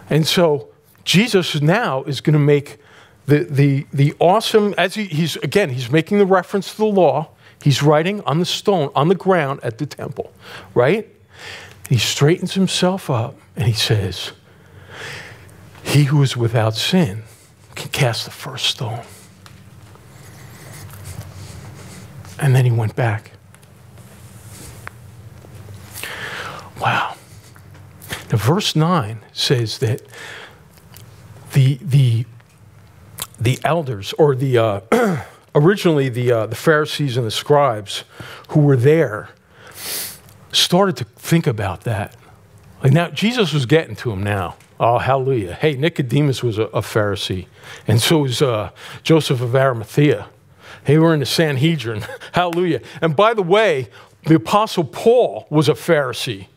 And 0.10 0.26
so 0.26 0.70
Jesus 1.04 1.62
now 1.62 2.04
is 2.04 2.22
going 2.22 2.34
to 2.34 2.40
make 2.40 2.80
the, 3.28 3.44
the, 3.44 3.86
the 3.94 4.14
awesome, 4.20 4.74
as 4.78 4.96
he, 4.96 5.06
he's, 5.06 5.36
again, 5.38 5.70
he's 5.70 5.92
making 5.92 6.18
the 6.18 6.26
reference 6.26 6.72
to 6.72 6.78
the 6.78 6.86
law. 6.86 7.30
He's 7.62 7.84
writing 7.84 8.22
on 8.22 8.40
the 8.40 8.46
stone, 8.46 8.92
on 8.96 9.08
the 9.08 9.16
ground 9.16 9.60
at 9.64 9.78
the 9.78 9.86
temple, 9.86 10.32
right? 10.74 11.15
He 11.90 11.98
straightens 11.98 12.54
himself 12.54 13.10
up 13.10 13.36
and 13.56 13.68
he 13.68 13.74
says, 13.74 14.32
He 15.84 16.06
who 16.06 16.22
is 16.24 16.36
without 16.36 16.76
sin 16.76 17.24
can 17.76 17.90
cast 17.92 18.26
the 18.26 18.32
first 18.32 18.66
stone. 18.66 19.04
And 22.40 22.56
then 22.56 22.66
he 22.66 22.72
went 22.72 22.96
back. 22.96 23.32
Wow. 26.80 27.16
Now, 28.32 28.38
verse 28.38 28.76
9 28.76 29.20
says 29.32 29.78
that 29.80 30.02
the, 31.54 31.80
the, 31.82 32.26
the 33.40 33.60
elders, 33.64 34.14
or 34.14 34.36
the, 34.36 34.58
uh, 34.58 35.24
originally 35.56 36.10
the, 36.10 36.32
uh, 36.32 36.46
the 36.48 36.56
Pharisees 36.56 37.16
and 37.16 37.26
the 37.26 37.32
scribes 37.32 38.04
who 38.50 38.60
were 38.60 38.76
there, 38.76 39.30
started 40.58 40.98
to 40.98 41.04
think 41.04 41.48
about 41.48 41.82
that. 41.82 42.16
Like 42.84 42.94
now, 42.94 43.10
Jesus 43.10 43.54
was 43.54 43.66
getting 43.66 43.96
to 43.98 44.12
him 44.12 44.24
now. 44.24 44.56
Oh, 44.80 44.98
hallelujah. 44.98 45.54
Hey, 45.54 45.76
Nicodemus 45.76 46.44
was 46.44 46.58
a, 46.58 46.64
a 46.64 46.82
Pharisee, 46.82 47.48
and 47.88 48.02
so 48.02 48.20
was 48.20 48.42
uh, 48.42 48.72
Joseph 49.04 49.42
of 49.42 49.56
Arimathea. 49.56 50.28
They 50.84 50.98
were 50.98 51.14
in 51.14 51.22
the 51.22 51.26
Sanhedrin. 51.26 52.06
hallelujah. 52.34 52.82
And 53.02 53.16
by 53.16 53.34
the 53.34 53.42
way, 53.42 53.88
the 54.26 54.36
Apostle 54.36 54.84
Paul 54.84 55.48
was 55.50 55.70
a 55.70 55.74
Pharisee, 55.74 56.48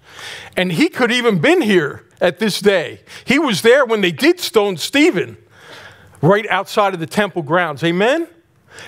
and 0.57 0.73
he 0.73 0.89
could 0.89 1.13
even 1.13 1.39
been 1.39 1.63
here 1.63 2.05
at 2.21 2.41
this 2.41 2.61
day. 2.61 3.01
He 3.25 3.39
was 3.39 3.63
there 3.63 3.87
when 3.87 4.01
they 4.01 4.13
did 4.13 4.41
stone 4.41 4.77
Stephen, 4.77 5.37
right 6.21 6.47
outside 6.49 6.93
of 6.95 7.01
the 7.01 7.07
temple 7.07 7.43
grounds. 7.43 7.85
Amen? 7.85 8.29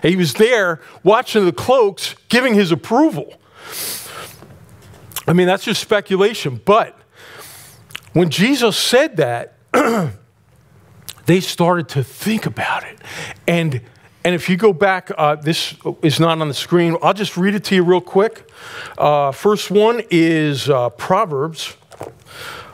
he 0.02 0.16
was 0.16 0.34
there 0.34 0.80
watching 1.02 1.44
the 1.44 1.52
cloaks, 1.52 2.14
giving 2.28 2.54
his 2.54 2.70
approval. 2.70 3.34
I 5.30 5.32
mean, 5.32 5.46
that's 5.46 5.62
just 5.62 5.80
speculation. 5.80 6.60
But 6.64 6.98
when 8.14 8.30
Jesus 8.30 8.76
said 8.76 9.18
that, 9.18 9.54
they 11.26 11.38
started 11.38 11.88
to 11.90 12.02
think 12.02 12.46
about 12.46 12.82
it. 12.82 12.98
And, 13.46 13.80
and 14.24 14.34
if 14.34 14.48
you 14.48 14.56
go 14.56 14.72
back, 14.72 15.12
uh, 15.16 15.36
this 15.36 15.76
is 16.02 16.18
not 16.18 16.40
on 16.40 16.48
the 16.48 16.54
screen. 16.54 16.96
I'll 17.00 17.14
just 17.14 17.36
read 17.36 17.54
it 17.54 17.62
to 17.66 17.76
you 17.76 17.84
real 17.84 18.00
quick. 18.00 18.50
Uh, 18.98 19.30
first 19.30 19.70
one 19.70 20.02
is 20.10 20.68
uh, 20.68 20.88
Proverbs 20.90 21.76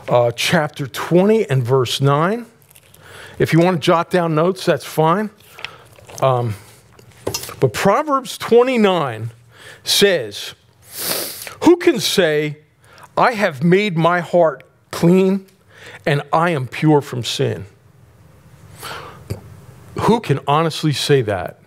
uh, 0.09 0.31
chapter 0.31 0.87
20 0.87 1.51
and 1.51 1.63
verse 1.63 2.01
9. 2.01 2.47
If 3.39 3.53
you 3.53 3.61
want 3.61 3.83
to 3.83 3.85
jot 3.85 4.09
down 4.09 4.35
notes, 4.35 4.65
that's 4.65 4.87
fine. 4.87 5.29
Um, 6.23 6.55
but 7.61 7.75
Proverbs 7.75 8.39
29 8.39 9.31
says, 9.85 10.55
Who 11.67 11.77
can 11.77 11.99
say, 11.99 12.59
I 13.17 13.33
have 13.33 13.65
made 13.65 13.97
my 13.97 14.21
heart 14.21 14.63
clean 14.93 15.47
and 16.07 16.23
I 16.33 16.51
am 16.51 16.69
pure 16.69 17.01
from 17.01 17.25
sin? 17.25 17.67
Who 20.03 20.21
can 20.21 20.39
honestly 20.47 20.93
say 20.93 21.23
that? 21.23 21.61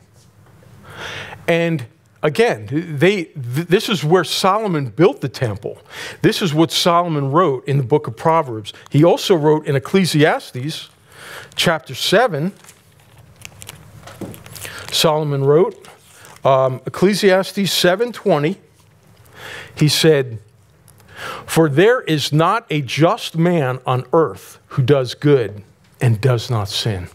And 1.49 1.85
again, 2.23 2.69
they, 2.97 3.25
th- 3.25 3.67
this 3.67 3.89
is 3.89 4.05
where 4.05 4.23
Solomon 4.23 4.85
built 4.85 5.19
the 5.19 5.27
temple. 5.27 5.79
This 6.21 6.41
is 6.41 6.53
what 6.53 6.71
Solomon 6.71 7.33
wrote 7.33 7.67
in 7.67 7.75
the 7.75 7.83
book 7.83 8.07
of 8.07 8.15
Proverbs. 8.15 8.71
He 8.89 9.03
also 9.03 9.35
wrote 9.35 9.67
in 9.67 9.75
Ecclesiastes 9.75 10.87
chapter 11.57 11.93
7. 11.93 12.53
Solomon 14.93 15.43
wrote, 15.43 15.89
um, 16.45 16.79
Ecclesiastes 16.85 17.69
7:20. 17.69 18.59
He 19.79 19.87
said, 19.87 20.39
"For 21.45 21.69
there 21.69 22.01
is 22.01 22.31
not 22.33 22.65
a 22.69 22.81
just 22.81 23.37
man 23.37 23.79
on 23.85 24.05
earth 24.13 24.59
who 24.69 24.83
does 24.83 25.13
good 25.13 25.63
and 26.01 26.19
does 26.21 26.49
not 26.49 26.69
sin." 26.69 27.09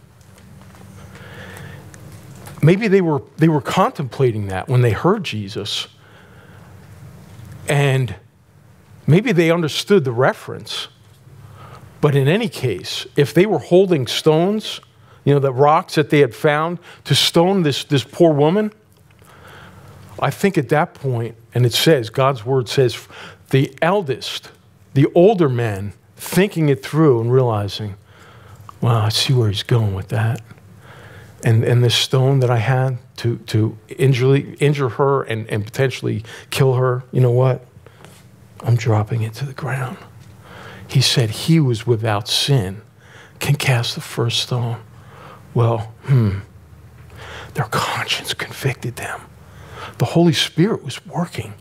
maybe 2.64 2.88
they 2.88 3.02
were, 3.02 3.22
they 3.36 3.48
were 3.48 3.60
contemplating 3.60 4.48
that 4.48 4.68
when 4.68 4.80
they 4.80 4.90
heard 4.90 5.22
Jesus. 5.22 5.86
And 7.68 8.14
maybe 9.06 9.32
they 9.32 9.50
understood 9.50 10.04
the 10.04 10.12
reference. 10.12 10.88
But 12.00 12.14
in 12.14 12.26
any 12.26 12.48
case, 12.48 13.06
if 13.16 13.34
they 13.34 13.46
were 13.46 13.58
holding 13.58 14.06
stones, 14.06 14.80
you 15.24 15.34
know, 15.34 15.40
the 15.40 15.52
rocks 15.52 15.94
that 15.94 16.10
they 16.10 16.20
had 16.20 16.34
found 16.34 16.78
to 17.04 17.14
stone 17.14 17.62
this, 17.62 17.84
this 17.84 18.04
poor 18.04 18.32
woman, 18.32 18.72
I 20.24 20.30
think 20.30 20.56
at 20.56 20.70
that 20.70 20.94
point, 20.94 21.36
and 21.54 21.66
it 21.66 21.72
says, 21.72 22.10
God's 22.10 22.44
word 22.46 22.68
says, 22.68 23.06
the 23.50 23.72
eldest, 23.82 24.50
the 24.94 25.06
older 25.14 25.48
man, 25.48 25.92
thinking 26.16 26.68
it 26.68 26.82
through 26.82 27.20
and 27.20 27.32
realizing, 27.32 27.96
wow, 28.80 29.04
I 29.04 29.10
see 29.10 29.34
where 29.34 29.48
he's 29.48 29.62
going 29.62 29.94
with 29.94 30.08
that 30.08 30.40
and, 31.44 31.62
and 31.62 31.84
this 31.84 31.94
stone 31.94 32.40
that 32.40 32.50
I 32.50 32.56
had 32.56 32.96
to, 33.18 33.36
to 33.36 33.76
injure, 33.88 34.36
injure 34.60 34.88
her 34.88 35.22
and, 35.24 35.46
and 35.48 35.64
potentially 35.64 36.24
kill 36.50 36.74
her, 36.74 37.04
you 37.12 37.20
know 37.20 37.30
what? 37.30 37.66
I'm 38.62 38.76
dropping 38.76 39.22
it 39.22 39.34
to 39.34 39.44
the 39.44 39.52
ground. 39.52 39.98
He 40.88 41.02
said 41.02 41.30
he 41.30 41.60
was 41.60 41.86
without 41.86 42.28
sin, 42.28 42.80
can 43.40 43.56
cast 43.56 43.94
the 43.94 44.00
first 44.00 44.40
stone. 44.40 44.80
Well, 45.52 45.92
hmm, 46.04 46.38
their 47.52 47.66
conscience 47.66 48.32
convicted 48.32 48.96
them. 48.96 49.20
The 49.98 50.06
Holy 50.06 50.32
Spirit 50.32 50.82
was 50.84 51.04
working. 51.06 51.54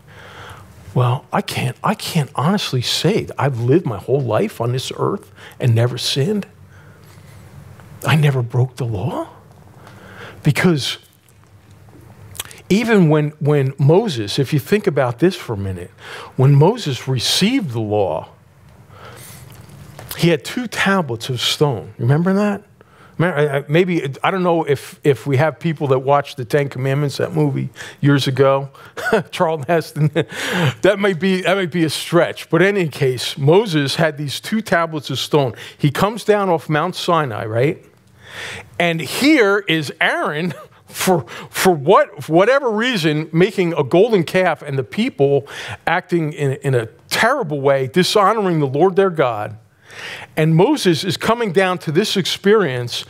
Well, 0.93 1.25
I 1.33 1.41
can't, 1.41 1.75
I 1.83 1.95
can't 1.95 2.29
honestly 2.35 2.81
say 2.81 3.27
I've 3.37 3.59
lived 3.59 3.85
my 3.85 3.97
whole 3.97 4.21
life 4.21 4.61
on 4.61 4.71
this 4.71 4.91
earth 4.95 5.31
and 5.59 5.73
never 5.73 5.97
sinned. 5.97 6.45
I 8.05 8.15
never 8.15 8.41
broke 8.41 8.75
the 8.75 8.85
law. 8.85 9.29
Because 10.43 10.97
even 12.69 13.09
when, 13.09 13.29
when 13.39 13.73
Moses, 13.79 14.37
if 14.39 14.53
you 14.53 14.59
think 14.59 14.87
about 14.87 15.19
this 15.19 15.35
for 15.35 15.53
a 15.53 15.57
minute, 15.57 15.91
when 16.35 16.53
Moses 16.53 17.07
received 17.07 17.71
the 17.71 17.79
law, 17.79 18.29
he 20.17 20.29
had 20.29 20.45
two 20.45 20.67
tablets 20.67 21.29
of 21.29 21.41
stone. 21.41 21.93
Remember 21.97 22.33
that? 22.33 22.63
Maybe, 23.67 24.03
I 24.23 24.31
don't 24.31 24.43
know 24.43 24.63
if, 24.63 24.99
if 25.03 25.25
we 25.25 25.37
have 25.37 25.59
people 25.59 25.87
that 25.87 25.99
watched 25.99 26.37
the 26.37 26.45
Ten 26.45 26.69
Commandments, 26.69 27.17
that 27.17 27.33
movie 27.33 27.69
years 28.01 28.27
ago, 28.27 28.69
Charlton 29.31 29.65
Heston. 29.67 30.09
that, 30.81 30.97
might 30.99 31.19
be, 31.19 31.41
that 31.41 31.55
might 31.55 31.71
be 31.71 31.83
a 31.83 31.89
stretch. 31.89 32.49
But 32.49 32.61
in 32.61 32.77
any 32.77 32.89
case, 32.89 33.37
Moses 33.37 33.95
had 33.95 34.17
these 34.17 34.39
two 34.39 34.61
tablets 34.61 35.09
of 35.09 35.19
stone. 35.19 35.53
He 35.77 35.91
comes 35.91 36.23
down 36.23 36.49
off 36.49 36.69
Mount 36.69 36.95
Sinai, 36.95 37.45
right? 37.45 37.83
And 38.79 38.99
here 38.99 39.63
is 39.67 39.93
Aaron 40.01 40.53
for, 40.87 41.25
for 41.49 41.73
what, 41.73 42.23
for 42.23 42.33
whatever 42.33 42.69
reason, 42.69 43.29
making 43.31 43.73
a 43.73 43.83
golden 43.83 44.23
calf 44.23 44.61
and 44.61 44.77
the 44.77 44.83
people 44.83 45.47
acting 45.87 46.33
in, 46.33 46.53
in 46.57 46.75
a 46.75 46.87
terrible 47.09 47.61
way, 47.61 47.87
dishonoring 47.87 48.59
the 48.59 48.67
Lord 48.67 48.95
their 48.95 49.09
God. 49.09 49.57
And 50.35 50.55
Moses 50.55 51.03
is 51.03 51.17
coming 51.17 51.51
down 51.51 51.77
to 51.79 51.91
this 51.91 52.17
experience, 52.17 53.05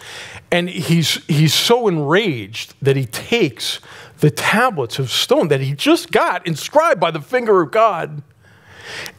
and 0.52 0.70
he's, 0.70 1.24
he's 1.26 1.54
so 1.54 1.88
enraged 1.88 2.74
that 2.82 2.96
he 2.96 3.06
takes 3.06 3.80
the 4.20 4.32
tablets 4.32 5.00
of 5.00 5.12
stone 5.12 5.50
that 5.50 5.62
he 5.62 5.74
just 5.74 6.12
got 6.12 6.46
inscribed 6.48 7.00
by 7.00 7.12
the 7.12 7.22
finger 7.22 7.62
of 7.62 7.72
God. 7.72 8.24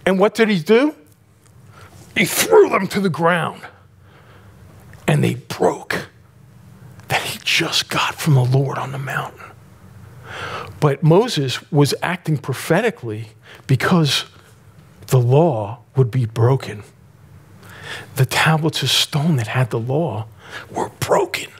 And 0.06 0.18
what 0.18 0.34
did 0.34 0.48
he 0.48 0.58
do? 0.58 0.94
He 2.16 2.24
threw 2.24 2.68
them 2.68 2.86
to 2.88 3.00
the 3.00 3.10
ground, 3.10 3.62
and 5.06 5.22
they 5.22 5.34
broke 5.34 6.08
that 7.08 7.22
he 7.22 7.38
just 7.42 7.88
got 7.90 8.14
from 8.14 8.34
the 8.34 8.44
Lord 8.44 8.78
on 8.78 8.92
the 8.92 8.98
mountain. 8.98 9.44
But 10.80 11.02
Moses 11.02 11.70
was 11.72 11.94
acting 12.02 12.38
prophetically 12.38 13.28
because 13.66 14.24
the 15.08 15.20
law 15.20 15.80
would 15.96 16.10
be 16.10 16.26
broken. 16.26 16.82
The 18.16 18.26
tablets 18.26 18.82
of 18.82 18.90
stone 18.90 19.36
that 19.36 19.48
had 19.48 19.70
the 19.70 19.78
law 19.78 20.26
were 20.70 20.90
broken. 21.00 21.50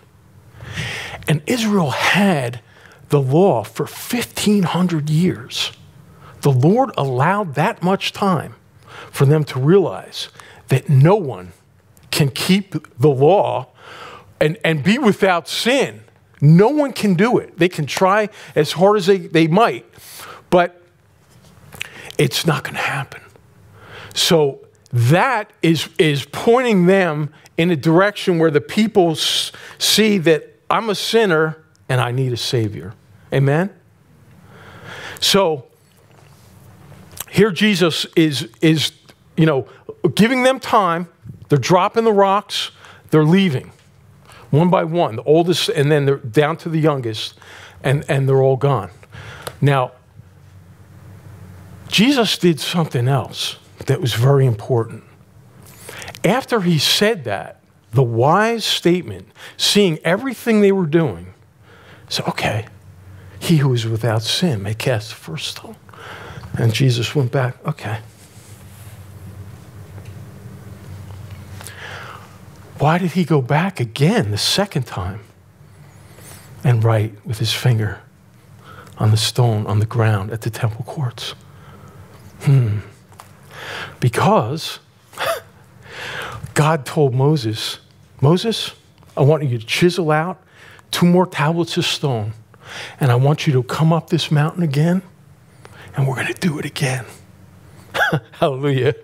And 1.28 1.42
Israel 1.46 1.90
had 1.90 2.60
the 3.08 3.20
law 3.20 3.64
for 3.64 3.84
1,500 3.84 5.08
years. 5.10 5.72
The 6.40 6.52
Lord 6.52 6.90
allowed 6.96 7.54
that 7.54 7.82
much 7.82 8.12
time 8.12 8.54
for 9.10 9.24
them 9.24 9.44
to 9.44 9.58
realize 9.58 10.28
that 10.68 10.88
no 10.88 11.14
one 11.14 11.52
can 12.10 12.30
keep 12.30 12.74
the 12.98 13.08
law 13.08 13.68
and, 14.40 14.58
and 14.64 14.82
be 14.82 14.98
without 14.98 15.48
sin. 15.48 16.02
No 16.40 16.68
one 16.68 16.92
can 16.92 17.14
do 17.14 17.38
it. 17.38 17.58
They 17.58 17.68
can 17.68 17.86
try 17.86 18.28
as 18.54 18.72
hard 18.72 18.96
as 18.98 19.06
they, 19.06 19.18
they 19.18 19.46
might, 19.46 19.86
but 20.50 20.80
it's 22.18 22.46
not 22.46 22.64
going 22.64 22.74
to 22.74 22.80
happen. 22.80 23.22
So 24.14 24.66
that 24.94 25.52
is, 25.60 25.88
is 25.98 26.24
pointing 26.24 26.86
them 26.86 27.30
in 27.56 27.70
a 27.70 27.76
direction 27.76 28.38
where 28.38 28.50
the 28.50 28.60
people 28.60 29.16
see 29.16 30.18
that 30.18 30.54
I'm 30.70 30.88
a 30.88 30.94
sinner 30.94 31.64
and 31.88 32.00
I 32.00 32.12
need 32.12 32.32
a 32.32 32.36
Savior. 32.36 32.94
Amen? 33.32 33.70
So 35.18 35.66
here 37.28 37.50
Jesus 37.50 38.06
is, 38.14 38.48
is 38.62 38.92
you 39.36 39.46
know, 39.46 39.66
giving 40.14 40.44
them 40.44 40.60
time. 40.60 41.08
They're 41.48 41.58
dropping 41.58 42.04
the 42.04 42.12
rocks, 42.12 42.70
they're 43.10 43.24
leaving 43.24 43.72
one 44.54 44.70
by 44.70 44.84
one, 44.84 45.16
the 45.16 45.22
oldest, 45.24 45.68
and 45.68 45.90
then 45.90 46.04
they're 46.04 46.16
down 46.16 46.56
to 46.58 46.68
the 46.68 46.78
youngest, 46.78 47.34
and, 47.82 48.04
and 48.08 48.28
they're 48.28 48.40
all 48.40 48.56
gone. 48.56 48.90
Now, 49.60 49.92
Jesus 51.88 52.38
did 52.38 52.60
something 52.60 53.08
else 53.08 53.56
that 53.86 54.00
was 54.00 54.14
very 54.14 54.46
important. 54.46 55.04
After 56.24 56.60
he 56.60 56.78
said 56.78 57.24
that, 57.24 57.60
the 57.92 58.02
wise 58.02 58.64
statement, 58.64 59.28
seeing 59.56 59.98
everything 59.98 60.60
they 60.60 60.72
were 60.72 60.86
doing, 60.86 61.34
said, 62.08 62.26
okay, 62.26 62.66
he 63.38 63.58
who 63.58 63.72
is 63.72 63.86
without 63.86 64.22
sin 64.22 64.62
may 64.62 64.74
cast 64.74 65.10
the 65.10 65.16
first 65.16 65.48
stone. 65.48 65.76
And 66.58 66.72
Jesus 66.72 67.14
went 67.14 67.30
back, 67.30 67.56
okay. 67.66 67.98
Why 72.78 72.98
did 72.98 73.12
he 73.12 73.24
go 73.24 73.40
back 73.40 73.80
again 73.80 74.30
the 74.30 74.38
second 74.38 74.86
time 74.86 75.20
and 76.62 76.82
write 76.82 77.14
with 77.24 77.38
his 77.38 77.52
finger 77.52 78.00
on 78.98 79.10
the 79.10 79.16
stone 79.16 79.66
on 79.66 79.78
the 79.78 79.86
ground 79.86 80.30
at 80.30 80.40
the 80.40 80.50
temple 80.50 80.84
courts? 80.84 81.34
Hmm. 82.40 82.78
Because 84.04 84.80
God 86.52 86.84
told 86.84 87.14
Moses, 87.14 87.78
Moses, 88.20 88.72
I 89.16 89.22
want 89.22 89.44
you 89.44 89.58
to 89.58 89.64
chisel 89.64 90.10
out 90.10 90.42
two 90.90 91.06
more 91.06 91.26
tablets 91.26 91.78
of 91.78 91.86
stone, 91.86 92.34
and 93.00 93.10
I 93.10 93.14
want 93.14 93.46
you 93.46 93.54
to 93.54 93.62
come 93.62 93.94
up 93.94 94.10
this 94.10 94.30
mountain 94.30 94.62
again, 94.62 95.00
and 95.96 96.06
we're 96.06 96.16
going 96.16 96.26
to 96.26 96.34
do 96.34 96.58
it 96.58 96.66
again. 96.66 97.06
Hallelujah. 98.32 98.94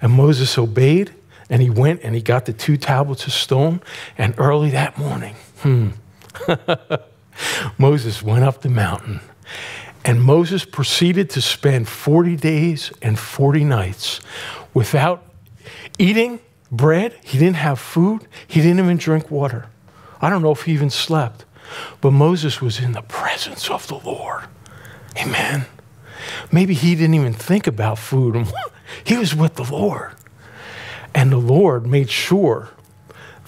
And 0.00 0.12
Moses 0.12 0.56
obeyed, 0.56 1.12
and 1.50 1.60
he 1.60 1.68
went 1.68 2.04
and 2.04 2.14
he 2.14 2.22
got 2.22 2.44
the 2.44 2.52
two 2.52 2.76
tablets 2.76 3.26
of 3.26 3.32
stone. 3.32 3.82
And 4.16 4.36
early 4.38 4.70
that 4.70 4.96
morning, 4.96 5.34
hmm, 5.62 5.88
Moses 7.76 8.22
went 8.22 8.44
up 8.44 8.62
the 8.62 8.70
mountain. 8.70 9.20
And 10.04 10.22
Moses 10.22 10.64
proceeded 10.64 11.30
to 11.30 11.40
spend 11.40 11.88
40 11.88 12.36
days 12.36 12.92
and 13.00 13.18
40 13.18 13.64
nights 13.64 14.20
without 14.74 15.24
eating 15.98 16.40
bread. 16.70 17.14
He 17.24 17.38
didn't 17.38 17.56
have 17.56 17.78
food. 17.78 18.26
He 18.46 18.60
didn't 18.60 18.80
even 18.80 18.98
drink 18.98 19.30
water. 19.30 19.66
I 20.20 20.28
don't 20.28 20.42
know 20.42 20.52
if 20.52 20.62
he 20.62 20.72
even 20.72 20.90
slept. 20.90 21.44
But 22.00 22.10
Moses 22.12 22.60
was 22.60 22.78
in 22.78 22.92
the 22.92 23.02
presence 23.02 23.70
of 23.70 23.86
the 23.88 23.98
Lord. 23.98 24.44
Amen. 25.16 25.66
Maybe 26.52 26.74
he 26.74 26.94
didn't 26.94 27.14
even 27.14 27.32
think 27.32 27.66
about 27.66 27.98
food. 27.98 28.46
he 29.04 29.16
was 29.16 29.34
with 29.34 29.54
the 29.54 29.64
Lord. 29.64 30.12
And 31.14 31.32
the 31.32 31.38
Lord 31.38 31.86
made 31.86 32.10
sure 32.10 32.70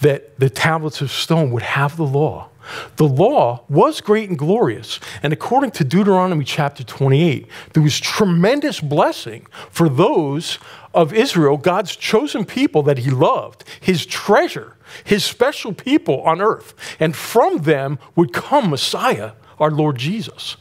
that 0.01 0.39
the 0.39 0.49
tablets 0.49 1.01
of 1.01 1.11
stone 1.11 1.51
would 1.51 1.63
have 1.63 1.97
the 1.97 2.05
law. 2.05 2.49
The 2.97 3.07
law 3.07 3.63
was 3.69 4.01
great 4.01 4.29
and 4.29 4.37
glorious. 4.37 4.99
And 5.23 5.33
according 5.33 5.71
to 5.71 5.83
Deuteronomy 5.83 6.45
chapter 6.45 6.83
28, 6.83 7.47
there 7.73 7.83
was 7.83 7.99
tremendous 7.99 8.79
blessing 8.79 9.47
for 9.69 9.89
those 9.89 10.59
of 10.93 11.13
Israel, 11.13 11.57
God's 11.57 11.95
chosen 11.95 12.45
people 12.45 12.81
that 12.83 12.99
he 12.99 13.11
loved, 13.11 13.63
his 13.79 14.05
treasure, 14.05 14.75
his 15.03 15.23
special 15.23 15.73
people 15.73 16.21
on 16.21 16.41
earth. 16.41 16.73
And 16.99 17.15
from 17.15 17.59
them 17.59 17.99
would 18.15 18.33
come 18.33 18.69
Messiah, 18.69 19.33
our 19.59 19.71
Lord 19.71 19.97
Jesus. 19.97 20.57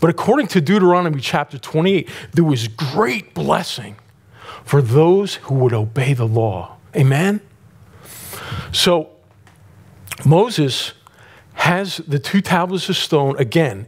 But 0.00 0.10
according 0.10 0.46
to 0.48 0.60
Deuteronomy 0.60 1.20
chapter 1.20 1.58
28, 1.58 2.08
there 2.32 2.44
was 2.44 2.68
great 2.68 3.34
blessing 3.34 3.96
for 4.64 4.80
those 4.80 5.36
who 5.36 5.54
would 5.56 5.72
obey 5.72 6.14
the 6.14 6.26
law. 6.26 6.76
Amen? 6.94 7.40
So 8.72 9.15
Moses 10.24 10.92
has 11.54 11.98
the 11.98 12.18
two 12.18 12.40
tablets 12.40 12.88
of 12.88 12.96
stone 12.96 13.36
again 13.38 13.86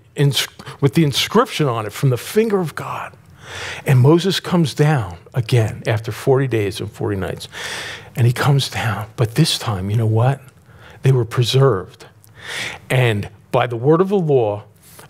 with 0.81 0.95
the 0.95 1.05
inscription 1.05 1.67
on 1.67 1.87
it 1.87 1.93
from 1.93 2.11
the 2.11 2.17
finger 2.17 2.61
of 2.61 2.75
God. 2.75 3.15
And 3.87 4.01
Moses 4.01 4.41
comes 4.41 4.75
down 4.75 5.19
again 5.35 5.83
after 5.87 6.13
40 6.13 6.47
days 6.49 6.81
and 6.81 6.91
40 6.91 7.17
nights. 7.17 7.49
And 8.17 8.27
he 8.27 8.33
comes 8.33 8.69
down. 8.69 9.09
But 9.17 9.35
this 9.35 9.59
time, 9.59 9.91
you 9.91 9.97
know 9.97 10.07
what? 10.07 10.41
They 11.03 11.13
were 11.13 11.25
preserved. 11.25 12.07
And 12.91 13.31
by 13.51 13.67
the 13.67 13.77
word 13.77 14.01
of 14.01 14.09
the 14.09 14.19
law, 14.19 14.65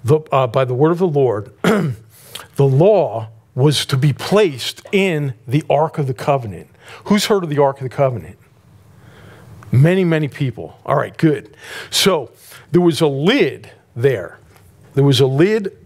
the, 0.05 0.21
uh, 0.33 0.47
by 0.47 0.65
the 0.65 0.75
word 0.75 0.93
of 0.93 0.99
the 0.99 1.09
Lord, 1.09 1.53
the 1.63 1.95
law 2.59 3.29
was 3.55 3.85
to 3.87 3.97
be 3.97 4.13
placed 4.13 4.83
in 4.93 5.35
the 5.47 5.65
Ark 5.69 5.99
of 5.99 6.07
the 6.07 6.15
Covenant. 6.15 6.69
Who's 7.05 7.27
heard 7.27 7.43
of 7.43 7.51
the 7.51 7.61
Ark 7.61 7.79
of 7.79 7.83
the 7.83 7.89
Covenant? 7.89 8.39
Many, 9.71 10.05
many 10.05 10.29
people. 10.29 10.79
All 10.87 10.97
right, 10.97 11.17
good. 11.17 11.57
So 11.91 12.31
there 12.71 12.81
was 12.81 13.01
a 13.01 13.07
lid 13.07 13.71
there. 13.95 14.39
There 14.95 15.05
was 15.05 15.21
a 15.21 15.27
lid 15.27 15.77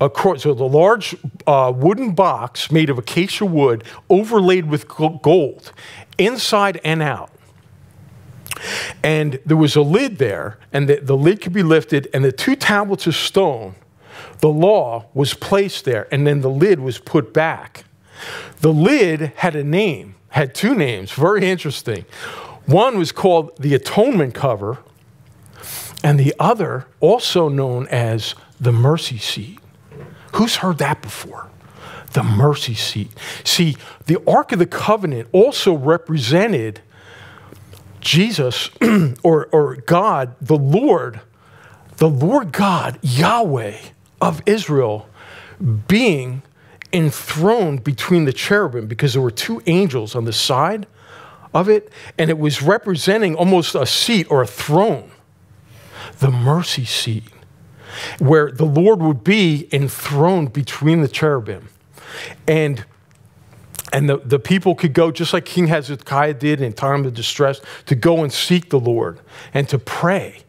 across, 0.00 0.42
so 0.42 0.54
the 0.54 0.64
large 0.64 1.14
uh, 1.46 1.72
wooden 1.74 2.14
box 2.14 2.70
made 2.70 2.90
of 2.90 2.98
acacia 2.98 3.46
wood 3.46 3.84
overlaid 4.08 4.66
with 4.66 4.88
gold, 4.88 5.72
inside 6.18 6.80
and 6.84 7.02
out. 7.02 7.30
And 9.02 9.40
there 9.44 9.56
was 9.56 9.76
a 9.76 9.82
lid 9.82 10.18
there, 10.18 10.58
and 10.72 10.88
the, 10.88 10.96
the 10.96 11.16
lid 11.16 11.40
could 11.40 11.52
be 11.52 11.62
lifted, 11.62 12.08
and 12.14 12.24
the 12.24 12.32
two 12.32 12.56
tablets 12.56 13.06
of 13.06 13.14
stone 13.14 13.74
the 14.38 14.48
law 14.48 15.06
was 15.14 15.34
placed 15.34 15.84
there, 15.84 16.08
and 16.12 16.26
then 16.26 16.40
the 16.40 16.50
lid 16.50 16.80
was 16.80 16.98
put 16.98 17.32
back. 17.32 17.84
The 18.60 18.72
lid 18.72 19.32
had 19.36 19.54
a 19.54 19.62
name, 19.62 20.16
had 20.30 20.54
two 20.54 20.74
names, 20.74 21.12
very 21.12 21.48
interesting. 21.48 22.04
One 22.66 22.98
was 22.98 23.12
called 23.12 23.56
the 23.58 23.74
atonement 23.74 24.34
cover, 24.34 24.78
and 26.04 26.18
the 26.18 26.34
other, 26.38 26.86
also 27.00 27.48
known 27.48 27.86
as 27.88 28.34
the 28.60 28.72
mercy 28.72 29.18
seat. 29.18 29.58
Who's 30.34 30.56
heard 30.56 30.78
that 30.78 31.02
before? 31.02 31.48
The 32.12 32.22
mercy 32.22 32.74
seat. 32.74 33.10
See, 33.44 33.76
the 34.06 34.18
Ark 34.26 34.52
of 34.52 34.58
the 34.58 34.66
Covenant 34.66 35.28
also 35.32 35.74
represented 35.74 36.80
Jesus 38.00 38.70
or, 39.22 39.46
or 39.46 39.76
God, 39.76 40.34
the 40.40 40.56
Lord, 40.56 41.20
the 41.96 42.08
Lord 42.08 42.52
God, 42.52 42.98
Yahweh 43.02 43.78
of 44.20 44.42
Israel, 44.46 45.08
being 45.60 46.42
enthroned 46.92 47.84
between 47.84 48.24
the 48.24 48.32
cherubim 48.32 48.86
because 48.86 49.14
there 49.14 49.22
were 49.22 49.30
two 49.30 49.62
angels 49.66 50.14
on 50.14 50.24
the 50.24 50.32
side 50.32 50.86
of 51.54 51.68
it, 51.68 51.90
and 52.18 52.30
it 52.30 52.38
was 52.38 52.62
representing 52.62 53.34
almost 53.34 53.74
a 53.74 53.86
seat 53.86 54.30
or 54.30 54.42
a 54.42 54.46
throne, 54.46 55.10
the 56.18 56.30
mercy 56.30 56.84
seat, 56.84 57.24
where 58.18 58.50
the 58.50 58.64
Lord 58.64 59.00
would 59.00 59.22
be 59.22 59.68
enthroned 59.72 60.52
between 60.52 61.02
the 61.02 61.08
cherubim. 61.08 61.68
And 62.46 62.84
and 63.92 64.08
the, 64.08 64.16
the 64.16 64.38
people 64.38 64.74
could 64.74 64.94
go, 64.94 65.10
just 65.10 65.34
like 65.34 65.44
King 65.44 65.66
Hezekiah 65.66 66.34
did 66.34 66.62
in 66.62 66.72
time 66.72 67.04
of 67.04 67.12
distress, 67.12 67.60
to 67.84 67.94
go 67.94 68.22
and 68.22 68.32
seek 68.32 68.70
the 68.70 68.80
Lord 68.80 69.20
and 69.52 69.68
to 69.68 69.78
pray 69.78 70.44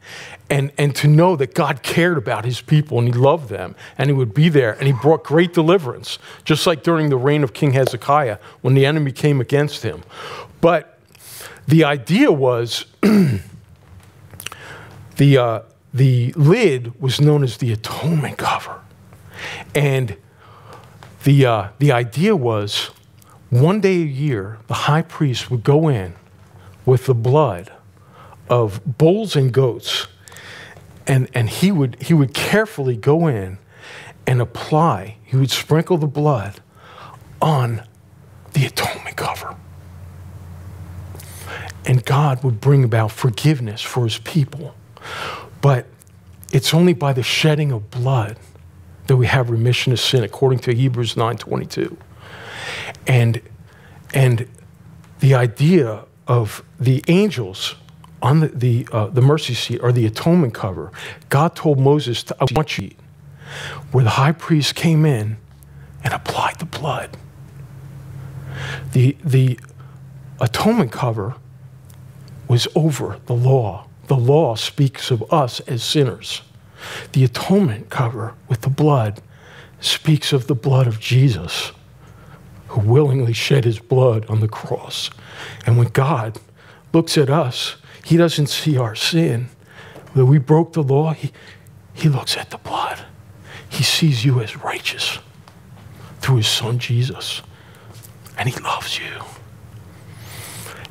and, 0.50 0.72
and 0.78 0.96
to 0.96 1.08
know 1.10 1.36
that 1.36 1.54
God 1.54 1.84
cared 1.84 2.18
about 2.18 2.46
his 2.46 2.62
people 2.62 3.00
and 3.00 3.08
he 3.08 3.14
loved 3.14 3.50
them 3.50 3.76
and 3.98 4.10
he 4.10 4.14
would 4.14 4.34
be 4.34 4.48
there 4.48 4.74
and 4.74 4.88
he 4.88 4.94
brought 4.94 5.26
great 5.26 5.54
deliverance, 5.54 6.20
just 6.46 6.66
like 6.66 6.84
during 6.84 7.10
the 7.10 7.18
reign 7.18 7.44
of 7.44 7.54
King 7.54 7.74
Hezekiah 7.74 8.38
when 8.62 8.76
the 8.76 8.86
enemy 8.86 9.12
came 9.12 9.42
against 9.42 9.84
him. 9.84 10.04
But 10.62 10.93
the 11.68 11.84
idea 11.84 12.32
was 12.32 12.86
the, 13.02 13.42
uh, 15.38 15.62
the 15.94 16.34
lid 16.34 17.00
was 17.00 17.22
known 17.22 17.44
as 17.44 17.58
the 17.58 17.72
atonement 17.72 18.38
cover. 18.38 18.82
And 19.76 20.18
the, 21.24 21.46
uh, 21.46 21.68
the 21.80 21.92
idea 21.92 22.36
was 22.36 22.90
one 23.50 23.82
day 23.82 24.02
a 24.02 24.06
year, 24.06 24.58
the 24.68 24.74
high 24.74 25.04
priest 25.04 25.52
would 25.52 25.64
go 25.64 25.88
in 25.88 26.16
with 26.86 27.06
the 27.06 27.14
blood 27.14 27.72
of 28.50 28.82
bulls 28.98 29.36
and 29.36 29.54
goats, 29.54 30.08
and, 31.08 31.30
and 31.34 31.50
he, 31.50 31.72
would, 31.72 32.02
he 32.02 32.14
would 32.14 32.34
carefully 32.34 32.98
go 32.98 33.28
in 33.28 33.58
and 34.26 34.42
apply, 34.42 35.18
he 35.24 35.38
would 35.38 35.52
sprinkle 35.52 35.98
the 35.98 36.08
blood 36.08 36.62
on 37.42 37.84
the 38.54 38.66
atonement 38.66 39.16
cover. 39.18 39.56
And 41.86 42.06
God 42.06 42.44
would 42.44 42.62
bring 42.62 42.84
about 42.84 43.12
forgiveness 43.12 43.82
for 43.82 44.04
his 44.04 44.18
people. 44.20 44.76
But 45.62 45.86
it's 46.52 46.74
only 46.74 46.94
by 46.94 47.14
the 47.14 47.24
shedding 47.24 47.72
of 47.72 47.90
blood 47.90 48.38
that 49.08 49.18
we 49.18 49.28
have 49.28 49.50
remission 49.50 49.92
of 49.92 50.00
sin, 50.00 50.24
according 50.24 50.60
to 50.60 50.74
Hebrews 50.74 51.16
9:22. 51.16 51.98
And, 53.08 53.42
and 54.14 54.48
the 55.20 55.36
idea 55.36 56.06
of 56.28 56.64
the 56.80 57.04
angels 57.08 57.76
on 58.22 58.40
the, 58.40 58.48
the, 58.48 58.88
uh, 58.92 59.08
the 59.08 59.22
mercy 59.22 59.54
seat 59.54 59.80
or 59.84 59.92
the 59.92 60.06
atonement 60.06 60.54
cover, 60.54 60.92
God 61.30 61.56
told 61.56 61.80
Moses 61.80 62.24
to, 62.24 62.36
want 62.54 62.78
you, 62.78 62.92
where 63.92 64.04
the 64.04 64.12
high 64.12 64.32
priest 64.32 64.76
came 64.76 65.06
in 65.06 65.38
and 66.04 66.14
applied 66.14 66.60
the 66.60 66.66
blood. 66.66 67.18
The, 68.94 69.18
the 69.24 69.60
atonement 70.40 70.92
cover 70.92 71.36
was 72.48 72.68
over 72.76 73.20
the 73.26 73.36
law. 73.36 73.88
The 74.08 74.18
law 74.18 74.56
speaks 74.56 75.12
of 75.12 75.24
us 75.32 75.60
as 75.62 75.84
sinners. 75.84 76.42
The 77.14 77.24
atonement 77.24 77.90
cover 77.90 78.36
with 78.48 78.62
the 78.62 78.70
blood 78.70 79.22
speaks 79.80 80.34
of 80.34 80.48
the 80.48 80.56
blood 80.56 80.88
of 80.88 81.00
Jesus 81.00 81.72
who 82.74 82.82
willingly 82.82 83.34
shed 83.34 83.66
his 83.66 83.78
blood 83.78 84.26
on 84.28 84.40
the 84.40 84.48
cross. 84.48 85.12
And 85.68 85.78
when 85.78 85.90
God 85.90 86.40
looks 86.92 87.20
at 87.20 87.30
us, 87.30 87.76
he 88.04 88.18
doesn't 88.18 88.48
see 88.48 88.78
our 88.78 88.96
sin, 88.96 89.50
that 90.16 90.26
we 90.26 90.40
broke 90.40 90.74
the 90.74 90.82
law, 90.82 91.14
he, 91.14 91.32
he 91.94 92.10
looks 92.10 92.36
at 92.36 92.50
the 92.50 92.58
blood. 92.58 93.06
He 93.70 93.84
sees 93.84 94.26
you 94.26 94.42
as 94.42 94.58
righteous 94.58 95.20
through 96.20 96.38
his 96.38 96.48
son 96.48 96.80
Jesus. 96.80 97.44
And 98.40 98.50
he 98.50 98.60
loves 98.62 98.98
you. 98.98 99.22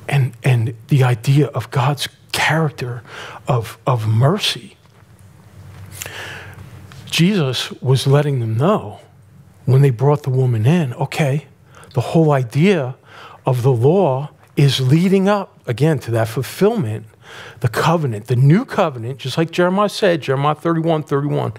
And, 0.08 0.32
and 0.42 0.74
the 0.88 1.04
idea 1.04 1.46
of 1.48 1.70
God's 1.70 2.08
character 2.32 3.02
of, 3.46 3.78
of 3.86 4.06
mercy, 4.06 4.76
Jesus 7.06 7.70
was 7.82 8.06
letting 8.06 8.40
them 8.40 8.56
know 8.56 9.00
when 9.64 9.82
they 9.82 9.90
brought 9.90 10.22
the 10.22 10.30
woman 10.30 10.66
in 10.66 10.92
okay, 10.94 11.46
the 11.94 12.00
whole 12.00 12.32
idea 12.32 12.96
of 13.46 13.62
the 13.62 13.72
law 13.72 14.30
is 14.56 14.80
leading 14.80 15.28
up, 15.28 15.58
again, 15.66 15.98
to 16.00 16.10
that 16.10 16.28
fulfillment, 16.28 17.06
the 17.60 17.68
covenant, 17.68 18.26
the 18.26 18.36
new 18.36 18.64
covenant, 18.64 19.18
just 19.18 19.38
like 19.38 19.50
Jeremiah 19.50 19.88
said, 19.88 20.22
Jeremiah 20.22 20.54
31 20.54 21.04
31, 21.04 21.52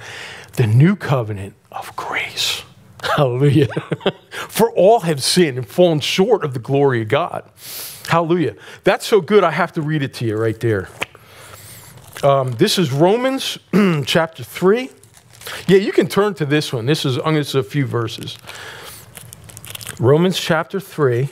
the 0.54 0.68
new 0.68 0.96
covenant 0.96 1.56
of 1.72 1.96
grace. 1.96 2.64
Hallelujah. 3.04 3.68
For 4.32 4.72
all 4.72 5.02
have 5.02 5.24
sinned 5.24 5.58
and 5.58 5.68
fallen 5.68 6.00
short 6.00 6.44
of 6.44 6.54
the 6.54 6.60
glory 6.60 7.02
of 7.02 7.08
God. 7.10 7.50
Hallelujah. 8.08 8.56
That's 8.84 9.06
so 9.06 9.22
good, 9.22 9.44
I 9.44 9.52
have 9.52 9.74
to 9.74 9.82
read 9.82 10.04
it 10.04 10.14
to 10.16 10.26
you 10.26 10.38
right 10.38 10.60
there. 10.60 10.90
Um, 12.24 12.52
this 12.54 12.78
is 12.78 12.92
Romans 12.92 13.58
chapter 14.06 14.44
3. 14.44 14.90
Yeah, 15.68 15.78
you 15.78 15.92
can 15.92 16.08
turn 16.08 16.34
to 16.36 16.46
this 16.46 16.72
one. 16.72 16.86
This 16.86 17.06
is, 17.06 17.18
to 17.18 17.60
a 17.60 17.64
few 17.64 17.86
verses. 17.86 18.38
Romans 20.00 20.40
chapter 20.40 20.80
3. 20.80 21.30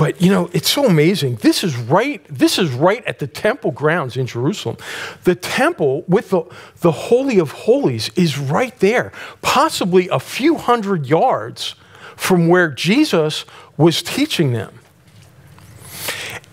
But 0.00 0.22
you 0.22 0.30
know, 0.30 0.48
it's 0.54 0.70
so 0.70 0.86
amazing. 0.86 1.36
This 1.36 1.62
is 1.62 1.76
right, 1.76 2.24
this 2.26 2.58
is 2.58 2.70
right 2.70 3.04
at 3.04 3.18
the 3.18 3.26
temple 3.26 3.70
grounds 3.70 4.16
in 4.16 4.26
Jerusalem. 4.26 4.78
The 5.24 5.34
temple 5.34 6.04
with 6.08 6.30
the, 6.30 6.44
the 6.80 6.90
Holy 6.90 7.38
of 7.38 7.50
Holies 7.50 8.10
is 8.16 8.38
right 8.38 8.74
there, 8.78 9.12
possibly 9.42 10.08
a 10.08 10.18
few 10.18 10.56
hundred 10.56 11.06
yards 11.06 11.74
from 12.20 12.48
where 12.48 12.68
Jesus 12.68 13.46
was 13.78 14.02
teaching 14.02 14.52
them. 14.52 14.78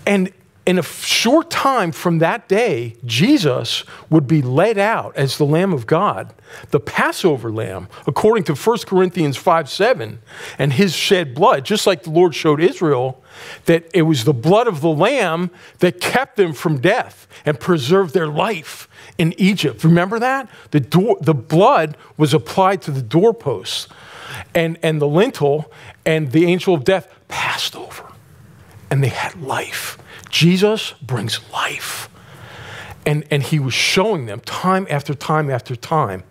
And 0.05 0.32
in 0.65 0.80
a 0.80 0.84
short 0.84 1.51
time 1.51 1.91
from 1.91 2.20
that 2.20 2.47
day, 2.47 2.95
Jesus 3.05 3.84
would 4.09 4.28
be 4.28 4.41
led 4.41 4.78
out 4.78 5.13
as 5.18 5.38
the 5.38 5.45
Lamb 5.45 5.74
of 5.74 5.86
God, 5.86 6.34
the 6.72 6.80
Passover 6.80 7.51
lamb, 7.51 7.89
according 8.07 8.45
to 8.45 8.55
1 8.55 8.78
Corinthians 8.88 9.36
5 9.36 9.70
7, 9.70 10.20
and 10.57 10.74
his 10.74 10.95
shed 10.95 11.36
blood, 11.36 11.65
just 11.65 11.86
like 11.86 12.03
the 12.03 12.11
Lord 12.11 12.34
showed 12.34 12.61
Israel 12.61 13.22
that 13.65 13.91
it 13.93 14.03
was 14.03 14.24
the 14.24 14.34
blood 14.34 14.68
of 14.68 14.80
the 14.80 14.89
lamb 14.89 15.51
that 15.80 15.99
kept 15.99 16.38
them 16.38 16.53
from 16.53 16.80
death 16.80 17.28
and 17.45 17.59
preserved 17.59 18.13
their 18.13 18.28
life 18.28 18.88
in 19.18 19.34
Egypt. 19.38 19.84
Remember 19.84 20.18
that? 20.18 20.49
The, 20.72 20.80
door, 20.80 21.18
the 21.20 21.34
blood 21.34 21.97
was 22.15 22.34
applied 22.34 22.82
to 22.84 22.91
the 22.91 23.01
doorposts 23.01 23.89
and, 24.54 24.78
and 24.82 25.02
the 25.02 25.08
lintel, 25.08 25.72
and 26.06 26.32
the 26.32 26.46
angel 26.46 26.74
of 26.74 26.84
death 26.84 27.08
passed 27.28 27.76
over, 27.76 28.12
and 28.90 29.04
they 29.04 29.10
had 29.10 29.42
life 29.42 29.98
Jesus 30.30 30.94
brings 31.02 31.40
life. 31.52 32.10
And, 33.06 33.26
and 33.32 33.42
he 33.42 33.60
was 33.60 33.74
showing 33.74 34.26
them 34.26 34.42
time 34.42 34.86
after 34.90 35.14
time 35.14 35.50
after 35.50 35.76
time. 35.76 36.24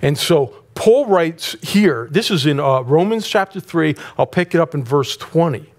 And 0.00 0.16
so 0.16 0.54
Paul 0.74 1.06
writes 1.06 1.56
here, 1.60 2.08
this 2.10 2.30
is 2.30 2.46
in 2.46 2.60
uh, 2.60 2.82
Romans 2.82 3.26
chapter 3.26 3.58
3, 3.58 3.96
I'll 4.16 4.26
pick 4.26 4.54
it 4.54 4.60
up 4.60 4.74
in 4.74 4.84
verse 4.84 5.16
20. 5.16 5.72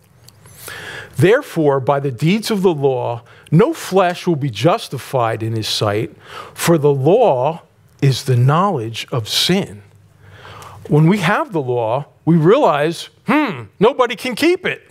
Therefore, 1.16 1.80
by 1.80 2.00
the 2.00 2.12
deeds 2.12 2.52
of 2.52 2.64
the 2.64 2.74
law, 2.74 3.24
no 3.50 3.74
flesh 3.74 4.28
will 4.28 4.36
be 4.36 4.50
justified 4.50 5.42
in 5.42 5.54
his 5.54 5.68
sight, 5.68 6.16
for 6.54 6.78
the 6.78 6.94
law 6.94 7.62
is 8.02 8.26
the 8.26 8.38
knowledge 8.38 9.08
of 9.12 9.30
sin. 9.30 9.84
When 10.92 11.08
we 11.08 11.20
have 11.20 11.54
the 11.54 11.62
law, 11.62 12.08
we 12.26 12.36
realize, 12.36 13.08
hmm, 13.26 13.64
nobody 13.80 14.18
can 14.18 14.36
keep 14.36 14.66
it. 14.66 14.82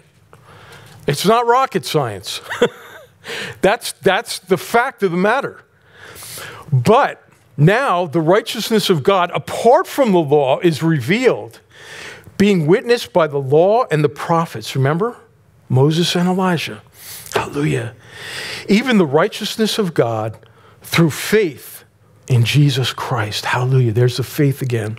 It's 1.07 1.27
not 1.27 1.47
rocket 1.47 1.85
science. 1.85 2.41
that's, 3.61 3.93
that's 3.93 4.39
the 4.39 4.57
fact 4.57 5.03
of 5.03 5.11
the 5.11 5.19
matter. 5.19 5.63
But 6.73 7.23
now 7.55 8.07
the 8.07 8.23
righteousness 8.23 8.89
of 8.89 9.03
God, 9.03 9.31
apart 9.35 9.87
from 9.87 10.13
the 10.13 10.21
law, 10.21 10.59
is 10.61 10.83
revealed, 10.83 11.61
being 12.39 12.67
witnessed 12.67 13.13
by 13.13 13.27
the 13.27 13.37
law 13.37 13.85
and 13.91 14.03
the 14.03 14.09
prophets. 14.09 14.75
Remember? 14.75 15.19
Moses 15.69 16.17
and 16.17 16.27
Elijah. 16.27 16.81
Hallelujah. 17.35 17.95
Even 18.71 18.97
the 18.97 19.05
righteousness 19.05 19.79
of 19.79 19.93
God 19.93 20.39
through 20.81 21.11
faith 21.11 21.85
in 22.27 22.47
Jesus 22.47 22.95
Christ. 22.95 23.45
Hallelujah. 23.45 23.93
There's 23.93 24.17
the 24.17 24.23
faith 24.23 24.63
again. 24.63 24.99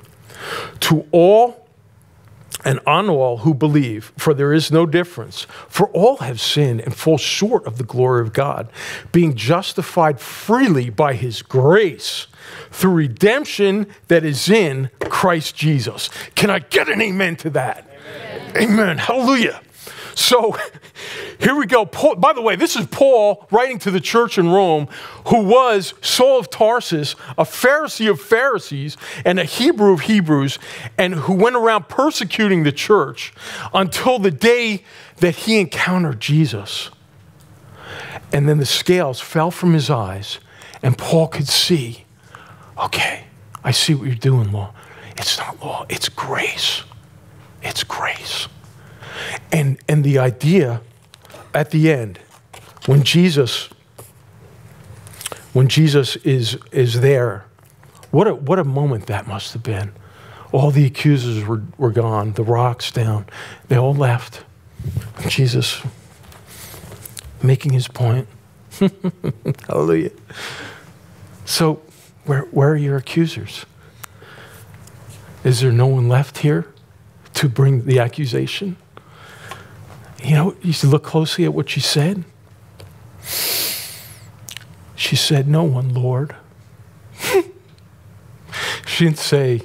To 0.81 1.07
all 1.11 1.67
and 2.63 2.79
on 2.85 3.09
all 3.09 3.37
who 3.37 3.53
believe, 3.53 4.11
for 4.17 4.33
there 4.33 4.53
is 4.53 4.71
no 4.71 4.85
difference. 4.85 5.47
For 5.67 5.87
all 5.89 6.17
have 6.17 6.39
sinned 6.39 6.81
and 6.81 6.95
fall 6.95 7.17
short 7.17 7.65
of 7.65 7.77
the 7.77 7.83
glory 7.83 8.21
of 8.21 8.33
God, 8.33 8.71
being 9.11 9.35
justified 9.35 10.19
freely 10.19 10.89
by 10.89 11.13
his 11.13 11.41
grace 11.41 12.27
through 12.69 12.91
redemption 12.91 13.87
that 14.07 14.23
is 14.23 14.49
in 14.49 14.89
Christ 15.09 15.55
Jesus. 15.55 16.09
Can 16.35 16.49
I 16.49 16.59
get 16.59 16.89
an 16.89 17.01
amen 17.01 17.35
to 17.37 17.49
that? 17.51 17.87
Amen. 18.55 18.69
amen. 18.69 18.97
Hallelujah. 18.97 19.61
So 20.15 20.57
here 21.39 21.55
we 21.55 21.65
go. 21.65 21.85
Paul, 21.85 22.15
by 22.15 22.33
the 22.33 22.41
way, 22.41 22.55
this 22.55 22.75
is 22.75 22.85
Paul 22.87 23.47
writing 23.51 23.79
to 23.79 23.91
the 23.91 23.99
church 23.99 24.37
in 24.37 24.49
Rome, 24.49 24.87
who 25.27 25.43
was 25.43 25.93
Saul 26.01 26.39
of 26.39 26.49
Tarsus, 26.49 27.15
a 27.37 27.43
Pharisee 27.43 28.09
of 28.09 28.21
Pharisees, 28.21 28.97
and 29.25 29.39
a 29.39 29.43
Hebrew 29.43 29.93
of 29.93 30.01
Hebrews, 30.01 30.59
and 30.97 31.15
who 31.15 31.33
went 31.33 31.55
around 31.55 31.87
persecuting 31.87 32.63
the 32.63 32.71
church 32.71 33.33
until 33.73 34.19
the 34.19 34.31
day 34.31 34.83
that 35.17 35.35
he 35.35 35.59
encountered 35.59 36.19
Jesus. 36.19 36.89
And 38.33 38.47
then 38.47 38.57
the 38.57 38.65
scales 38.65 39.19
fell 39.19 39.51
from 39.51 39.73
his 39.73 39.89
eyes, 39.89 40.39
and 40.81 40.97
Paul 40.97 41.27
could 41.27 41.47
see 41.47 42.05
okay, 42.77 43.25
I 43.63 43.71
see 43.71 43.93
what 43.93 44.07
you're 44.07 44.15
doing, 44.15 44.51
law. 44.51 44.73
It's 45.17 45.37
not 45.37 45.61
law, 45.61 45.85
it's 45.89 46.09
grace. 46.09 46.83
It's 47.61 47.83
grace. 47.83 48.47
And, 49.51 49.77
and 49.87 50.03
the 50.03 50.19
idea 50.19 50.81
at 51.53 51.71
the 51.71 51.91
end, 51.91 52.19
when 52.85 53.03
Jesus, 53.03 53.69
when 55.53 55.67
Jesus 55.67 56.15
is, 56.17 56.57
is 56.71 57.01
there, 57.01 57.45
what 58.11 58.27
a, 58.27 58.35
what 58.35 58.59
a 58.59 58.63
moment 58.63 59.07
that 59.07 59.27
must 59.27 59.53
have 59.53 59.63
been. 59.63 59.91
All 60.51 60.71
the 60.71 60.85
accusers 60.85 61.45
were, 61.45 61.63
were 61.77 61.91
gone, 61.91 62.33
the 62.33 62.43
rocks 62.43 62.91
down, 62.91 63.25
they 63.69 63.77
all 63.77 63.93
left. 63.93 64.43
Jesus 65.27 65.81
making 67.41 67.73
his 67.73 67.87
point. 67.87 68.27
Hallelujah. 69.67 70.11
So, 71.45 71.81
where, 72.25 72.41
where 72.51 72.71
are 72.71 72.77
your 72.77 72.97
accusers? 72.97 73.65
Is 75.43 75.61
there 75.61 75.71
no 75.71 75.87
one 75.87 76.07
left 76.07 76.39
here 76.39 76.67
to 77.35 77.49
bring 77.49 77.85
the 77.85 77.99
accusation? 77.99 78.77
You 80.23 80.35
know, 80.35 80.55
you 80.61 80.73
should 80.73 80.89
look 80.89 81.03
closely 81.03 81.45
at 81.45 81.53
what 81.53 81.69
she 81.69 81.79
said. 81.79 82.23
She 84.95 85.15
said, 85.15 85.47
No 85.47 85.63
one, 85.63 85.93
Lord. 85.93 86.35
she 88.85 89.05
didn't 89.05 89.17
say, 89.17 89.61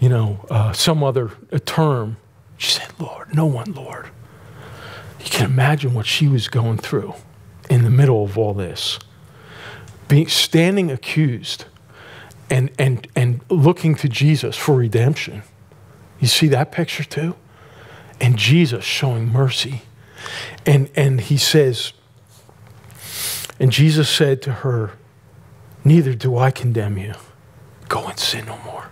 you 0.00 0.08
know, 0.08 0.44
uh, 0.50 0.72
some 0.72 1.04
other 1.04 1.32
term. 1.64 2.16
She 2.56 2.72
said, 2.72 2.88
Lord, 2.98 3.34
no 3.34 3.46
one, 3.46 3.72
Lord. 3.72 4.08
You 5.20 5.30
can 5.30 5.46
imagine 5.50 5.94
what 5.94 6.06
she 6.06 6.28
was 6.28 6.48
going 6.48 6.78
through 6.78 7.14
in 7.70 7.84
the 7.84 7.90
middle 7.90 8.24
of 8.24 8.36
all 8.36 8.54
this. 8.54 8.98
Being 10.08 10.28
standing 10.28 10.90
accused 10.90 11.66
and 12.50 12.70
and 12.78 13.06
and 13.14 13.40
looking 13.48 13.94
to 13.96 14.08
Jesus 14.08 14.56
for 14.56 14.74
redemption. 14.74 15.42
You 16.20 16.28
see 16.28 16.48
that 16.48 16.72
picture 16.72 17.04
too? 17.04 17.34
And 18.22 18.38
Jesus 18.38 18.84
showing 18.84 19.30
mercy. 19.30 19.82
And, 20.64 20.88
and 20.94 21.20
he 21.20 21.36
says, 21.36 21.92
and 23.58 23.72
Jesus 23.72 24.08
said 24.08 24.40
to 24.42 24.52
her, 24.52 24.92
Neither 25.84 26.14
do 26.14 26.38
I 26.38 26.52
condemn 26.52 26.96
you. 26.96 27.14
Go 27.88 28.06
and 28.06 28.16
sin 28.16 28.46
no 28.46 28.56
more. 28.64 28.90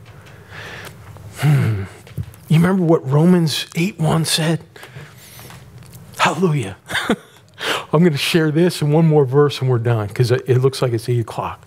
Hmm. 1.37 1.85
You 2.49 2.57
remember 2.57 2.83
what 2.83 3.09
Romans 3.09 3.67
8 3.77 4.01
1 4.01 4.25
said? 4.25 4.61
Hallelujah. 6.19 6.77
I'm 7.93 8.01
going 8.01 8.11
to 8.11 8.19
share 8.19 8.51
this 8.51 8.83
and 8.83 8.93
one 8.93 9.07
more 9.07 9.25
verse 9.25 9.61
and 9.61 9.71
we're 9.71 9.79
done 9.79 10.09
because 10.09 10.33
it 10.33 10.59
looks 10.59 10.83
like 10.83 10.93
it's 10.93 11.09
8 11.09 11.21
o'clock. 11.21 11.65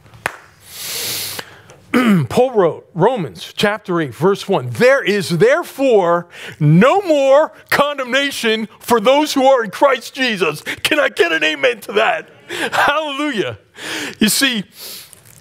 Paul 2.33 2.49
wrote, 2.53 2.89
Romans 2.95 3.53
chapter 3.55 4.01
8, 4.01 4.11
verse 4.11 4.49
1 4.49 4.71
There 4.71 5.03
is 5.03 5.37
therefore 5.37 6.29
no 6.59 6.99
more 7.01 7.49
condemnation 7.69 8.67
for 8.79 8.99
those 8.99 9.35
who 9.35 9.45
are 9.45 9.63
in 9.63 9.69
Christ 9.69 10.15
Jesus. 10.15 10.63
Can 10.63 10.99
I 10.99 11.09
get 11.09 11.31
an 11.31 11.43
amen 11.43 11.81
to 11.81 11.91
that? 11.91 12.27
Hallelujah. 12.71 13.59
You 14.17 14.29
see, 14.29 14.63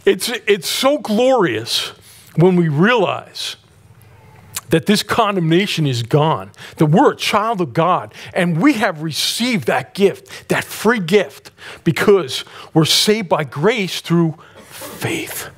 it's, 0.04 0.28
it's 0.46 0.68
so 0.68 0.98
glorious 0.98 1.92
when 2.36 2.56
we 2.56 2.68
realize 2.68 3.56
that 4.68 4.84
this 4.84 5.02
condemnation 5.02 5.86
is 5.86 6.02
gone, 6.02 6.50
that 6.76 6.86
we're 6.88 7.12
a 7.12 7.16
child 7.16 7.62
of 7.62 7.72
God, 7.72 8.12
and 8.34 8.60
we 8.60 8.74
have 8.74 9.00
received 9.00 9.66
that 9.66 9.94
gift, 9.94 10.50
that 10.50 10.62
free 10.62 11.00
gift, 11.00 11.52
because 11.84 12.44
we're 12.74 12.84
saved 12.84 13.30
by 13.30 13.44
grace 13.44 14.02
through 14.02 14.36
faith. 14.68 15.48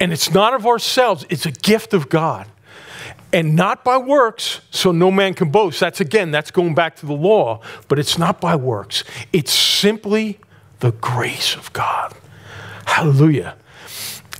And 0.00 0.12
it's 0.12 0.30
not 0.32 0.54
of 0.54 0.66
ourselves, 0.66 1.24
it's 1.30 1.46
a 1.46 1.50
gift 1.50 1.94
of 1.94 2.08
God. 2.08 2.46
And 3.32 3.56
not 3.56 3.82
by 3.82 3.96
works, 3.96 4.60
so 4.70 4.92
no 4.92 5.10
man 5.10 5.32
can 5.32 5.50
boast. 5.50 5.80
That's 5.80 6.00
again, 6.00 6.30
that's 6.30 6.50
going 6.50 6.74
back 6.74 6.96
to 6.96 7.06
the 7.06 7.14
law, 7.14 7.60
but 7.88 7.98
it's 7.98 8.18
not 8.18 8.40
by 8.40 8.56
works. 8.56 9.04
It's 9.32 9.52
simply 9.52 10.38
the 10.80 10.92
grace 10.92 11.56
of 11.56 11.72
God. 11.72 12.14
Hallelujah. 12.84 13.56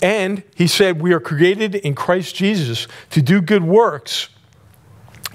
And 0.02 0.42
he 0.54 0.66
said, 0.66 1.00
We 1.00 1.12
are 1.14 1.20
created 1.20 1.76
in 1.76 1.94
Christ 1.94 2.34
Jesus 2.34 2.86
to 3.10 3.22
do 3.22 3.40
good 3.40 3.64
works 3.64 4.28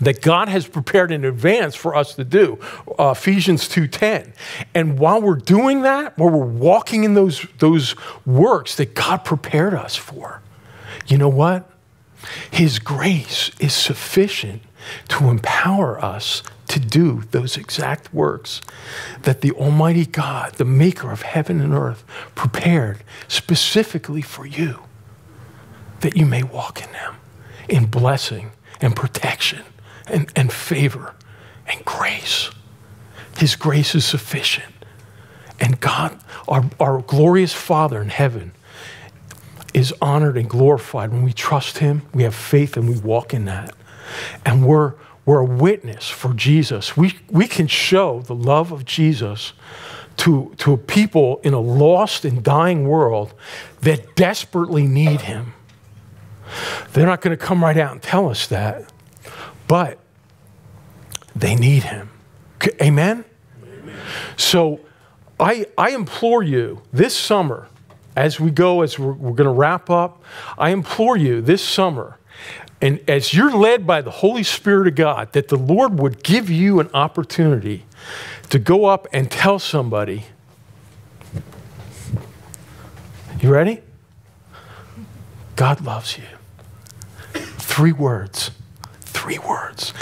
that 0.01 0.21
God 0.21 0.49
has 0.49 0.67
prepared 0.67 1.11
in 1.11 1.25
advance 1.25 1.75
for 1.75 1.95
us 1.95 2.15
to 2.15 2.23
do. 2.23 2.59
Uh, 2.99 3.11
Ephesians 3.11 3.67
2:10. 3.67 4.33
And 4.73 4.99
while 4.99 5.21
we're 5.21 5.35
doing 5.35 5.81
that, 5.81 6.17
while 6.17 6.29
we're 6.29 6.45
walking 6.45 7.03
in 7.03 7.13
those, 7.13 7.45
those 7.59 7.95
works 8.25 8.75
that 8.75 8.93
God 8.93 9.23
prepared 9.23 9.73
us 9.73 9.95
for, 9.95 10.41
you 11.07 11.17
know 11.17 11.29
what? 11.29 11.69
His 12.51 12.79
grace 12.79 13.51
is 13.59 13.73
sufficient 13.73 14.63
to 15.09 15.29
empower 15.29 16.03
us 16.03 16.43
to 16.67 16.79
do 16.79 17.23
those 17.31 17.55
exact 17.55 18.13
works 18.13 18.61
that 19.23 19.41
the 19.41 19.51
Almighty 19.51 20.05
God, 20.05 20.53
the 20.55 20.65
maker 20.65 21.11
of 21.11 21.21
heaven 21.21 21.61
and 21.61 21.73
earth, 21.73 22.03
prepared 22.35 23.03
specifically 23.27 24.21
for 24.21 24.45
you, 24.45 24.81
that 26.01 26.17
you 26.17 26.25
may 26.25 26.43
walk 26.43 26.83
in 26.83 26.91
them 26.91 27.15
in 27.69 27.85
blessing 27.85 28.51
and 28.81 28.95
protection 28.95 29.63
and, 30.07 30.31
and 30.35 30.51
favor 30.51 31.13
and 31.67 31.83
grace. 31.85 32.49
His 33.37 33.55
grace 33.55 33.93
is 33.93 34.05
sufficient. 34.05 34.73
And 35.59 35.79
God, 35.79 36.19
our, 36.47 36.69
our 36.79 37.01
glorious 37.01 37.53
Father 37.53 38.01
in 38.01 38.09
heaven, 38.09 38.51
is 39.73 39.93
honored 40.01 40.37
and 40.37 40.49
glorified 40.49 41.11
when 41.11 41.23
we 41.23 41.33
trust 41.33 41.79
Him, 41.79 42.03
we 42.13 42.23
have 42.23 42.35
faith, 42.35 42.77
and 42.77 42.89
we 42.89 42.97
walk 42.97 43.33
in 43.33 43.45
that. 43.45 43.75
And 44.45 44.65
we're, 44.65 44.93
we're 45.25 45.39
a 45.39 45.45
witness 45.45 46.07
for 46.07 46.33
Jesus. 46.33 46.95
We, 46.95 47.17
we 47.29 47.47
can 47.47 47.67
show 47.67 48.21
the 48.21 48.35
love 48.35 48.71
of 48.71 48.85
Jesus 48.85 49.53
to, 50.17 50.53
to 50.57 50.73
a 50.73 50.77
people 50.77 51.39
in 51.43 51.53
a 51.53 51.59
lost 51.59 52.25
and 52.25 52.43
dying 52.43 52.87
world 52.87 53.33
that 53.81 54.15
desperately 54.15 54.87
need 54.87 55.21
Him. 55.21 55.53
They're 56.93 57.05
not 57.05 57.21
going 57.21 57.37
to 57.37 57.43
come 57.43 57.63
right 57.63 57.77
out 57.77 57.91
and 57.91 58.01
tell 58.01 58.29
us 58.29 58.47
that, 58.47 58.91
but 59.67 59.99
they 61.35 61.55
need 61.55 61.83
him. 61.83 62.09
Amen? 62.81 63.25
Amen? 63.63 63.95
So 64.35 64.79
I, 65.39 65.67
I 65.77 65.91
implore 65.91 66.41
you 66.43 66.81
this 66.91 67.15
summer, 67.15 67.67
as 68.15 68.39
we 68.39 68.49
go, 68.49 68.81
as 68.81 68.97
we're, 68.97 69.13
we're 69.13 69.35
going 69.35 69.45
to 69.45 69.51
wrap 69.51 69.89
up, 69.89 70.23
I 70.57 70.71
implore 70.71 71.17
you 71.17 71.41
this 71.41 71.63
summer, 71.63 72.17
and 72.81 72.99
as 73.07 73.33
you're 73.33 73.55
led 73.55 73.85
by 73.87 74.01
the 74.01 74.11
Holy 74.11 74.43
Spirit 74.43 74.87
of 74.87 74.95
God, 74.95 75.33
that 75.33 75.47
the 75.47 75.57
Lord 75.57 75.99
would 75.99 76.23
give 76.23 76.49
you 76.49 76.79
an 76.79 76.89
opportunity 76.93 77.85
to 78.49 78.59
go 78.59 78.85
up 78.85 79.07
and 79.11 79.29
tell 79.29 79.59
somebody. 79.59 80.25
You 83.39 83.51
ready? 83.51 83.81
God 85.55 85.81
loves 85.81 86.17
you. 86.17 86.23
Three 87.33 87.91
words. 87.91 88.51
Three 89.27 89.39
words. 89.39 89.93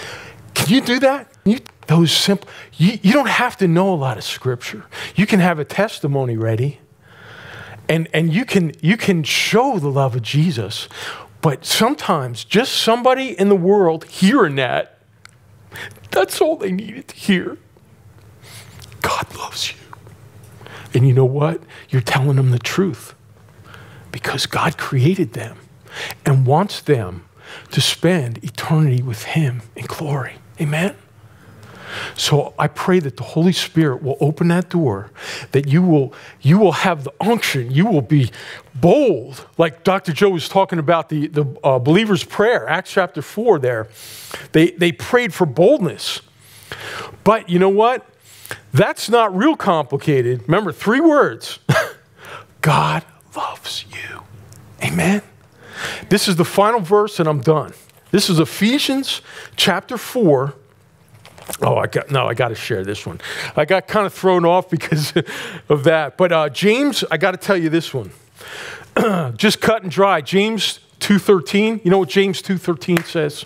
Can 0.53 0.71
you 0.71 0.81
do 0.81 0.99
that? 0.99 1.31
You, 1.45 1.57
those 1.87 2.11
simple, 2.11 2.47
you, 2.75 2.99
you 3.01 3.11
don't 3.11 3.27
have 3.27 3.57
to 3.57 3.67
know 3.67 3.91
a 3.91 3.95
lot 3.95 4.19
of 4.19 4.23
scripture. 4.23 4.85
You 5.15 5.25
can 5.25 5.39
have 5.39 5.57
a 5.57 5.65
testimony 5.65 6.37
ready 6.37 6.79
and, 7.89 8.07
and 8.13 8.31
you, 8.31 8.45
can, 8.45 8.73
you 8.81 8.97
can 8.97 9.23
show 9.23 9.79
the 9.79 9.87
love 9.87 10.15
of 10.15 10.21
Jesus. 10.21 10.87
But 11.41 11.65
sometimes 11.65 12.43
just 12.43 12.73
somebody 12.73 13.29
in 13.29 13.49
the 13.49 13.55
world 13.55 14.05
hearing 14.05 14.57
that, 14.57 14.99
that's 16.11 16.39
all 16.39 16.55
they 16.55 16.71
needed 16.71 17.07
to 17.07 17.15
hear. 17.15 17.57
God 19.01 19.35
loves 19.35 19.71
you. 19.71 19.77
And 20.93 21.07
you 21.07 21.15
know 21.15 21.25
what? 21.25 21.63
You're 21.89 22.03
telling 22.03 22.35
them 22.35 22.51
the 22.51 22.59
truth 22.59 23.15
because 24.11 24.45
God 24.45 24.77
created 24.77 25.33
them 25.33 25.57
and 26.27 26.45
wants 26.45 26.79
them 26.79 27.24
to 27.71 27.81
spend 27.81 28.43
eternity 28.43 29.01
with 29.01 29.23
Him 29.23 29.61
in 29.75 29.85
glory. 29.85 30.35
Amen? 30.59 30.95
So 32.15 32.53
I 32.57 32.67
pray 32.67 32.99
that 32.99 33.17
the 33.17 33.23
Holy 33.23 33.51
Spirit 33.51 34.03
will 34.03 34.17
open 34.19 34.47
that 34.49 34.69
door, 34.69 35.11
that 35.51 35.67
you 35.67 35.81
will, 35.81 36.13
you 36.41 36.57
will 36.57 36.73
have 36.73 37.03
the 37.03 37.13
unction, 37.19 37.71
you 37.71 37.85
will 37.85 38.01
be 38.01 38.31
bold, 38.73 39.47
like 39.57 39.83
Dr. 39.83 40.13
Joe 40.13 40.29
was 40.29 40.49
talking 40.49 40.79
about 40.79 41.09
the, 41.09 41.27
the 41.27 41.45
uh, 41.63 41.79
believer's 41.79 42.23
prayer, 42.23 42.67
Acts 42.67 42.91
chapter 42.91 43.21
4 43.21 43.59
there. 43.59 43.87
They, 44.51 44.71
they 44.71 44.91
prayed 44.91 45.33
for 45.33 45.45
boldness. 45.45 46.21
But 47.23 47.49
you 47.49 47.59
know 47.59 47.69
what? 47.69 48.05
That's 48.73 49.09
not 49.09 49.35
real 49.35 49.55
complicated. 49.55 50.43
Remember, 50.43 50.71
three 50.71 51.01
words 51.01 51.59
God 52.61 53.03
loves 53.35 53.85
you. 53.89 54.21
Amen. 54.83 55.21
This 56.09 56.27
is 56.27 56.35
the 56.35 56.45
final 56.45 56.79
verse, 56.79 57.19
and 57.19 57.27
I'm 57.27 57.41
done. 57.41 57.73
This 58.11 58.29
is 58.29 58.39
Ephesians 58.39 59.21
chapter 59.55 59.97
4 59.97 60.53
Oh, 61.61 61.77
I 61.77 61.87
got 61.87 62.09
no. 62.09 62.27
I 62.27 62.33
got 62.33 62.49
to 62.49 62.55
share 62.55 62.83
this 62.83 63.05
one. 63.05 63.21
I 63.55 63.65
got 63.65 63.87
kind 63.87 64.05
of 64.05 64.13
thrown 64.13 64.45
off 64.45 64.69
because 64.69 65.13
of 65.69 65.83
that. 65.83 66.17
But 66.17 66.31
uh, 66.31 66.49
James, 66.49 67.03
I 67.11 67.17
got 67.17 67.31
to 67.31 67.37
tell 67.37 67.57
you 67.57 67.69
this 67.69 67.93
one. 67.93 68.11
Just 69.35 69.61
cut 69.61 69.83
and 69.83 69.91
dry. 69.91 70.21
James 70.21 70.79
two 70.99 71.19
thirteen. 71.19 71.81
You 71.83 71.91
know 71.91 71.99
what 71.99 72.09
James 72.09 72.41
two 72.41 72.57
thirteen 72.57 73.03
says? 73.03 73.45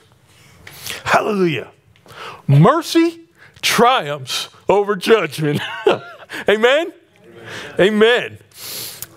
Hallelujah. 1.03 1.71
Mercy 2.47 3.21
triumphs 3.61 4.49
over 4.67 4.95
judgment. 4.95 5.61
Amen? 5.86 6.01
Amen. 6.47 6.93
Amen. 7.80 8.38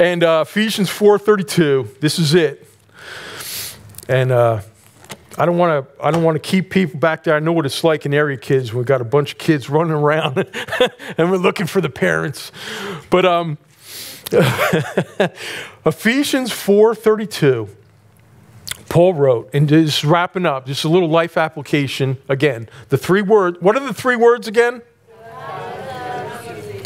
And 0.00 0.24
uh, 0.24 0.44
Ephesians 0.46 0.90
four 0.90 1.18
thirty 1.18 1.44
two. 1.44 1.88
This 2.00 2.18
is 2.18 2.34
it. 2.34 2.68
And. 4.12 4.30
Uh, 4.30 4.60
I 5.38 5.46
don't 5.46 5.56
want 5.56 5.86
to. 5.86 6.04
I 6.04 6.10
don't 6.10 6.22
want 6.22 6.34
to 6.36 6.40
keep 6.40 6.70
people 6.70 7.00
back 7.00 7.24
there. 7.24 7.34
I 7.34 7.40
know 7.40 7.52
what 7.52 7.64
it's 7.64 7.82
like 7.82 8.04
in 8.04 8.12
area 8.12 8.36
kids. 8.36 8.74
We've 8.74 8.84
got 8.84 9.00
a 9.00 9.04
bunch 9.04 9.32
of 9.32 9.38
kids 9.38 9.70
running 9.70 9.92
around, 9.92 10.36
and 11.16 11.30
we're 11.30 11.38
looking 11.38 11.66
for 11.66 11.80
the 11.80 11.88
parents. 11.88 12.52
But 13.10 13.24
um, 13.24 13.58
Ephesians 15.86 16.52
four 16.52 16.94
thirty 16.94 17.26
two. 17.26 17.68
Paul 18.88 19.14
wrote, 19.14 19.48
and 19.54 19.66
just 19.66 20.04
wrapping 20.04 20.44
up, 20.44 20.66
just 20.66 20.84
a 20.84 20.88
little 20.88 21.08
life 21.08 21.38
application. 21.38 22.18
Again, 22.28 22.68
the 22.90 22.98
three 22.98 23.22
words. 23.22 23.56
What 23.62 23.74
are 23.74 23.86
the 23.86 23.94
three 23.94 24.16
words 24.16 24.48
again? 24.48 24.82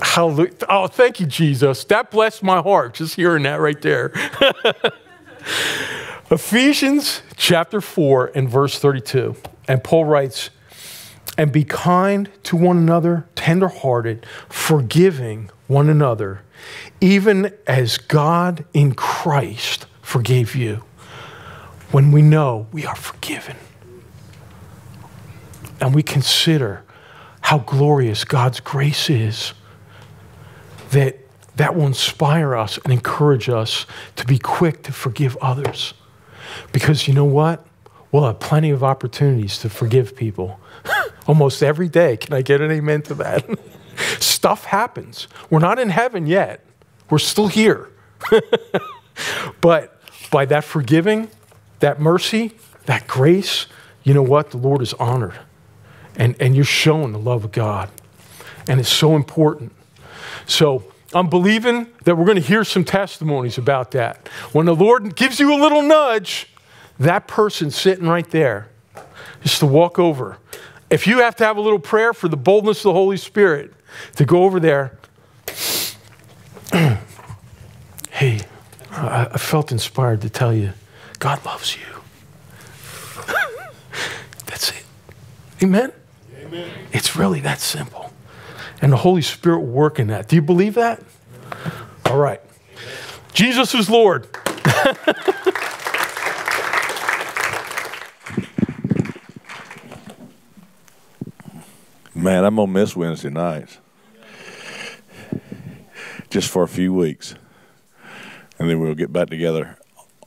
Hallelujah. 0.00 0.52
Oh, 0.68 0.86
thank 0.86 1.18
you, 1.18 1.26
Jesus. 1.26 1.82
That 1.84 2.12
blessed 2.12 2.44
my 2.44 2.62
heart 2.62 2.94
just 2.94 3.16
hearing 3.16 3.42
that 3.42 3.56
right 3.56 3.80
there. 3.82 4.12
Ephesians 6.28 7.22
chapter 7.36 7.80
4 7.80 8.32
and 8.34 8.48
verse 8.50 8.80
32. 8.80 9.36
And 9.68 9.84
Paul 9.84 10.06
writes, 10.06 10.50
And 11.38 11.52
be 11.52 11.62
kind 11.62 12.28
to 12.44 12.56
one 12.56 12.76
another, 12.76 13.28
tenderhearted, 13.36 14.26
forgiving 14.48 15.50
one 15.68 15.88
another, 15.88 16.42
even 17.00 17.54
as 17.68 17.96
God 17.96 18.64
in 18.74 18.94
Christ 18.94 19.86
forgave 20.02 20.56
you. 20.56 20.82
When 21.92 22.10
we 22.10 22.22
know 22.22 22.66
we 22.72 22.84
are 22.84 22.96
forgiven. 22.96 23.56
And 25.80 25.94
we 25.94 26.02
consider 26.02 26.82
how 27.42 27.58
glorious 27.58 28.24
God's 28.24 28.58
grace 28.58 29.08
is, 29.08 29.52
that 30.90 31.20
that 31.54 31.76
will 31.76 31.86
inspire 31.86 32.56
us 32.56 32.78
and 32.78 32.92
encourage 32.92 33.48
us 33.48 33.86
to 34.16 34.24
be 34.24 34.38
quick 34.38 34.82
to 34.82 34.92
forgive 34.92 35.36
others. 35.36 35.94
Because 36.72 37.08
you 37.08 37.14
know 37.14 37.24
what? 37.24 37.66
We'll 38.12 38.24
have 38.24 38.40
plenty 38.40 38.70
of 38.70 38.84
opportunities 38.84 39.58
to 39.58 39.68
forgive 39.68 40.16
people 40.16 40.60
almost 41.26 41.62
every 41.62 41.88
day. 41.88 42.16
Can 42.16 42.34
I 42.34 42.42
get 42.42 42.60
an 42.60 42.70
amen 42.70 43.02
to 43.02 43.14
that? 43.14 43.46
Stuff 44.20 44.64
happens. 44.64 45.28
We're 45.50 45.58
not 45.58 45.78
in 45.78 45.90
heaven 45.90 46.26
yet, 46.26 46.64
we're 47.10 47.18
still 47.18 47.48
here. 47.48 47.90
but 49.60 50.00
by 50.30 50.44
that 50.46 50.64
forgiving, 50.64 51.28
that 51.80 52.00
mercy, 52.00 52.52
that 52.86 53.06
grace, 53.06 53.66
you 54.02 54.14
know 54.14 54.22
what? 54.22 54.50
The 54.50 54.56
Lord 54.56 54.82
is 54.82 54.94
honored. 54.94 55.38
And, 56.16 56.34
and 56.40 56.56
you're 56.56 56.64
showing 56.64 57.12
the 57.12 57.18
love 57.18 57.44
of 57.44 57.52
God. 57.52 57.90
And 58.68 58.80
it's 58.80 58.88
so 58.88 59.14
important. 59.14 59.72
So, 60.46 60.84
I'm 61.16 61.30
believing 61.30 61.86
that 62.04 62.16
we're 62.16 62.26
going 62.26 62.40
to 62.40 62.46
hear 62.46 62.62
some 62.62 62.84
testimonies 62.84 63.56
about 63.56 63.92
that. 63.92 64.28
When 64.52 64.66
the 64.66 64.74
Lord 64.74 65.16
gives 65.16 65.40
you 65.40 65.54
a 65.54 65.56
little 65.58 65.80
nudge, 65.80 66.48
that 67.00 67.26
person 67.26 67.70
sitting 67.70 68.06
right 68.06 68.30
there, 68.30 68.68
just 69.42 69.60
to 69.60 69.66
walk 69.66 69.98
over. 69.98 70.36
If 70.90 71.06
you 71.06 71.20
have 71.20 71.34
to 71.36 71.44
have 71.46 71.56
a 71.56 71.60
little 71.62 71.78
prayer 71.78 72.12
for 72.12 72.28
the 72.28 72.36
boldness 72.36 72.80
of 72.80 72.84
the 72.84 72.92
Holy 72.92 73.16
Spirit, 73.16 73.72
to 74.16 74.26
go 74.26 74.44
over 74.44 74.60
there, 74.60 74.98
hey, 78.10 78.40
I, 78.90 79.28
I 79.32 79.38
felt 79.38 79.72
inspired 79.72 80.20
to 80.20 80.28
tell 80.28 80.52
you, 80.52 80.74
God 81.18 81.42
loves 81.46 81.76
you. 81.76 81.86
That's 84.44 84.68
it. 84.70 84.84
Amen? 85.62 85.92
Amen? 86.42 86.68
It's 86.92 87.16
really 87.16 87.40
that 87.40 87.60
simple. 87.60 88.05
And 88.82 88.92
the 88.92 88.96
Holy 88.98 89.22
Spirit 89.22 89.60
work 89.60 89.98
in 89.98 90.08
that. 90.08 90.28
Do 90.28 90.36
you 90.36 90.42
believe 90.42 90.74
that? 90.74 91.02
All 92.04 92.18
right. 92.18 92.40
Jesus 93.32 93.74
is 93.74 93.90
Lord. 93.90 94.28
Man, 102.14 102.44
I'm 102.44 102.56
going 102.56 102.68
to 102.68 102.72
miss 102.72 102.96
Wednesday 102.96 103.30
nights. 103.30 103.78
Just 106.30 106.50
for 106.50 106.62
a 106.62 106.68
few 106.68 106.92
weeks. 106.92 107.34
And 108.58 108.68
then 108.70 108.80
we'll 108.80 108.94
get 108.94 109.12
back 109.12 109.28
together 109.28 109.76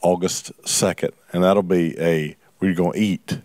August 0.01 0.51
2nd. 0.63 1.11
And 1.33 1.43
that'll 1.43 1.63
be 1.63 1.99
a, 1.99 2.35
we're 2.59 2.73
going 2.73 2.93
to 2.93 2.99
eat. 2.99 3.39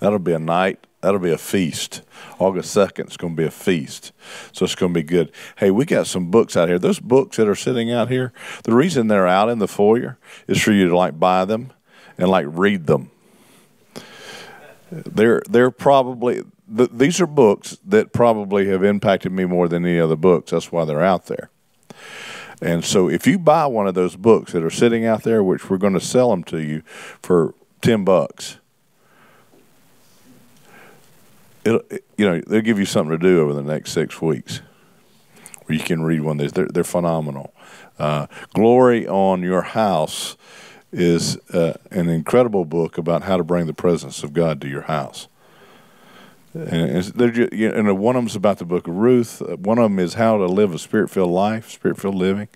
That'll 0.00 0.18
be 0.18 0.32
a 0.32 0.38
night. 0.38 0.86
That'll 1.00 1.20
be 1.20 1.30
a 1.30 1.38
feast. 1.38 2.02
August 2.38 2.76
2nd 2.76 3.10
is 3.10 3.16
going 3.16 3.36
to 3.36 3.42
be 3.42 3.46
a 3.46 3.52
feast. 3.52 4.12
So 4.52 4.64
it's 4.64 4.74
going 4.74 4.92
to 4.92 5.00
be 5.00 5.04
good. 5.04 5.30
Hey, 5.56 5.70
we 5.70 5.84
got 5.84 6.08
some 6.08 6.30
books 6.30 6.56
out 6.56 6.68
here. 6.68 6.78
Those 6.78 6.98
books 6.98 7.36
that 7.36 7.48
are 7.48 7.54
sitting 7.54 7.92
out 7.92 8.08
here, 8.08 8.32
the 8.64 8.74
reason 8.74 9.06
they're 9.06 9.28
out 9.28 9.48
in 9.48 9.58
the 9.60 9.68
foyer 9.68 10.18
is 10.48 10.60
for 10.60 10.72
you 10.72 10.88
to 10.88 10.96
like 10.96 11.18
buy 11.18 11.44
them 11.44 11.72
and 12.16 12.28
like 12.28 12.46
read 12.48 12.86
them. 12.86 13.10
They're 14.90 15.42
they're 15.48 15.70
probably 15.70 16.42
th- 16.74 16.90
these 16.92 17.20
are 17.20 17.26
books 17.26 17.78
that 17.84 18.12
probably 18.12 18.68
have 18.68 18.82
impacted 18.82 19.32
me 19.32 19.44
more 19.44 19.68
than 19.68 19.84
any 19.84 20.00
other 20.00 20.16
books. 20.16 20.50
That's 20.50 20.72
why 20.72 20.84
they're 20.84 21.02
out 21.02 21.26
there. 21.26 21.50
And 22.60 22.84
so 22.84 23.08
if 23.08 23.26
you 23.26 23.38
buy 23.38 23.66
one 23.66 23.86
of 23.86 23.94
those 23.94 24.16
books 24.16 24.52
that 24.52 24.64
are 24.64 24.70
sitting 24.70 25.04
out 25.04 25.22
there, 25.22 25.44
which 25.44 25.70
we're 25.70 25.78
going 25.78 25.92
to 25.92 26.00
sell 26.00 26.30
them 26.30 26.42
to 26.44 26.58
you 26.58 26.82
for 27.22 27.54
10 27.82 28.04
bucks, 28.04 28.58
it'll, 31.68 31.82
you 32.16 32.26
know, 32.26 32.40
they'll 32.46 32.62
give 32.62 32.78
you 32.78 32.84
something 32.84 33.18
to 33.18 33.22
do 33.22 33.40
over 33.40 33.52
the 33.52 33.62
next 33.62 33.92
six 33.92 34.20
weeks 34.22 34.62
where 35.64 35.76
you 35.76 35.84
can 35.84 36.02
read 36.02 36.20
one 36.22 36.36
of 36.36 36.42
these. 36.42 36.52
They're, 36.52 36.68
they're 36.68 36.84
phenomenal. 36.84 37.52
Uh, 37.98 38.26
Glory 38.54 39.06
on 39.06 39.42
Your 39.42 39.62
House 39.62 40.36
is 40.90 41.36
uh, 41.50 41.74
an 41.90 42.08
incredible 42.08 42.64
book 42.64 42.96
about 42.96 43.22
how 43.22 43.36
to 43.36 43.44
bring 43.44 43.66
the 43.66 43.74
presence 43.74 44.22
of 44.22 44.32
God 44.32 44.60
to 44.62 44.68
your 44.68 44.82
house. 44.82 45.28
And, 46.54 47.02
just, 47.02 47.52
you 47.52 47.68
know, 47.68 47.74
and 47.74 47.98
one 47.98 48.16
of 48.16 48.22
them's 48.22 48.34
about 48.34 48.58
the 48.58 48.64
book 48.64 48.88
of 48.88 48.94
Ruth. 48.94 49.42
Uh, 49.42 49.56
one 49.56 49.78
of 49.78 49.84
them 49.84 49.98
is 49.98 50.14
how 50.14 50.38
to 50.38 50.46
live 50.46 50.72
a 50.72 50.78
spirit 50.78 51.10
filled 51.10 51.30
life, 51.30 51.70
spirit 51.70 52.00
filled 52.00 52.14
living. 52.14 52.48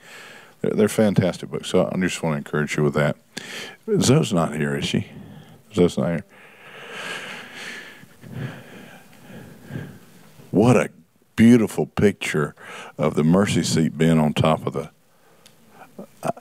They're, 0.62 0.70
they're, 0.70 0.88
fantastic 0.88 1.50
books. 1.50 1.68
So 1.68 1.90
I 1.92 1.98
just 1.98 2.22
want 2.22 2.32
to 2.34 2.38
encourage 2.38 2.76
you 2.76 2.84
with 2.84 2.94
that. 2.94 3.16
Zoe's 4.00 4.32
not 4.32 4.56
here, 4.56 4.76
is 4.76 4.86
she? 4.86 5.08
Zoe's 5.74 5.98
not 5.98 6.08
here. 6.08 6.24
What 10.52 10.76
a 10.76 10.90
beautiful 11.34 11.86
picture 11.86 12.54
of 12.98 13.14
the 13.14 13.24
mercy 13.24 13.62
seat 13.62 13.96
being 13.96 14.18
on 14.18 14.34
top 14.34 14.66
of 14.66 14.74
the. 14.74 14.90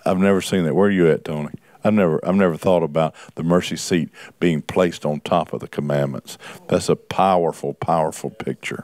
I've 0.06 0.20
never 0.20 0.42
seen 0.42 0.66
that. 0.66 0.76
Where 0.76 0.90
are 0.90 0.92
you 0.92 1.10
at, 1.10 1.24
Tony? 1.26 1.54
I've 1.84 1.94
never 1.94 2.24
I've 2.28 2.36
never 2.36 2.58
thought 2.58 2.84
about 2.84 3.16
the 3.36 3.44
mercy 3.44 3.78
seat 3.78 4.10
being 4.40 4.62
placed 4.62 5.06
on 5.06 5.22
top 5.22 5.54
of 5.54 5.62
the 5.62 5.68
commandments. 5.68 6.38
That's 6.68 6.90
a 6.90 6.98
powerful, 6.98 7.74
powerful 7.74 8.30
picture. 8.30 8.84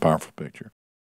Powerful 0.00 0.32
picture. 0.36 0.70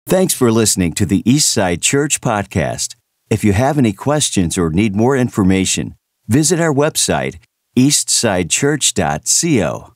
Thanks 0.07 0.32
for 0.32 0.50
listening 0.53 0.94
to 0.94 1.05
the 1.05 1.22
Eastside 1.24 1.82
Church 1.82 2.20
podcast. 2.20 2.94
If 3.30 3.44
you 3.44 3.53
have 3.53 3.78
any 3.78 3.92
questions 3.92 4.57
or 4.57 4.70
need 4.70 4.94
more 4.94 5.16
information, 5.16 5.96
visit 6.28 6.61
our 6.61 6.72
website 6.72 7.38
eastsidechurch.co. 7.76 9.92